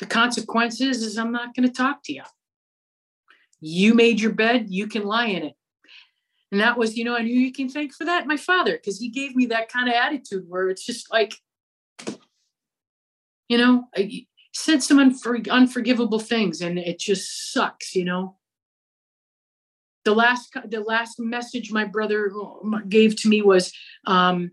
the 0.00 0.06
consequences 0.06 1.02
is 1.02 1.16
I'm 1.16 1.32
not 1.32 1.54
going 1.54 1.68
to 1.68 1.72
talk 1.72 2.02
to 2.04 2.12
you. 2.12 2.24
You 3.68 3.94
made 3.94 4.20
your 4.20 4.32
bed, 4.32 4.66
you 4.68 4.86
can 4.86 5.04
lie 5.04 5.26
in 5.26 5.42
it. 5.42 5.54
And 6.52 6.60
that 6.60 6.78
was, 6.78 6.96
you 6.96 7.02
know, 7.02 7.16
knew 7.18 7.34
you 7.34 7.52
can 7.52 7.68
thank 7.68 7.92
for 7.92 8.04
that 8.04 8.28
my 8.28 8.36
father 8.36 8.74
because 8.74 8.98
he 8.98 9.08
gave 9.08 9.34
me 9.34 9.46
that 9.46 9.68
kind 9.68 9.88
of 9.88 9.94
attitude 9.94 10.44
where 10.46 10.68
it's 10.68 10.86
just 10.86 11.10
like, 11.10 11.34
you 13.48 13.58
know, 13.58 13.88
I 13.96 14.26
said 14.54 14.84
some 14.84 14.98
unfor- 14.98 15.50
unforgivable 15.50 16.20
things 16.20 16.60
and 16.60 16.78
it 16.78 17.00
just 17.00 17.52
sucks, 17.52 17.96
you 17.96 18.04
know. 18.04 18.36
The 20.04 20.14
last 20.14 20.54
the 20.68 20.80
last 20.80 21.18
message 21.18 21.72
my 21.72 21.84
brother 21.84 22.30
gave 22.88 23.16
to 23.16 23.28
me 23.28 23.42
was 23.42 23.72
um, 24.06 24.52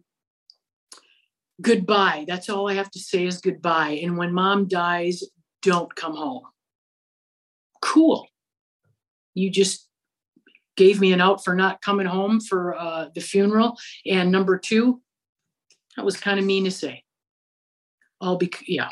goodbye. 1.62 2.26
That's 2.28 2.50
all 2.50 2.68
I 2.68 2.74
have 2.74 2.90
to 2.90 3.00
say 3.00 3.28
is 3.28 3.40
goodbye. 3.40 4.00
And 4.02 4.18
when 4.18 4.34
mom 4.34 4.68
dies, 4.68 5.24
don't 5.62 5.96
come 5.96 6.16
home. 6.16 6.46
Cool. 7.80 8.28
You 9.34 9.50
just 9.50 9.88
gave 10.76 11.00
me 11.00 11.14
an 11.14 11.22
out 11.22 11.44
for 11.44 11.56
not 11.56 11.82
coming 11.82 12.08
home 12.08 12.40
for 12.40 12.76
uh, 12.76 13.10
the 13.14 13.22
funeral. 13.22 13.78
And 14.06 14.32
number 14.32 14.58
two, 14.58 15.02
that 15.96 16.06
was 16.06 16.18
kind 16.18 16.40
of 16.40 16.46
mean 16.46 16.64
to 16.66 16.72
say. 16.72 17.04
All 18.22 18.38
be 18.38 18.52
yeah. 18.68 18.90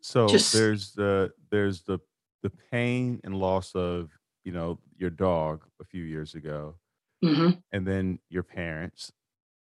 So 0.00 0.28
just, 0.28 0.52
there's 0.52 0.92
the 0.92 1.32
there's 1.50 1.82
the 1.82 1.98
the 2.42 2.50
pain 2.70 3.20
and 3.24 3.34
loss 3.34 3.74
of 3.74 4.10
you 4.44 4.52
know 4.52 4.78
your 4.96 5.10
dog 5.10 5.64
a 5.80 5.84
few 5.84 6.04
years 6.04 6.34
ago, 6.34 6.76
mm-hmm. 7.24 7.58
and 7.72 7.86
then 7.86 8.20
your 8.28 8.44
parents, 8.44 9.12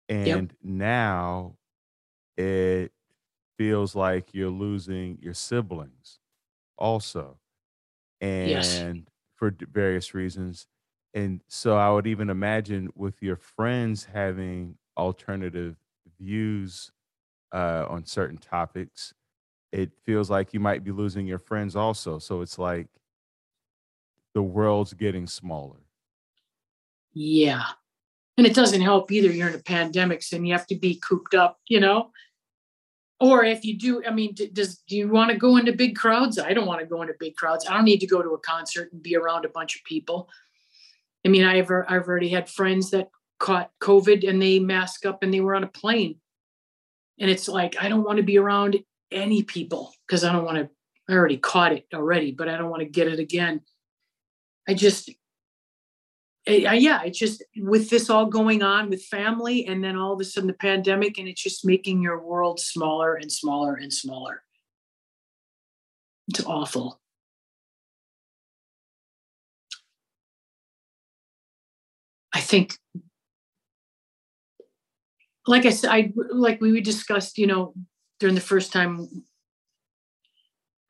and 0.09 0.26
yep. 0.26 0.51
now 0.62 1.57
it 2.38 2.93
feels 3.59 3.95
like 3.95 4.32
you're 4.32 4.49
losing 4.49 5.18
your 5.20 5.34
siblings 5.34 6.18
also 6.78 7.38
and 8.22 8.49
yes. 8.49 8.82
For 9.41 9.53
various 9.72 10.14
reasons. 10.14 10.68
And 11.12 11.41
so 11.49 11.76
i 11.76 11.91
would 11.91 12.07
even 12.07 12.30
imagine 12.30 12.91
with 12.95 13.20
your 13.20 13.34
friends 13.34 14.07
having 14.12 14.76
alternative 14.97 15.74
views 16.20 16.93
uh, 17.53 17.86
on 17.88 18.05
certain 18.05 18.38
topics 18.38 19.12
it 19.72 19.91
feels 20.05 20.30
like 20.30 20.53
you 20.53 20.61
might 20.61 20.82
be 20.82 20.91
losing 20.91 21.26
your 21.26 21.38
friends 21.38 21.76
also. 21.76 22.18
So 22.18 22.41
it's 22.41 22.59
like 22.59 22.88
the 24.34 24.43
world's 24.43 24.95
getting 24.95 25.28
smaller. 25.28 25.78
Yeah. 27.12 27.62
And 28.36 28.47
it 28.47 28.55
doesn't 28.55 28.80
help 28.80 29.12
either. 29.12 29.30
You're 29.30 29.49
in 29.49 29.55
a 29.55 29.62
pandemic 29.62 30.24
and 30.32 30.47
you 30.47 30.55
have 30.55 30.66
to 30.68 30.76
be 30.76 30.97
cooped 30.97 31.34
up 31.34 31.59
you 31.68 31.80
know 31.80 32.11
or 33.21 33.45
if 33.45 33.64
you 33.64 33.79
do 33.79 34.03
i 34.07 34.11
mean 34.11 34.35
does 34.53 34.79
do 34.89 34.97
you 34.97 35.09
want 35.09 35.31
to 35.31 35.37
go 35.37 35.57
into 35.57 35.73
big 35.73 35.97
crowds? 35.97 36.39
I 36.39 36.53
don't 36.53 36.66
want 36.66 36.81
to 36.81 36.87
go 36.87 37.03
into 37.03 37.14
big 37.18 37.37
crowds. 37.37 37.66
I 37.68 37.75
don't 37.75 37.85
need 37.85 38.01
to 38.01 38.07
go 38.07 38.23
to 38.23 38.31
a 38.31 38.39
concert 38.39 38.93
and 38.93 39.03
be 39.03 39.16
around 39.16 39.45
a 39.45 39.51
bunch 39.51 39.77
of 39.77 39.85
people. 39.85 40.29
I 41.25 41.29
mean 41.29 41.45
i've, 41.45 41.71
I've 41.71 42.09
already 42.09 42.31
had 42.31 42.49
friends 42.49 42.91
that 42.91 43.09
caught 43.39 43.71
covid 43.81 44.29
and 44.29 44.41
they 44.41 44.59
mask 44.59 45.07
up 45.07 45.23
and 45.23 45.33
they 45.33 45.41
were 45.41 45.55
on 45.55 45.64
a 45.64 45.68
plane. 45.68 46.16
And 47.18 47.31
it's 47.31 47.49
like 47.49 47.77
i 47.81 47.89
don't 47.89 48.05
want 48.05 48.16
to 48.16 48.23
be 48.25 48.39
around 48.39 48.79
any 49.12 49.43
people 49.43 49.93
because 50.07 50.25
i 50.25 50.33
don't 50.33 50.45
want 50.45 50.59
to 50.59 50.68
i 51.09 51.16
already 51.16 51.37
caught 51.37 51.73
it 51.73 51.87
already 51.93 52.31
but 52.31 52.49
i 52.49 52.57
don't 52.57 52.71
want 52.71 52.83
to 52.83 52.89
get 52.89 53.09
it 53.09 53.18
again. 53.18 53.61
I 54.68 54.75
just 54.75 55.11
Uh, 56.49 56.72
yeah, 56.72 57.03
it's 57.03 57.18
just 57.18 57.45
with 57.59 57.91
this 57.91 58.09
all 58.09 58.24
going 58.24 58.62
on 58.62 58.88
with 58.88 59.05
family 59.05 59.66
and 59.66 59.84
then 59.84 59.97
all 59.97 60.14
of 60.14 60.20
a 60.20 60.24
sudden 60.24 60.49
the 60.49 60.55
pandemic, 60.55 61.18
and 61.18 61.28
it's 61.28 61.43
just 61.43 61.66
making 61.66 62.03
your 62.03 62.18
world 62.18 62.59
smaller 62.59 63.14
and 63.14 63.30
smaller 63.30 63.74
and 63.74 63.93
smaller. 63.93 64.43
It's 66.28 66.45
awful. 66.45 66.99
I 72.32 72.41
think, 72.41 72.78
like 75.47 75.66
I 75.66 75.70
said, 75.70 75.91
I 75.91 76.12
like 76.32 76.61
we 76.61 76.80
discussed, 76.80 77.36
you 77.36 77.47
know, 77.47 77.74
during 78.18 78.34
the 78.34 78.41
first 78.41 78.72
time. 78.72 79.24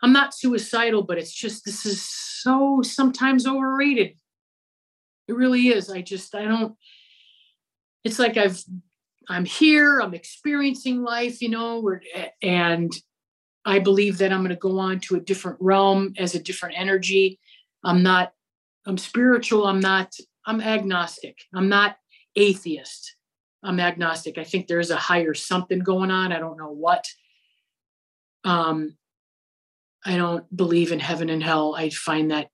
I'm 0.02 0.12
not 0.12 0.34
suicidal, 0.34 1.02
but 1.02 1.18
it's 1.18 1.32
just 1.32 1.64
this 1.64 1.84
is 1.84 2.02
so 2.02 2.82
sometimes 2.82 3.46
overrated 3.46 4.19
it 5.30 5.36
really 5.36 5.68
is. 5.68 5.88
I 5.88 6.02
just, 6.02 6.34
I 6.34 6.44
don't, 6.44 6.74
it's 8.02 8.18
like 8.18 8.36
I've, 8.36 8.62
I'm 9.28 9.44
here, 9.44 10.00
I'm 10.00 10.12
experiencing 10.12 11.04
life, 11.04 11.40
you 11.40 11.50
know, 11.50 11.88
and 12.42 12.92
I 13.64 13.78
believe 13.78 14.18
that 14.18 14.32
I'm 14.32 14.40
going 14.40 14.50
to 14.50 14.56
go 14.56 14.80
on 14.80 14.98
to 15.00 15.14
a 15.14 15.20
different 15.20 15.58
realm 15.60 16.14
as 16.18 16.34
a 16.34 16.42
different 16.42 16.74
energy. 16.76 17.38
I'm 17.84 18.02
not, 18.02 18.32
I'm 18.86 18.98
spiritual. 18.98 19.66
I'm 19.66 19.78
not, 19.78 20.16
I'm 20.46 20.60
agnostic. 20.60 21.38
I'm 21.54 21.68
not 21.68 21.96
atheist. 22.34 23.14
I'm 23.62 23.78
agnostic. 23.78 24.36
I 24.36 24.44
think 24.44 24.66
there's 24.66 24.90
a 24.90 24.96
higher 24.96 25.34
something 25.34 25.78
going 25.78 26.10
on. 26.10 26.32
I 26.32 26.40
don't 26.40 26.58
know 26.58 26.72
what. 26.72 27.06
Um, 28.42 28.96
I 30.04 30.16
don't 30.16 30.44
believe 30.56 30.90
in 30.90 30.98
heaven 30.98 31.30
and 31.30 31.42
hell. 31.42 31.76
I 31.76 31.90
find 31.90 32.32
that 32.32 32.48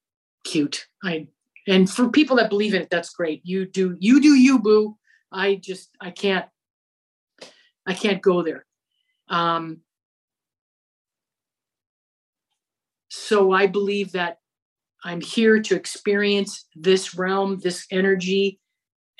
cute. 0.44 0.88
I 1.02 1.28
and 1.66 1.90
for 1.90 2.08
people 2.08 2.36
that 2.36 2.50
believe 2.50 2.74
in 2.74 2.82
it 2.82 2.90
that's 2.90 3.10
great. 3.10 3.40
You 3.44 3.66
do 3.66 3.96
you 3.98 4.20
do 4.20 4.34
you 4.34 4.58
boo. 4.58 4.96
I 5.32 5.56
just 5.56 5.90
i 6.00 6.10
can't 6.10 6.46
i 7.86 7.94
can't 7.94 8.22
go 8.22 8.42
there. 8.42 8.64
Um 9.28 9.80
so 13.08 13.52
i 13.52 13.66
believe 13.66 14.12
that 14.12 14.38
i'm 15.04 15.20
here 15.20 15.60
to 15.62 15.74
experience 15.74 16.66
this 16.74 17.14
realm 17.14 17.58
this 17.62 17.86
energy 17.90 18.58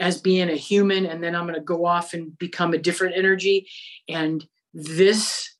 as 0.00 0.20
being 0.20 0.50
a 0.50 0.56
human 0.56 1.06
and 1.06 1.22
then 1.22 1.34
i'm 1.34 1.44
going 1.44 1.54
to 1.54 1.60
go 1.60 1.86
off 1.86 2.12
and 2.12 2.36
become 2.38 2.74
a 2.74 2.78
different 2.78 3.16
energy. 3.16 3.68
And 4.08 4.44
this 4.74 5.54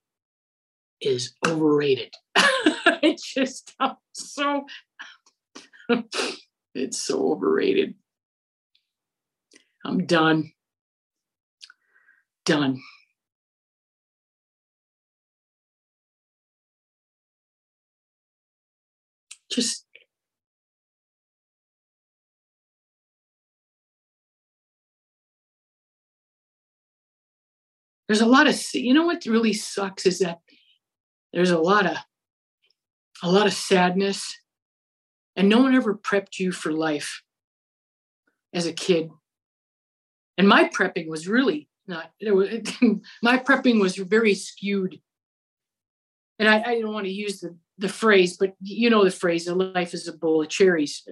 is 1.00 1.34
overrated. 1.46 2.14
It 3.02 3.20
just 3.22 3.74
I'm 3.78 3.96
so 4.12 4.66
it's 6.76 6.98
so 6.98 7.32
overrated. 7.32 7.94
I'm 9.84 10.06
done. 10.06 10.52
Done. 12.44 12.80
Just 19.50 19.86
there's 28.08 28.20
a 28.20 28.26
lot 28.26 28.46
of 28.46 28.60
you 28.74 28.92
know 28.92 29.06
what 29.06 29.24
really 29.26 29.52
sucks 29.52 30.06
is 30.06 30.18
that 30.18 30.40
there's 31.32 31.50
a 31.50 31.58
lot 31.58 31.86
of 31.86 31.96
a 33.22 33.30
lot 33.30 33.46
of 33.46 33.52
sadness 33.52 34.36
and 35.36 35.48
no 35.48 35.58
one 35.60 35.74
ever 35.74 35.94
prepped 35.94 36.38
you 36.38 36.50
for 36.50 36.72
life 36.72 37.22
as 38.52 38.66
a 38.66 38.72
kid. 38.72 39.10
And 40.38 40.48
my 40.48 40.68
prepping 40.68 41.08
was 41.08 41.28
really 41.28 41.68
not, 41.86 42.10
was, 42.22 42.48
my 43.22 43.38
prepping 43.38 43.80
was 43.80 43.96
very 43.96 44.34
skewed. 44.34 45.00
And 46.38 46.48
I, 46.48 46.62
I 46.62 46.80
don't 46.80 46.92
want 46.92 47.06
to 47.06 47.12
use 47.12 47.40
the, 47.40 47.56
the 47.78 47.88
phrase, 47.88 48.36
but 48.36 48.54
you 48.60 48.90
know 48.90 49.04
the 49.04 49.10
phrase, 49.10 49.48
life 49.48 49.94
is 49.94 50.08
a 50.08 50.12
bowl 50.12 50.42
of 50.42 50.48
cherries. 50.48 51.06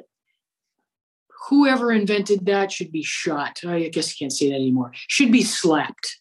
Whoever 1.49 1.93
invented 1.93 2.47
that 2.47 2.73
should 2.73 2.91
be 2.91 3.03
shot. 3.03 3.61
I 3.67 3.89
guess 3.89 4.11
you 4.11 4.25
can't 4.25 4.33
say 4.33 4.49
that 4.49 4.55
anymore. 4.55 4.93
Should 4.95 5.31
be 5.31 5.43
slapped. 5.43 6.21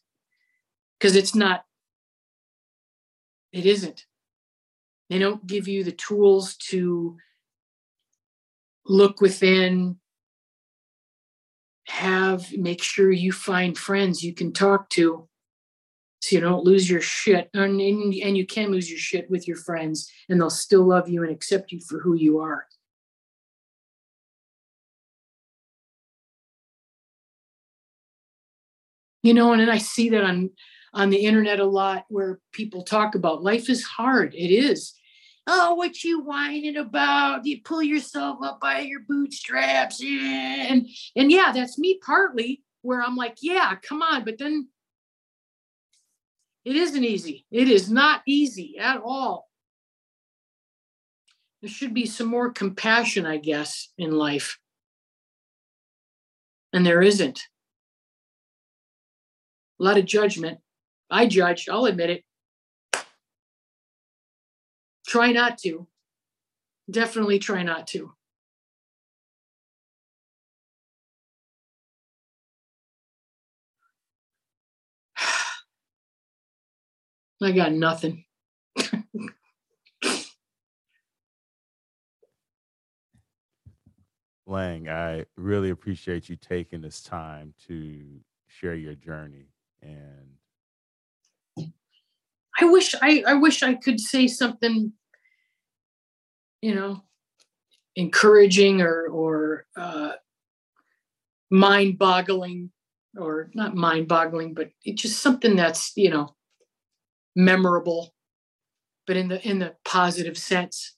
Because 1.00 1.16
it's 1.16 1.36
not, 1.36 1.64
it 3.52 3.66
isn't. 3.66 4.06
They 5.10 5.20
don't 5.20 5.46
give 5.46 5.68
you 5.68 5.84
the 5.84 5.92
tools 5.92 6.56
to 6.70 7.18
look 8.86 9.22
within 9.22 9.98
have 11.88 12.52
make 12.58 12.82
sure 12.82 13.12
you 13.12 13.32
find 13.32 13.78
friends 13.78 14.24
you 14.24 14.34
can 14.34 14.54
talk 14.54 14.90
to 14.90 15.28
so 16.22 16.36
you 16.38 16.42
don't 16.42 16.64
lose 16.64 16.90
your 16.90 17.02
shit 17.02 17.50
and, 17.54 17.82
and, 17.82 18.38
you 18.38 18.46
can 18.46 18.72
lose 18.72 18.90
your 18.90 18.98
shit 18.98 19.30
with 19.30 19.46
your 19.46 19.58
friends 19.58 20.10
and 20.30 20.40
they'll 20.40 20.50
still 20.50 20.88
love 20.88 21.10
you 21.10 21.22
and 21.22 21.32
accept 21.32 21.74
you 21.74 21.82
for 21.82 22.00
who 22.00 22.16
you 22.16 22.40
are. 22.40 22.66
You 29.22 29.34
know 29.34 29.52
and, 29.52 29.62
and 29.62 29.72
i 29.72 29.78
see 29.78 30.10
that 30.10 30.24
on 30.24 30.50
on 30.94 31.10
the 31.10 31.26
internet 31.26 31.60
a 31.60 31.66
lot 31.66 32.06
where 32.10 32.40
people 32.52 32.84
talk 32.84 33.16
about 33.16 33.44
life 33.44 33.70
is 33.70 33.84
hard. 33.84 34.34
It 34.36 34.52
is 34.52 34.94
oh, 35.48 35.76
what 35.76 36.04
you 36.04 36.22
whining 36.22 36.78
about? 36.78 37.46
You 37.46 37.62
pull 37.62 37.84
yourself 37.84 38.40
up 38.44 38.60
by 38.60 38.80
your 38.80 39.02
bootstraps. 39.02 40.02
And 40.02 40.88
and 41.16 41.32
yeah, 41.32 41.52
that's 41.54 41.78
me 41.78 42.00
partly 42.04 42.64
where 42.82 43.02
I'm 43.02 43.16
like, 43.16 43.38
yeah, 43.42 43.76
come 43.76 44.02
on. 44.02 44.26
But 44.26 44.38
then 44.38 44.70
It 46.66 46.76
isn't 46.76 47.04
easy. 47.04 47.46
It 47.52 47.68
is 47.68 47.90
not 47.92 48.22
easy 48.26 48.78
at 48.80 49.02
all. 49.04 49.50
There 51.62 51.70
should 51.70 51.94
be 51.94 52.06
some 52.06 52.28
more 52.28 52.52
compassion, 52.52 53.26
I 53.26 53.38
guess, 53.38 53.90
in 53.98 54.12
life. 54.12 54.60
And 56.72 56.86
there 56.86 57.02
isn't. 57.02 57.42
A 59.80 59.84
lot 59.84 59.98
of 59.98 60.06
judgment. 60.06 60.60
I 61.10 61.28
judge, 61.28 61.68
I'll 61.70 61.86
admit 61.86 62.10
it. 62.10 62.24
Try 65.14 65.32
not 65.32 65.60
to. 65.60 65.88
Definitely 66.90 67.38
try 67.38 67.62
not 67.62 67.86
to. 67.90 68.14
I 77.44 77.52
got 77.52 77.74
nothing. 77.74 78.26
Lang, 84.48 84.90
I 84.90 85.26
really 85.38 85.70
appreciate 85.70 86.28
you 86.28 86.38
taking 86.38 86.82
this 86.82 87.04
time 87.04 87.54
to 87.68 88.20
share 88.48 88.74
your 88.74 88.96
journey 88.96 89.52
and 89.80 90.40
I 92.60 92.66
wish 92.66 92.96
I, 93.02 93.24
I 93.28 93.34
wish 93.34 93.64
I 93.64 93.76
could 93.76 94.00
say 94.00 94.28
something, 94.28 94.94
you 96.64 96.74
know, 96.74 97.04
encouraging 97.98 98.82
or 98.82 99.08
or 99.08 99.66
uh, 99.76 100.14
mind 101.52 102.00
boggling 102.00 102.72
or 103.20 103.52
not 103.54 103.76
mind 103.76 104.08
boggling, 104.08 104.54
but 104.54 104.70
it's 104.86 105.02
just 105.02 105.20
something 105.20 105.58
that's 105.58 105.92
you 105.98 106.10
know 106.10 106.34
memorable, 107.36 108.14
but 109.06 109.18
in 109.18 109.28
the 109.28 109.46
in 109.46 109.60
the 109.60 109.76
positive 109.84 110.38
sense. 110.38 110.96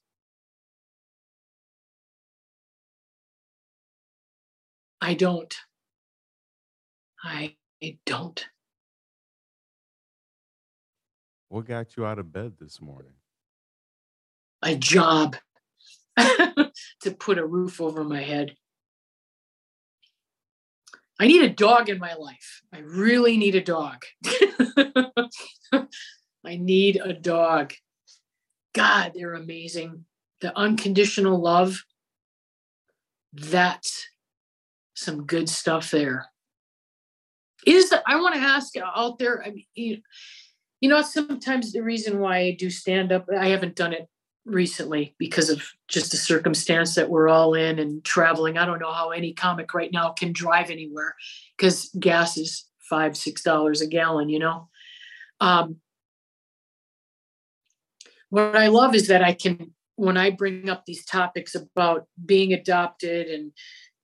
I 5.01 5.15
don't. 5.15 5.55
I, 7.23 7.55
I 7.83 7.97
don't. 8.05 8.45
What 11.49 11.65
got 11.65 11.97
you 11.97 12.05
out 12.05 12.19
of 12.19 12.31
bed 12.31 12.53
this 12.59 12.79
morning? 12.79 13.13
A 14.61 14.75
job 14.75 15.35
to 16.17 17.11
put 17.19 17.37
a 17.37 17.45
roof 17.45 17.81
over 17.81 18.03
my 18.03 18.21
head. 18.21 18.55
I 21.19 21.27
need 21.27 21.43
a 21.43 21.49
dog 21.49 21.89
in 21.89 21.97
my 21.97 22.13
life. 22.13 22.61
I 22.73 22.79
really 22.79 23.37
need 23.37 23.55
a 23.55 23.63
dog. 23.63 24.03
I 25.73 26.57
need 26.57 26.97
a 26.97 27.13
dog. 27.13 27.73
God, 28.73 29.13
they're 29.15 29.33
amazing. 29.33 30.05
The 30.41 30.57
unconditional 30.57 31.39
love, 31.39 31.85
that's 33.31 34.07
some 34.93 35.25
good 35.25 35.47
stuff 35.47 35.91
there. 35.91 36.27
Is 37.65 37.93
I 38.05 38.17
want 38.17 38.35
to 38.35 38.41
ask 38.41 38.73
out 38.77 39.17
there, 39.17 39.41
I 39.41 39.51
mean, 39.51 39.65
you, 39.73 40.01
you 40.81 40.89
know, 40.89 41.01
sometimes 41.01 41.71
the 41.71 41.81
reason 41.81 42.19
why 42.19 42.39
I 42.39 42.51
do 42.59 42.69
stand 42.69 43.11
up, 43.11 43.25
I 43.35 43.47
haven't 43.47 43.75
done 43.75 43.93
it 43.93 44.07
recently 44.45 45.15
because 45.17 45.49
of 45.49 45.63
just 45.87 46.11
the 46.11 46.17
circumstance 46.17 46.95
that 46.95 47.09
we're 47.09 47.27
all 47.27 47.53
in 47.53 47.79
and 47.79 48.03
traveling. 48.03 48.57
I 48.57 48.65
don't 48.65 48.79
know 48.79 48.91
how 48.91 49.09
any 49.09 49.33
comic 49.33 49.73
right 49.73 49.91
now 49.91 50.11
can 50.11 50.31
drive 50.31 50.69
anywhere 50.69 51.15
because 51.57 51.89
gas 51.99 52.37
is 52.37 52.65
five, 52.79 53.17
six 53.17 53.41
dollars 53.41 53.81
a 53.81 53.87
gallon, 53.87 54.29
you 54.29 54.39
know. 54.39 54.69
Um, 55.39 55.77
what 58.29 58.55
I 58.55 58.67
love 58.67 58.95
is 58.95 59.07
that 59.07 59.23
I 59.23 59.33
can, 59.33 59.73
when 59.95 60.17
I 60.17 60.29
bring 60.29 60.69
up 60.69 60.85
these 60.85 61.05
topics 61.05 61.55
about 61.55 62.07
being 62.23 62.53
adopted 62.53 63.27
and 63.27 63.51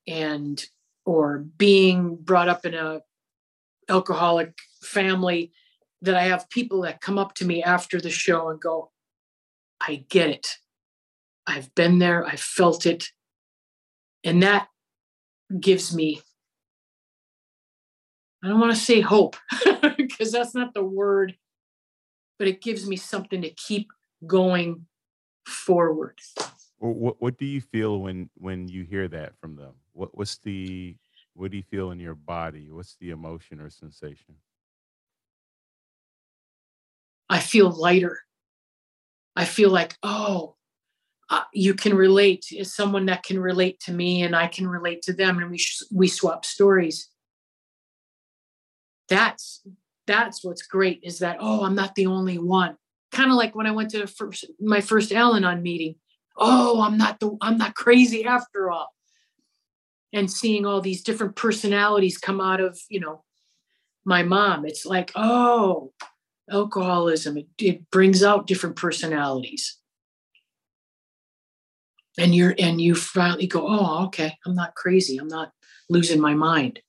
and 0.07 0.63
or 1.05 1.39
being 1.39 2.15
brought 2.15 2.49
up 2.49 2.65
in 2.65 2.73
a 2.73 3.01
alcoholic 3.89 4.57
family, 4.81 5.51
that 6.01 6.15
I 6.15 6.23
have 6.23 6.49
people 6.49 6.81
that 6.81 7.01
come 7.01 7.17
up 7.17 7.35
to 7.35 7.45
me 7.45 7.61
after 7.61 7.99
the 7.99 8.09
show 8.09 8.49
and 8.49 8.59
go, 8.59 8.90
I 9.81 10.05
get 10.09 10.29
it. 10.29 10.47
I've 11.47 11.73
been 11.73 11.99
there, 11.99 12.25
I've 12.25 12.39
felt 12.39 12.85
it. 12.85 13.05
And 14.23 14.43
that 14.43 14.67
gives 15.59 15.93
me, 15.93 16.21
I 18.43 18.47
don't 18.47 18.59
want 18.59 18.73
to 18.73 18.79
say 18.79 19.01
hope 19.01 19.35
because 19.97 20.31
that's 20.31 20.53
not 20.53 20.73
the 20.73 20.83
word, 20.83 21.35
but 22.37 22.47
it 22.47 22.61
gives 22.61 22.87
me 22.87 22.95
something 22.95 23.41
to 23.41 23.49
keep 23.49 23.91
going 24.25 24.85
forward. 25.45 26.19
What 26.77 27.21
what 27.21 27.37
do 27.37 27.45
you 27.45 27.61
feel 27.61 27.99
when 27.99 28.29
when 28.35 28.67
you 28.67 28.83
hear 28.83 29.07
that 29.07 29.33
from 29.39 29.55
them? 29.55 29.73
What 29.93 30.17
what's 30.17 30.37
the 30.39 30.95
what 31.33 31.51
do 31.51 31.57
you 31.57 31.63
feel 31.63 31.91
in 31.91 31.99
your 31.99 32.15
body? 32.15 32.69
What's 32.71 32.95
the 32.99 33.11
emotion 33.11 33.61
or 33.61 33.69
sensation? 33.69 34.35
I 37.29 37.39
feel 37.39 37.69
lighter. 37.69 38.19
I 39.35 39.45
feel 39.45 39.69
like, 39.69 39.95
oh, 40.03 40.55
uh, 41.29 41.43
you 41.53 41.73
can 41.73 41.93
relate 41.93 42.47
is 42.51 42.75
someone 42.75 43.05
that 43.05 43.23
can 43.23 43.39
relate 43.39 43.79
to 43.81 43.93
me 43.93 44.23
and 44.23 44.35
I 44.35 44.47
can 44.47 44.67
relate 44.67 45.01
to 45.03 45.13
them 45.13 45.39
and 45.39 45.49
we 45.49 45.57
sh- 45.57 45.83
we 45.91 46.07
swap 46.07 46.45
stories. 46.45 47.07
That's 49.07 49.65
that's 50.07 50.43
what's 50.43 50.63
great 50.63 50.99
is 51.03 51.19
that 51.19 51.37
oh, 51.39 51.63
I'm 51.63 51.75
not 51.75 51.95
the 51.95 52.07
only 52.07 52.37
one 52.37 52.75
kind 53.11 53.29
of 53.29 53.37
like 53.37 53.55
when 53.55 53.67
I 53.67 53.71
went 53.71 53.91
to 53.91 54.07
first, 54.07 54.45
my 54.59 54.81
first 54.81 55.11
Al-Anon 55.11 55.61
meeting. 55.61 55.95
Oh, 56.37 56.81
I'm 56.81 56.97
not 56.97 57.19
the 57.19 57.37
I'm 57.41 57.57
not 57.57 57.75
crazy 57.75 58.25
after 58.25 58.71
all. 58.71 58.89
And 60.13 60.31
seeing 60.31 60.65
all 60.65 60.81
these 60.81 61.03
different 61.03 61.35
personalities 61.35 62.17
come 62.17 62.41
out 62.41 62.59
of, 62.59 62.79
you 62.89 62.99
know, 62.99 63.23
my 64.03 64.23
mom. 64.23 64.65
It's 64.65 64.85
like, 64.85 65.11
oh, 65.15 65.93
alcoholism, 66.49 67.37
it, 67.37 67.47
it 67.57 67.89
brings 67.91 68.23
out 68.23 68.47
different 68.47 68.75
personalities. 68.75 69.77
And 72.17 72.35
you're 72.35 72.53
and 72.59 72.81
you 72.81 72.93
finally 72.93 73.47
go, 73.47 73.65
oh, 73.67 74.05
okay, 74.05 74.37
I'm 74.45 74.53
not 74.53 74.75
crazy. 74.75 75.17
I'm 75.17 75.29
not 75.29 75.51
losing 75.89 76.19
my 76.19 76.33
mind. 76.33 76.81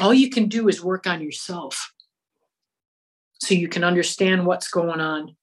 All 0.00 0.14
you 0.14 0.30
can 0.30 0.48
do 0.48 0.68
is 0.68 0.82
work 0.82 1.06
on 1.06 1.20
yourself 1.20 1.92
so 3.40 3.54
you 3.54 3.68
can 3.68 3.84
understand 3.84 4.46
what's 4.46 4.68
going 4.68 5.00
on 5.00 5.36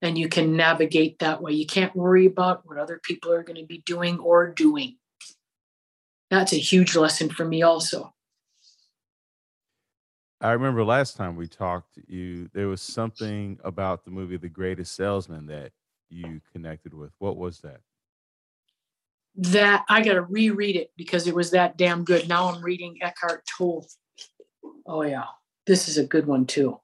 and 0.00 0.16
you 0.16 0.28
can 0.28 0.56
navigate 0.56 1.18
that 1.18 1.42
way. 1.42 1.52
You 1.52 1.66
can't 1.66 1.94
worry 1.94 2.26
about 2.26 2.62
what 2.64 2.78
other 2.78 3.00
people 3.02 3.32
are 3.32 3.42
going 3.42 3.60
to 3.60 3.66
be 3.66 3.82
doing 3.84 4.18
or 4.20 4.48
doing. 4.48 4.96
That's 6.30 6.52
a 6.52 6.58
huge 6.58 6.94
lesson 6.94 7.30
for 7.30 7.44
me, 7.44 7.62
also. 7.62 8.14
I 10.40 10.52
remember 10.52 10.84
last 10.84 11.16
time 11.16 11.36
we 11.36 11.48
talked, 11.48 11.98
you 12.06 12.48
there 12.54 12.68
was 12.68 12.80
something 12.80 13.58
about 13.64 14.04
the 14.04 14.10
movie 14.10 14.36
The 14.36 14.48
Greatest 14.48 14.94
Salesman 14.94 15.46
that 15.46 15.72
you 16.08 16.40
connected 16.52 16.94
with. 16.94 17.10
What 17.18 17.36
was 17.36 17.60
that? 17.60 17.80
That 19.36 19.84
I 19.88 20.02
got 20.02 20.14
to 20.14 20.22
reread 20.22 20.76
it 20.76 20.92
because 20.96 21.26
it 21.26 21.34
was 21.34 21.50
that 21.52 21.76
damn 21.76 22.04
good. 22.04 22.28
Now 22.28 22.52
I'm 22.52 22.62
reading 22.62 22.98
Eckhart 23.02 23.44
Tolle. 23.56 23.86
Oh 24.86 25.02
yeah, 25.02 25.24
this 25.66 25.88
is 25.88 25.98
a 25.98 26.04
good 26.04 26.26
one 26.26 26.46
too 26.46 26.80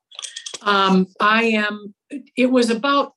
um, 0.65 1.07
I 1.21 1.45
am, 1.45 1.95
it 2.37 2.51
was 2.51 2.71
about 2.71 3.13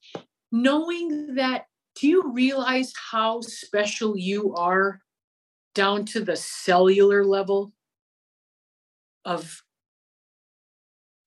knowing 0.52 1.36
that, 1.36 1.66
do 1.96 2.08
you 2.08 2.32
realize 2.32 2.94
how 3.12 3.42
special 3.42 4.16
you 4.18 4.54
are 4.54 5.00
down 5.74 6.06
to 6.06 6.24
the 6.24 6.36
cellular 6.36 7.26
level 7.26 7.74
of 9.26 9.64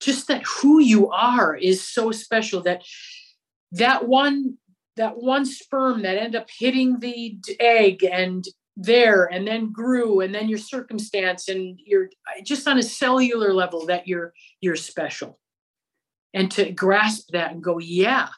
just 0.01 0.27
that 0.27 0.43
who 0.43 0.79
you 0.79 1.09
are 1.09 1.55
is 1.55 1.87
so 1.87 2.11
special 2.11 2.61
that 2.61 2.83
that 3.71 4.07
one 4.07 4.57
that 4.97 5.17
one 5.17 5.45
sperm 5.45 6.01
that 6.01 6.17
end 6.17 6.35
up 6.35 6.47
hitting 6.59 6.99
the 6.99 7.37
egg 7.59 8.03
and 8.03 8.45
there 8.75 9.25
and 9.25 9.47
then 9.47 9.71
grew 9.71 10.21
and 10.21 10.33
then 10.33 10.49
your 10.49 10.57
circumstance 10.57 11.47
and 11.47 11.79
you're 11.85 12.09
just 12.43 12.67
on 12.67 12.77
a 12.77 12.83
cellular 12.83 13.53
level 13.53 13.85
that 13.85 14.07
you're 14.07 14.33
you're 14.59 14.75
special 14.75 15.39
and 16.33 16.51
to 16.51 16.71
grasp 16.71 17.29
that 17.31 17.51
and 17.51 17.63
go, 17.63 17.77
yeah, 17.79 18.29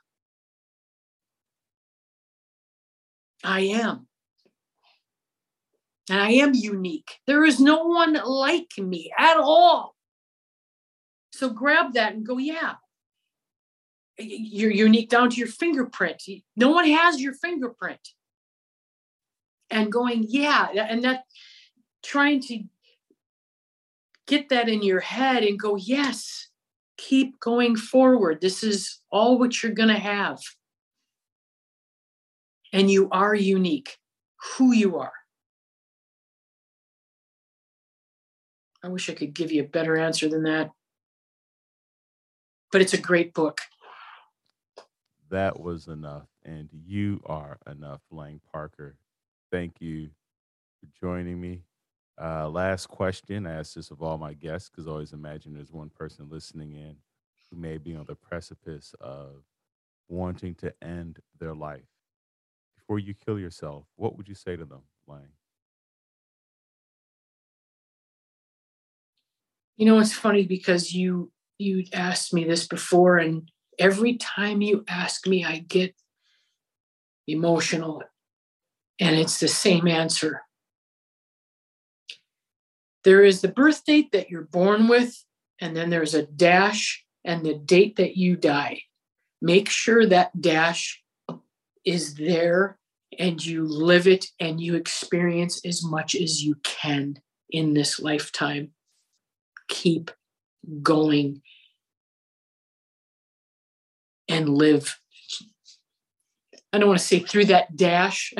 I 3.43 3.61
am. 3.61 4.07
And 6.09 6.19
I 6.19 6.31
am 6.31 6.53
unique. 6.53 7.19
There 7.27 7.45
is 7.45 7.59
no 7.59 7.85
one 7.85 8.13
like 8.13 8.71
me 8.77 9.11
at 9.17 9.37
all. 9.37 9.92
So 11.33 11.49
grab 11.49 11.93
that 11.93 12.13
and 12.13 12.23
go, 12.23 12.37
yeah. 12.37 12.75
You're 14.19 14.69
unique 14.71 15.09
down 15.09 15.31
to 15.31 15.37
your 15.37 15.47
fingerprint. 15.47 16.21
No 16.55 16.69
one 16.69 16.87
has 16.87 17.19
your 17.19 17.33
fingerprint. 17.33 18.09
And 19.71 19.91
going, 19.91 20.27
yeah. 20.29 20.67
And 20.67 21.03
that 21.03 21.23
trying 22.03 22.39
to 22.41 22.59
get 24.27 24.49
that 24.49 24.69
in 24.69 24.83
your 24.83 24.99
head 24.99 25.43
and 25.43 25.57
go, 25.57 25.75
yes, 25.75 26.49
keep 26.97 27.39
going 27.39 27.75
forward. 27.75 28.39
This 28.39 28.63
is 28.63 29.01
all 29.11 29.39
what 29.39 29.63
you're 29.63 29.71
going 29.71 29.89
to 29.89 29.95
have. 29.95 30.39
And 32.71 32.91
you 32.91 33.09
are 33.09 33.33
unique, 33.33 33.97
who 34.55 34.71
you 34.71 34.99
are. 34.99 35.13
I 38.83 38.89
wish 38.89 39.09
I 39.09 39.13
could 39.13 39.33
give 39.33 39.51
you 39.51 39.63
a 39.63 39.67
better 39.67 39.97
answer 39.97 40.29
than 40.29 40.43
that. 40.43 40.69
But 42.73 42.81
it's 42.81 42.95
a 42.95 43.01
great 43.01 43.35
book. 43.35 43.61
That 45.29 45.59
was 45.59 45.87
enough. 45.87 46.27
And 46.43 46.69
you 46.73 47.21
are 47.27 47.59
enough, 47.67 48.01
Lang 48.09 48.41
Parker. 48.51 48.97
Thank 49.51 49.79
you 49.79 50.09
for 50.79 50.87
joining 50.99 51.39
me. 51.39 51.61
Uh, 52.19 52.49
last 52.49 52.87
question. 52.87 53.45
I 53.45 53.53
ask 53.53 53.75
this 53.75 53.91
of 53.91 54.01
all 54.01 54.17
my 54.17 54.33
guests 54.33 54.69
because 54.69 54.87
I 54.87 54.91
always 54.91 55.13
imagine 55.13 55.53
there's 55.53 55.71
one 55.71 55.89
person 55.89 56.29
listening 56.29 56.73
in 56.73 56.95
who 57.51 57.57
may 57.57 57.77
be 57.77 57.95
on 57.95 58.05
the 58.05 58.15
precipice 58.15 58.95
of 58.99 59.43
wanting 60.09 60.55
to 60.55 60.73
end 60.83 61.19
their 61.39 61.53
life. 61.53 61.85
Before 62.75 62.97
you 62.97 63.13
kill 63.13 63.37
yourself, 63.37 63.85
what 63.97 64.17
would 64.17 64.27
you 64.27 64.35
say 64.35 64.55
to 64.55 64.65
them, 64.65 64.81
Lang? 65.07 65.29
You 69.77 69.85
know, 69.85 69.99
it's 69.99 70.13
funny 70.13 70.43
because 70.43 70.91
you 70.91 71.31
you 71.57 71.85
asked 71.93 72.33
me 72.33 72.43
this 72.43 72.67
before, 72.67 73.17
and 73.17 73.49
every 73.79 74.17
time 74.17 74.61
you 74.61 74.83
ask 74.87 75.27
me, 75.27 75.43
I 75.43 75.59
get 75.59 75.95
emotional, 77.27 78.03
and 78.99 79.15
it's 79.15 79.39
the 79.39 79.47
same 79.47 79.87
answer. 79.87 80.41
There 83.03 83.23
is 83.23 83.41
the 83.41 83.49
birth 83.49 83.83
date 83.85 84.11
that 84.13 84.29
you're 84.29 84.43
born 84.43 84.87
with, 84.87 85.23
and 85.59 85.75
then 85.75 85.89
there's 85.89 86.13
a 86.13 86.25
dash 86.25 87.03
and 87.25 87.45
the 87.45 87.55
date 87.55 87.97
that 87.97 88.17
you 88.17 88.35
die. 88.35 88.81
Make 89.41 89.69
sure 89.69 90.05
that 90.07 90.39
dash 90.39 91.01
is 91.85 92.15
there 92.15 92.77
and 93.19 93.43
you 93.45 93.65
live 93.65 94.07
it 94.07 94.25
and 94.39 94.59
you 94.59 94.75
experience 94.75 95.65
as 95.65 95.83
much 95.83 96.15
as 96.15 96.43
you 96.43 96.55
can 96.63 97.19
in 97.49 97.73
this 97.73 97.99
lifetime. 97.99 98.71
Keep 99.67 100.11
going 100.81 101.41
and 104.27 104.49
live. 104.49 104.99
I 106.71 106.79
don't 106.79 106.87
want 106.87 106.99
to 106.99 107.05
say 107.05 107.19
through 107.19 107.45
that 107.45 107.75
dash, 107.75 108.33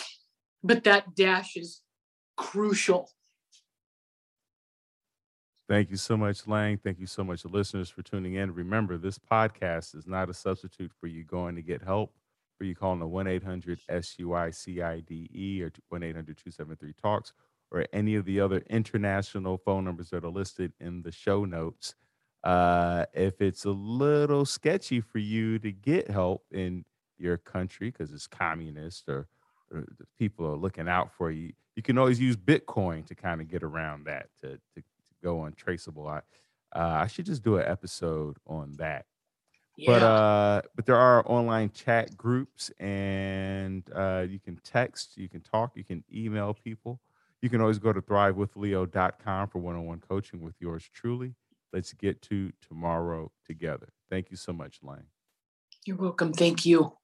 but 0.62 0.84
that 0.84 1.14
dash 1.14 1.56
is 1.56 1.80
crucial 2.36 3.08
Thank 5.68 5.90
you 5.90 5.98
so 5.98 6.16
much, 6.16 6.46
Lang. 6.46 6.78
Thank 6.78 6.98
you 6.98 7.06
so 7.06 7.22
much, 7.22 7.44
listeners, 7.44 7.90
for 7.90 8.00
tuning 8.00 8.36
in. 8.36 8.54
Remember, 8.54 8.96
this 8.96 9.18
podcast 9.18 9.94
is 9.94 10.06
not 10.06 10.30
a 10.30 10.34
substitute 10.34 10.90
for 10.98 11.08
you 11.08 11.24
going 11.24 11.56
to 11.56 11.62
get 11.62 11.82
help, 11.82 12.14
for 12.56 12.64
you 12.64 12.74
calling 12.74 13.00
the 13.00 13.06
1 13.06 13.26
800 13.26 13.78
SUICIDE 13.90 15.60
or 15.60 15.70
1 15.90 16.02
800 16.02 16.38
273 16.38 16.94
Talks 16.94 17.34
or 17.70 17.86
any 17.92 18.14
of 18.14 18.24
the 18.24 18.40
other 18.40 18.62
international 18.70 19.58
phone 19.58 19.84
numbers 19.84 20.10
that 20.10 20.24
are 20.24 20.30
listed 20.30 20.72
in 20.80 21.02
the 21.02 21.12
show 21.12 21.44
notes. 21.44 21.94
Uh, 22.44 23.04
if 23.12 23.40
it's 23.40 23.64
a 23.64 23.70
little 23.70 24.44
sketchy 24.44 25.00
for 25.00 25.18
you 25.18 25.58
to 25.58 25.72
get 25.72 26.08
help 26.08 26.44
in 26.52 26.84
your 27.18 27.36
country 27.36 27.90
because 27.90 28.12
it's 28.12 28.26
communist 28.26 29.08
or, 29.08 29.26
or 29.72 29.84
people 30.18 30.46
are 30.46 30.56
looking 30.56 30.88
out 30.88 31.12
for 31.12 31.30
you, 31.30 31.52
you 31.76 31.82
can 31.82 31.98
always 31.98 32.20
use 32.20 32.36
Bitcoin 32.36 33.06
to 33.06 33.14
kind 33.14 33.40
of 33.40 33.48
get 33.48 33.62
around 33.62 34.06
that 34.06 34.28
to, 34.40 34.58
to 34.74 34.82
go 35.22 35.44
untraceable. 35.44 36.06
I 36.06 36.20
uh, 36.74 37.00
I 37.02 37.06
should 37.06 37.26
just 37.26 37.42
do 37.42 37.56
an 37.56 37.66
episode 37.66 38.36
on 38.46 38.74
that. 38.76 39.06
Yeah. 39.76 39.92
But 39.92 40.02
uh, 40.02 40.62
but 40.74 40.86
there 40.86 40.96
are 40.96 41.22
online 41.30 41.70
chat 41.70 42.16
groups, 42.16 42.70
and 42.80 43.84
uh, 43.94 44.26
you 44.28 44.40
can 44.40 44.56
text, 44.64 45.16
you 45.16 45.28
can 45.28 45.40
talk, 45.40 45.76
you 45.76 45.84
can 45.84 46.02
email 46.12 46.52
people. 46.52 47.00
You 47.40 47.48
can 47.48 47.60
always 47.60 47.78
go 47.78 47.92
to 47.92 48.02
thrivewithleo.com 48.02 49.48
for 49.48 49.58
one-on-one 49.58 50.02
coaching 50.08 50.40
with 50.40 50.54
yours 50.60 50.88
truly. 50.92 51.34
Let's 51.72 51.92
get 51.92 52.22
to 52.22 52.52
tomorrow 52.60 53.30
together. 53.46 53.90
Thank 54.10 54.30
you 54.30 54.36
so 54.36 54.52
much, 54.52 54.80
Lang. 54.82 55.04
You're 55.86 55.96
welcome. 55.96 56.32
Thank 56.32 56.66
you. 56.66 56.97